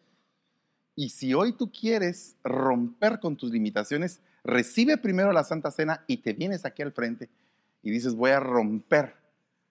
Y 0.96 1.10
si 1.10 1.34
hoy 1.34 1.54
tú 1.54 1.72
quieres 1.72 2.36
romper 2.44 3.20
con 3.20 3.38
tus 3.38 3.52
limitaciones, 3.52 4.22
recibe 4.44 4.98
primero 4.98 5.32
la 5.32 5.44
Santa 5.44 5.72
Cena 5.72 6.04
y 6.08 6.18
te 6.18 6.34
vienes 6.34 6.66
aquí 6.66 6.82
al 6.82 6.92
frente 6.92 7.30
y 7.82 7.92
dices, 7.92 8.16
voy 8.16 8.32
a 8.32 8.40
romper 8.40 9.16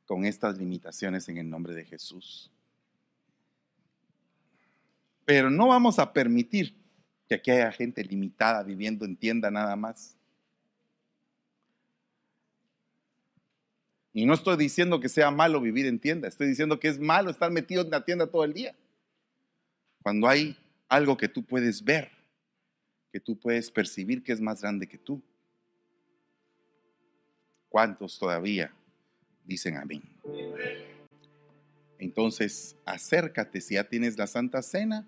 con 0.06 0.24
estas 0.24 0.56
limitaciones 0.56 1.28
en 1.28 1.36
el 1.38 1.50
nombre 1.50 1.74
de 1.74 1.84
Jesús. 1.84 2.50
Pero 5.28 5.50
no 5.50 5.68
vamos 5.68 5.98
a 5.98 6.10
permitir 6.10 6.74
que 7.28 7.34
aquí 7.34 7.50
haya 7.50 7.70
gente 7.70 8.02
limitada 8.02 8.62
viviendo 8.62 9.04
en 9.04 9.14
tienda 9.14 9.50
nada 9.50 9.76
más. 9.76 10.16
Y 14.14 14.24
no 14.24 14.32
estoy 14.32 14.56
diciendo 14.56 15.00
que 15.00 15.10
sea 15.10 15.30
malo 15.30 15.60
vivir 15.60 15.84
en 15.84 15.98
tienda, 15.98 16.28
estoy 16.28 16.48
diciendo 16.48 16.80
que 16.80 16.88
es 16.88 16.98
malo 16.98 17.28
estar 17.28 17.50
metido 17.50 17.82
en 17.82 17.90
la 17.90 18.06
tienda 18.06 18.26
todo 18.26 18.42
el 18.42 18.54
día. 18.54 18.74
Cuando 20.02 20.28
hay 20.28 20.56
algo 20.88 21.18
que 21.18 21.28
tú 21.28 21.44
puedes 21.44 21.84
ver, 21.84 22.10
que 23.12 23.20
tú 23.20 23.38
puedes 23.38 23.70
percibir 23.70 24.22
que 24.22 24.32
es 24.32 24.40
más 24.40 24.62
grande 24.62 24.88
que 24.88 24.96
tú. 24.96 25.20
¿Cuántos 27.68 28.18
todavía 28.18 28.72
dicen 29.44 29.76
amén? 29.76 30.02
Entonces, 31.98 32.76
acércate 32.86 33.60
si 33.60 33.74
ya 33.74 33.84
tienes 33.84 34.16
la 34.16 34.26
Santa 34.26 34.62
Cena 34.62 35.06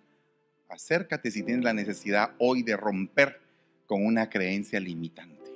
Acércate 0.70 1.32
si 1.32 1.42
tienes 1.42 1.64
la 1.64 1.72
necesidad 1.72 2.30
hoy 2.38 2.62
de 2.62 2.76
romper 2.76 3.40
con 3.86 4.06
una 4.06 4.30
creencia 4.30 4.78
limitante. 4.78 5.50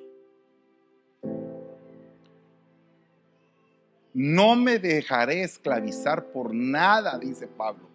No 4.13 4.57
me 4.57 4.79
dejaré 4.81 5.43
esclavizar 5.43 6.33
por 6.33 6.53
nada, 6.53 7.19
dice 7.19 7.47
Pablo. 7.47 7.89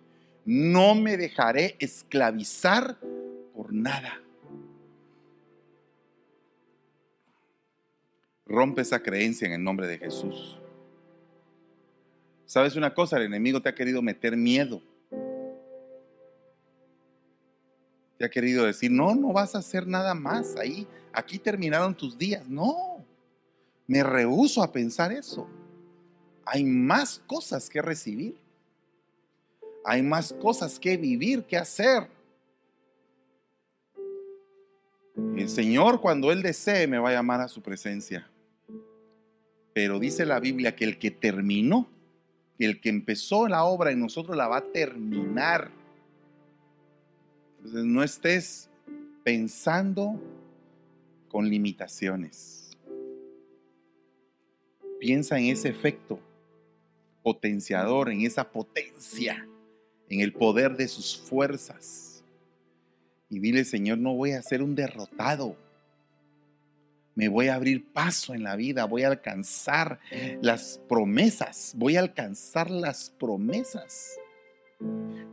No 0.45 0.95
me 0.95 1.17
dejaré 1.17 1.75
esclavizar 1.79 2.97
por 3.53 3.73
nada. 3.73 4.21
Rompe 8.45 8.81
esa 8.81 9.03
creencia 9.03 9.45
en 9.45 9.53
el 9.53 9.63
nombre 9.63 9.87
de 9.87 9.97
Jesús. 9.97 10.57
¿Sabes 12.45 12.75
una 12.77 12.93
cosa? 12.93 13.17
El 13.17 13.23
enemigo 13.23 13.61
te 13.61 13.69
ha 13.69 13.75
querido 13.75 14.01
meter 14.01 14.35
miedo. 14.35 14.81
Te 18.19 18.25
ha 18.25 18.29
querido 18.29 18.65
decir, 18.65 18.91
no, 18.91 19.15
no 19.15 19.31
vas 19.31 19.55
a 19.55 19.59
hacer 19.59 19.87
nada 19.87 20.13
más 20.13 20.57
ahí, 20.57 20.85
aquí 21.13 21.39
terminaron 21.39 21.95
tus 21.95 22.17
días. 22.17 22.45
No, 22.49 23.05
me 23.87 24.03
rehuso 24.03 24.61
a 24.61 24.73
pensar 24.73 25.13
eso. 25.13 25.47
Hay 26.45 26.65
más 26.65 27.21
cosas 27.25 27.69
que 27.69 27.81
recibir. 27.81 28.35
Hay 29.85 30.01
más 30.03 30.33
cosas 30.33 30.77
que 30.77 30.97
vivir, 30.97 31.45
que 31.45 31.55
hacer. 31.55 32.09
El 35.15 35.47
Señor 35.47 36.01
cuando 36.01 36.29
Él 36.33 36.41
desee 36.41 36.87
me 36.87 36.99
va 36.99 37.11
a 37.11 37.13
llamar 37.13 37.39
a 37.39 37.47
su 37.47 37.61
presencia. 37.61 38.29
Pero 39.73 39.97
dice 39.97 40.25
la 40.25 40.41
Biblia 40.41 40.75
que 40.75 40.83
el 40.83 40.99
que 40.99 41.09
terminó, 41.09 41.87
el 42.57 42.81
que 42.81 42.89
empezó 42.89 43.47
la 43.47 43.63
obra 43.63 43.91
en 43.91 44.01
nosotros 44.01 44.35
la 44.35 44.49
va 44.49 44.57
a 44.57 44.71
terminar. 44.73 45.78
No 47.63 48.03
estés 48.03 48.69
pensando 49.23 50.19
con 51.27 51.49
limitaciones. 51.49 52.77
Piensa 54.99 55.37
en 55.37 55.45
ese 55.45 55.69
efecto 55.69 56.19
potenciador, 57.23 58.09
en 58.09 58.21
esa 58.21 58.49
potencia, 58.51 59.47
en 60.09 60.21
el 60.21 60.33
poder 60.33 60.75
de 60.75 60.87
sus 60.87 61.17
fuerzas. 61.17 62.23
Y 63.29 63.39
dile, 63.39 63.63
Señor, 63.63 63.99
no 63.99 64.15
voy 64.15 64.31
a 64.31 64.41
ser 64.41 64.63
un 64.63 64.75
derrotado. 64.75 65.55
Me 67.15 67.27
voy 67.27 67.47
a 67.47 67.55
abrir 67.55 67.91
paso 67.91 68.33
en 68.33 68.43
la 68.43 68.55
vida, 68.55 68.85
voy 68.85 69.03
a 69.03 69.09
alcanzar 69.09 69.99
las 70.41 70.81
promesas, 70.87 71.73
voy 71.75 71.97
a 71.97 71.99
alcanzar 71.99 72.71
las 72.71 73.09
promesas. 73.09 74.18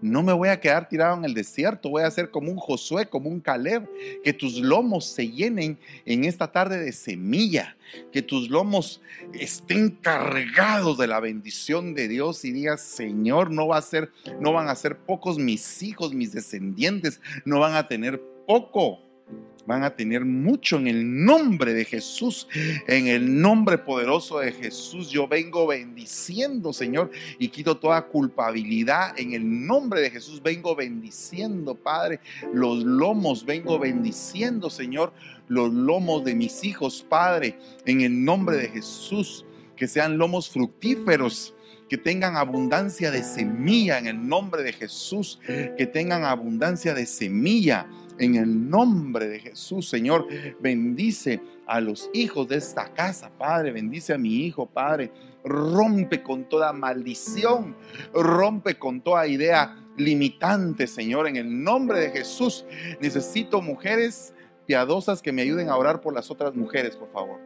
No 0.02 0.22
me 0.22 0.32
voy 0.32 0.50
a 0.50 0.60
quedar 0.60 0.88
tirado 0.88 1.16
en 1.16 1.24
el 1.24 1.34
desierto, 1.34 1.88
voy 1.88 2.02
a 2.02 2.10
ser 2.10 2.30
como 2.30 2.50
un 2.50 2.58
Josué, 2.58 3.06
como 3.06 3.30
un 3.30 3.40
Caleb, 3.40 3.88
que 4.22 4.32
tus 4.32 4.58
lomos 4.58 5.06
se 5.06 5.28
llenen 5.28 5.78
en 6.04 6.24
esta 6.24 6.52
tarde 6.52 6.78
de 6.78 6.92
semilla, 6.92 7.76
que 8.12 8.22
tus 8.22 8.50
lomos 8.50 9.00
estén 9.32 9.90
cargados 9.90 10.98
de 10.98 11.06
la 11.06 11.20
bendición 11.20 11.94
de 11.94 12.08
Dios 12.08 12.44
y 12.44 12.52
digas, 12.52 12.82
Señor, 12.82 13.50
no 13.50 13.68
va 13.68 13.78
a 13.78 13.82
ser 13.82 14.12
no 14.38 14.52
van 14.52 14.68
a 14.68 14.74
ser 14.74 14.98
pocos 14.98 15.38
mis 15.38 15.82
hijos, 15.82 16.12
mis 16.12 16.32
descendientes, 16.32 17.20
no 17.44 17.60
van 17.60 17.74
a 17.74 17.88
tener 17.88 18.20
poco. 18.46 19.05
Van 19.66 19.82
a 19.82 19.94
tener 19.94 20.24
mucho 20.24 20.76
en 20.76 20.86
el 20.86 21.24
nombre 21.24 21.74
de 21.74 21.84
Jesús, 21.84 22.48
en 22.86 23.08
el 23.08 23.40
nombre 23.40 23.78
poderoso 23.78 24.38
de 24.38 24.52
Jesús. 24.52 25.10
Yo 25.10 25.26
vengo 25.26 25.66
bendiciendo, 25.66 26.72
Señor, 26.72 27.10
y 27.38 27.48
quito 27.48 27.76
toda 27.76 28.06
culpabilidad. 28.06 29.18
En 29.18 29.32
el 29.32 29.66
nombre 29.66 30.00
de 30.00 30.10
Jesús. 30.10 30.42
Vengo 30.42 30.76
bendiciendo, 30.76 31.74
Padre, 31.74 32.20
los 32.52 32.84
lomos, 32.84 33.44
vengo 33.44 33.78
bendiciendo, 33.78 34.70
Señor, 34.70 35.12
los 35.48 35.72
lomos 35.72 36.24
de 36.24 36.34
mis 36.34 36.64
hijos, 36.64 37.04
Padre, 37.08 37.58
en 37.84 38.00
el 38.00 38.24
nombre 38.24 38.56
de 38.56 38.68
Jesús, 38.68 39.44
que 39.76 39.88
sean 39.88 40.18
lomos 40.18 40.48
fructíferos 40.48 41.52
que 41.88 41.96
tengan 41.96 42.36
abundancia 42.36 43.12
de 43.12 43.22
semilla. 43.22 43.98
En 43.98 44.06
el 44.06 44.28
nombre 44.28 44.64
de 44.64 44.72
Jesús, 44.72 45.38
que 45.46 45.86
tengan 45.86 46.24
abundancia 46.24 46.94
de 46.94 47.06
semilla 47.06 47.86
en 48.18 48.36
el 48.36 48.70
nombre 48.70 49.28
de 49.28 49.40
Jesús, 49.40 49.88
Señor, 49.88 50.26
bendice 50.60 51.40
a 51.66 51.80
los 51.80 52.10
hijos 52.14 52.48
de 52.48 52.56
esta 52.56 52.92
casa, 52.92 53.30
Padre. 53.36 53.72
Bendice 53.72 54.14
a 54.14 54.18
mi 54.18 54.46
hijo, 54.46 54.66
Padre. 54.66 55.12
Rompe 55.44 56.22
con 56.22 56.48
toda 56.48 56.72
maldición, 56.72 57.76
rompe 58.12 58.78
con 58.78 59.00
toda 59.00 59.26
idea 59.26 59.76
limitante, 59.96 60.86
Señor. 60.86 61.28
En 61.28 61.36
el 61.36 61.62
nombre 61.62 62.00
de 62.00 62.10
Jesús, 62.10 62.64
necesito 63.00 63.60
mujeres 63.60 64.34
piadosas 64.66 65.22
que 65.22 65.32
me 65.32 65.42
ayuden 65.42 65.68
a 65.68 65.76
orar 65.76 66.00
por 66.00 66.14
las 66.14 66.30
otras 66.30 66.54
mujeres, 66.54 66.96
por 66.96 67.10
favor. 67.12 67.40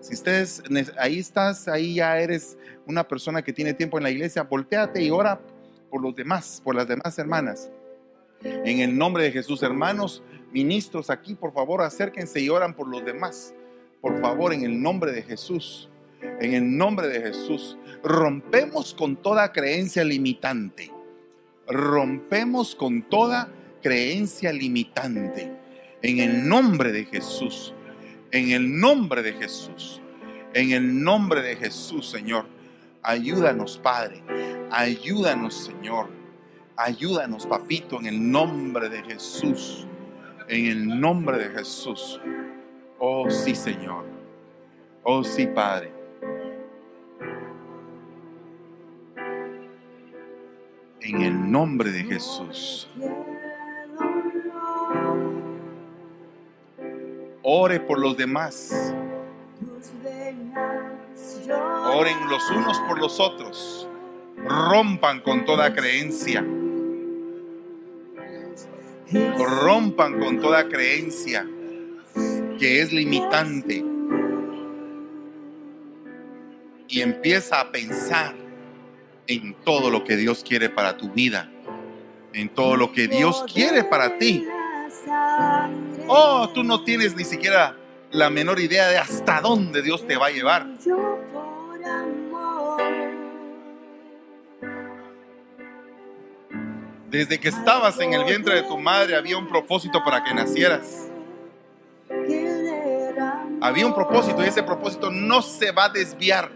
Si 0.00 0.14
ustedes, 0.14 0.62
ahí 0.98 1.18
estás, 1.18 1.68
ahí 1.68 1.94
ya 1.94 2.18
eres 2.18 2.58
una 2.86 3.06
persona 3.06 3.42
que 3.42 3.52
tiene 3.52 3.72
tiempo 3.72 3.96
en 3.98 4.04
la 4.04 4.10
iglesia, 4.10 4.42
volteate 4.42 5.02
y 5.02 5.10
ora 5.10 5.40
por 5.90 6.02
los 6.02 6.14
demás, 6.14 6.60
por 6.62 6.74
las 6.74 6.86
demás 6.86 7.18
hermanas. 7.18 7.70
En 8.44 8.80
el 8.80 8.96
nombre 8.96 9.24
de 9.24 9.32
Jesús, 9.32 9.62
hermanos, 9.62 10.22
ministros 10.52 11.08
aquí, 11.10 11.34
por 11.34 11.52
favor, 11.52 11.82
acérquense 11.82 12.40
y 12.40 12.48
oran 12.48 12.74
por 12.74 12.88
los 12.88 13.04
demás. 13.04 13.54
Por 14.00 14.20
favor, 14.20 14.52
en 14.52 14.64
el 14.64 14.82
nombre 14.82 15.12
de 15.12 15.22
Jesús. 15.22 15.88
En 16.40 16.52
el 16.52 16.76
nombre 16.76 17.08
de 17.08 17.20
Jesús. 17.20 17.78
Rompemos 18.02 18.94
con 18.94 19.16
toda 19.16 19.52
creencia 19.52 20.04
limitante. 20.04 20.90
Rompemos 21.66 22.74
con 22.74 23.02
toda 23.08 23.48
creencia 23.82 24.52
limitante. 24.52 25.50
En 26.02 26.18
el 26.18 26.46
nombre 26.46 26.92
de 26.92 27.06
Jesús. 27.06 27.72
En 28.30 28.50
el 28.50 28.78
nombre 28.78 29.22
de 29.22 29.32
Jesús. 29.32 30.02
En 30.52 30.72
el 30.72 31.02
nombre 31.02 31.40
de 31.40 31.56
Jesús, 31.56 32.10
Señor. 32.10 32.46
Ayúdanos, 33.02 33.78
Padre. 33.78 34.22
Ayúdanos, 34.70 35.54
Señor 35.54 36.23
Ayúdanos, 36.76 37.46
papito, 37.46 38.00
en 38.00 38.06
el 38.06 38.32
nombre 38.32 38.88
de 38.88 39.00
Jesús. 39.04 39.86
En 40.48 40.66
el 40.66 41.00
nombre 41.00 41.38
de 41.38 41.50
Jesús. 41.50 42.20
Oh 42.98 43.30
sí, 43.30 43.54
Señor. 43.54 44.04
Oh 45.04 45.22
sí, 45.22 45.46
Padre. 45.46 45.92
En 51.00 51.22
el 51.22 51.50
nombre 51.50 51.92
de 51.92 52.02
Jesús. 52.02 52.88
Ore 57.42 57.78
por 57.78 58.00
los 58.00 58.16
demás. 58.16 58.92
Oren 61.94 62.28
los 62.28 62.50
unos 62.50 62.80
por 62.80 62.98
los 62.98 63.20
otros. 63.20 63.88
Rompan 64.36 65.20
con 65.20 65.44
toda 65.44 65.72
creencia 65.72 66.44
rompan 69.38 70.18
con 70.18 70.40
toda 70.40 70.68
creencia 70.68 71.46
que 72.58 72.80
es 72.80 72.92
limitante 72.92 73.84
y 76.88 77.00
empieza 77.00 77.60
a 77.60 77.72
pensar 77.72 78.34
en 79.26 79.54
todo 79.64 79.90
lo 79.90 80.04
que 80.04 80.16
Dios 80.16 80.44
quiere 80.46 80.68
para 80.68 80.96
tu 80.96 81.10
vida, 81.10 81.50
en 82.32 82.48
todo 82.48 82.76
lo 82.76 82.92
que 82.92 83.08
Dios 83.08 83.44
quiere 83.52 83.84
para 83.84 84.18
ti. 84.18 84.46
Oh, 86.06 86.48
tú 86.54 86.62
no 86.62 86.84
tienes 86.84 87.16
ni 87.16 87.24
siquiera 87.24 87.76
la 88.12 88.30
menor 88.30 88.60
idea 88.60 88.88
de 88.88 88.98
hasta 88.98 89.40
dónde 89.40 89.82
Dios 89.82 90.06
te 90.06 90.16
va 90.16 90.26
a 90.26 90.30
llevar. 90.30 90.66
Desde 97.14 97.38
que 97.38 97.46
estabas 97.46 98.00
en 98.00 98.12
el 98.12 98.24
vientre 98.24 98.56
de 98.56 98.62
tu 98.62 98.76
madre 98.76 99.14
había 99.14 99.38
un 99.38 99.46
propósito 99.46 100.02
para 100.02 100.24
que 100.24 100.34
nacieras. 100.34 101.06
Había 103.60 103.86
un 103.86 103.94
propósito 103.94 104.42
y 104.44 104.48
ese 104.48 104.64
propósito 104.64 105.12
no 105.12 105.40
se 105.40 105.70
va 105.70 105.84
a 105.84 105.88
desviar. 105.90 106.50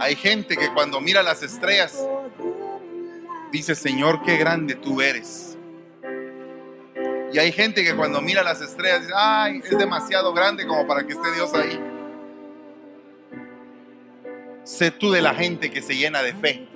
Hay 0.00 0.16
gente 0.16 0.56
que 0.56 0.72
cuando 0.72 1.00
mira 1.00 1.22
las 1.22 1.40
estrellas 1.44 2.04
dice, 3.52 3.76
Señor, 3.76 4.20
qué 4.24 4.36
grande 4.36 4.74
tú 4.74 5.00
eres. 5.00 5.56
Y 7.32 7.38
hay 7.38 7.52
gente 7.52 7.84
que 7.84 7.94
cuando 7.94 8.20
mira 8.20 8.42
las 8.42 8.60
estrellas 8.60 9.02
dice, 9.02 9.12
ay, 9.16 9.62
es 9.64 9.78
demasiado 9.78 10.32
grande 10.32 10.66
como 10.66 10.84
para 10.84 11.06
que 11.06 11.12
esté 11.12 11.30
Dios 11.32 11.54
ahí. 11.54 11.93
Sé 14.64 14.90
tú 14.90 15.10
de 15.10 15.22
la 15.22 15.34
gente 15.34 15.70
que 15.70 15.82
se 15.82 15.94
llena 15.94 16.22
de 16.22 16.32
fe. 16.34 16.66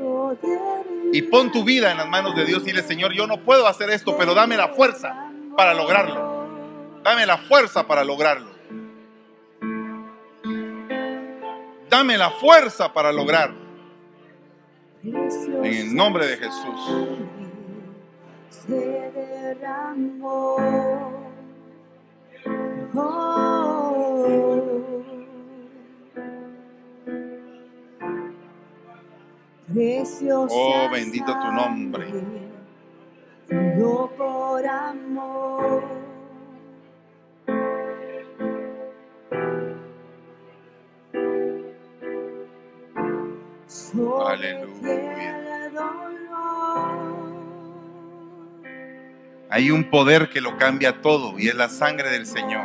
Y 1.12 1.22
pon 1.22 1.50
tu 1.50 1.64
vida 1.64 1.90
en 1.90 1.96
las 1.96 2.08
manos 2.08 2.36
de 2.36 2.44
Dios 2.44 2.62
y 2.62 2.66
dile, 2.66 2.82
Señor, 2.82 3.12
yo 3.14 3.26
no 3.26 3.40
puedo 3.40 3.66
hacer 3.66 3.90
esto, 3.90 4.16
pero 4.16 4.34
dame 4.34 4.56
la 4.56 4.68
fuerza 4.68 5.30
para 5.56 5.74
lograrlo. 5.74 6.46
Dame 7.02 7.24
la 7.24 7.38
fuerza 7.38 7.86
para 7.86 8.04
lograrlo. 8.04 8.50
Dame 11.88 12.18
la 12.18 12.30
fuerza 12.30 12.92
para 12.92 13.10
lograrlo. 13.12 13.56
En 15.02 15.64
el 15.64 15.94
nombre 15.94 16.26
de 16.26 16.36
Jesús. 16.36 17.18
Oh, 30.50 30.88
bendito 30.90 31.26
tu 31.26 31.52
nombre. 31.52 32.06
por 34.16 34.66
amor. 34.66 35.84
Aleluya. 44.26 45.38
Hay 49.50 49.70
un 49.70 49.90
poder 49.90 50.30
que 50.30 50.40
lo 50.40 50.56
cambia 50.56 51.00
todo 51.00 51.38
y 51.38 51.48
es 51.48 51.54
la 51.54 51.68
sangre 51.68 52.10
del 52.10 52.26
Señor. 52.26 52.64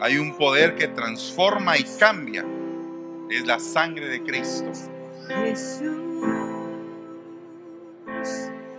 Hay 0.00 0.16
un 0.18 0.36
poder 0.36 0.74
que 0.76 0.88
transforma 0.88 1.76
y 1.76 1.84
cambia 1.98 2.44
es 3.30 3.46
la 3.46 3.60
sangre 3.60 4.08
de 4.08 4.22
Cristo. 4.22 4.72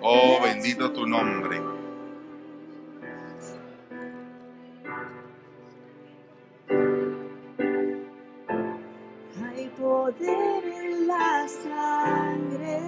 Oh, 0.01 0.39
bendito 0.43 0.91
tu 0.91 1.07
nombre. 1.07 1.61
Hay 9.43 9.71
poder 9.79 10.63
en 10.65 11.07
la 11.07 11.47
sangre 11.47 12.79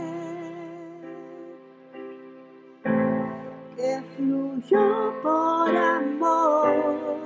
que 3.77 4.03
fluyó 4.17 5.21
por 5.21 5.77
amor. 5.77 7.19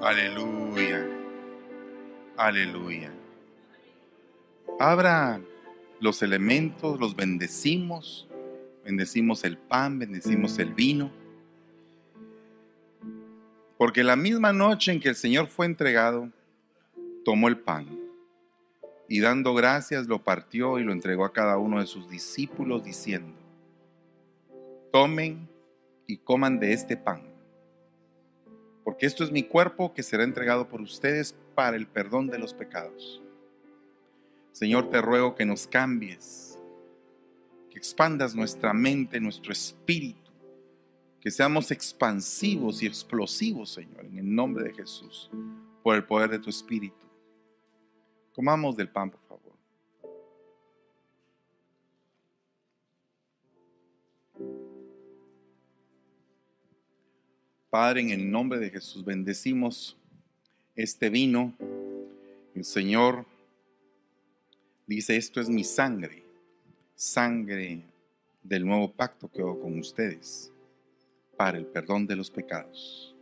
Aleluya. 0.00 1.06
Aleluya. 2.38 3.21
Abra 4.82 5.40
los 6.00 6.24
elementos, 6.24 6.98
los 6.98 7.14
bendecimos, 7.14 8.26
bendecimos 8.84 9.44
el 9.44 9.56
pan, 9.56 10.00
bendecimos 10.00 10.58
el 10.58 10.74
vino. 10.74 11.12
Porque 13.78 14.02
la 14.02 14.16
misma 14.16 14.52
noche 14.52 14.90
en 14.90 14.98
que 14.98 15.10
el 15.10 15.14
Señor 15.14 15.46
fue 15.46 15.66
entregado, 15.66 16.30
tomó 17.24 17.46
el 17.46 17.58
pan 17.58 17.96
y 19.06 19.20
dando 19.20 19.54
gracias 19.54 20.08
lo 20.08 20.24
partió 20.24 20.80
y 20.80 20.82
lo 20.82 20.90
entregó 20.90 21.26
a 21.26 21.32
cada 21.32 21.58
uno 21.58 21.78
de 21.78 21.86
sus 21.86 22.10
discípulos 22.10 22.82
diciendo, 22.82 23.38
tomen 24.90 25.48
y 26.08 26.16
coman 26.16 26.58
de 26.58 26.72
este 26.72 26.96
pan, 26.96 27.22
porque 28.82 29.06
esto 29.06 29.22
es 29.22 29.30
mi 29.30 29.44
cuerpo 29.44 29.94
que 29.94 30.02
será 30.02 30.24
entregado 30.24 30.68
por 30.68 30.80
ustedes 30.80 31.36
para 31.54 31.76
el 31.76 31.86
perdón 31.86 32.26
de 32.26 32.40
los 32.40 32.52
pecados. 32.52 33.22
Señor, 34.52 34.90
te 34.90 35.00
ruego 35.00 35.34
que 35.34 35.44
nos 35.44 35.66
cambies 35.66 36.58
que 37.70 37.78
expandas 37.78 38.34
nuestra 38.34 38.74
mente, 38.74 39.18
nuestro 39.18 39.50
espíritu, 39.50 40.30
que 41.20 41.30
seamos 41.30 41.70
expansivos 41.70 42.82
y 42.82 42.86
explosivos, 42.86 43.70
Señor, 43.70 44.04
en 44.04 44.18
el 44.18 44.34
nombre 44.34 44.64
de 44.64 44.74
Jesús, 44.74 45.30
por 45.82 45.96
el 45.96 46.04
poder 46.04 46.30
de 46.30 46.38
tu 46.38 46.50
espíritu. 46.50 47.06
Comamos 48.34 48.76
del 48.76 48.90
pan, 48.90 49.10
por 49.10 49.20
favor. 49.22 49.52
Padre, 57.70 58.02
en 58.02 58.10
el 58.10 58.30
nombre 58.30 58.58
de 58.58 58.68
Jesús, 58.68 59.02
bendecimos 59.02 59.96
este 60.76 61.08
vino. 61.08 61.54
El 62.54 62.64
Señor 62.66 63.24
dice, 64.96 65.16
esto 65.16 65.40
es 65.40 65.48
mi 65.48 65.64
sangre, 65.64 66.22
sangre 66.94 67.82
del 68.42 68.66
nuevo 68.66 68.92
pacto 68.92 69.30
que 69.30 69.40
hago 69.40 69.60
con 69.60 69.78
ustedes 69.78 70.52
para 71.36 71.58
el 71.58 71.66
perdón 71.66 72.06
de 72.06 72.16
los 72.16 72.30
pecados. 72.30 73.14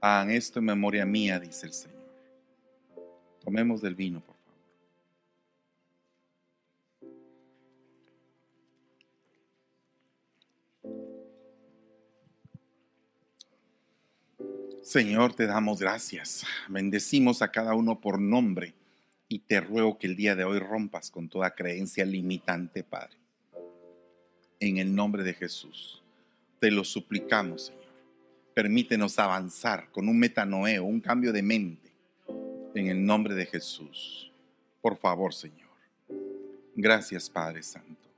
Hagan 0.00 0.30
esto 0.30 0.58
en 0.58 0.66
memoria 0.66 1.04
mía, 1.04 1.40
dice 1.40 1.66
el 1.66 1.72
Señor. 1.72 1.94
Tomemos 3.42 3.80
del 3.80 3.94
vino, 3.94 4.20
por 4.20 4.36
favor. 4.36 4.44
Señor, 14.82 15.34
te 15.34 15.46
damos 15.46 15.80
gracias. 15.80 16.44
Bendecimos 16.68 17.42
a 17.42 17.50
cada 17.50 17.74
uno 17.74 18.00
por 18.00 18.20
nombre 18.20 18.74
y 19.34 19.40
te 19.40 19.60
ruego 19.60 19.98
que 19.98 20.06
el 20.06 20.14
día 20.14 20.36
de 20.36 20.44
hoy 20.44 20.60
rompas 20.60 21.10
con 21.10 21.28
toda 21.28 21.56
creencia 21.56 22.04
limitante, 22.04 22.84
Padre. 22.84 23.16
En 24.60 24.78
el 24.78 24.94
nombre 24.94 25.24
de 25.24 25.34
Jesús, 25.34 26.04
te 26.60 26.70
lo 26.70 26.84
suplicamos, 26.84 27.66
Señor. 27.66 27.82
Permítenos 28.54 29.18
avanzar 29.18 29.90
con 29.90 30.08
un 30.08 30.20
metanoeo, 30.20 30.84
un 30.84 31.00
cambio 31.00 31.32
de 31.32 31.42
mente. 31.42 31.90
En 32.76 32.86
el 32.86 33.04
nombre 33.04 33.34
de 33.34 33.44
Jesús. 33.46 34.30
Por 34.80 34.96
favor, 34.98 35.34
Señor. 35.34 35.68
Gracias, 36.76 37.28
Padre 37.28 37.64
Santo. 37.64 38.08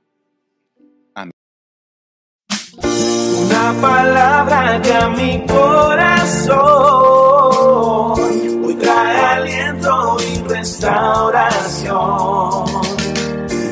Una 2.83 3.73
palabra 3.81 4.79
que 4.83 4.93
a 4.93 5.09
mi 5.09 5.43
corazón 5.47 7.26
restauración. 10.67 12.65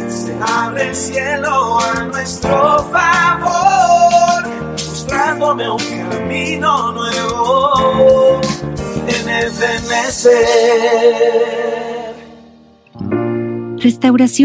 Se 0.07 0.33
abre 0.47 0.89
el 0.89 0.95
cielo 0.95 1.79
a 1.79 2.05
nuestro 2.05 2.85
favor, 2.89 4.47
mostrándome 4.71 5.69
un 5.69 5.77
camino 6.09 6.93
nuevo 6.93 8.39
en 9.07 9.29
el. 9.29 9.51
Restauración 13.77 14.43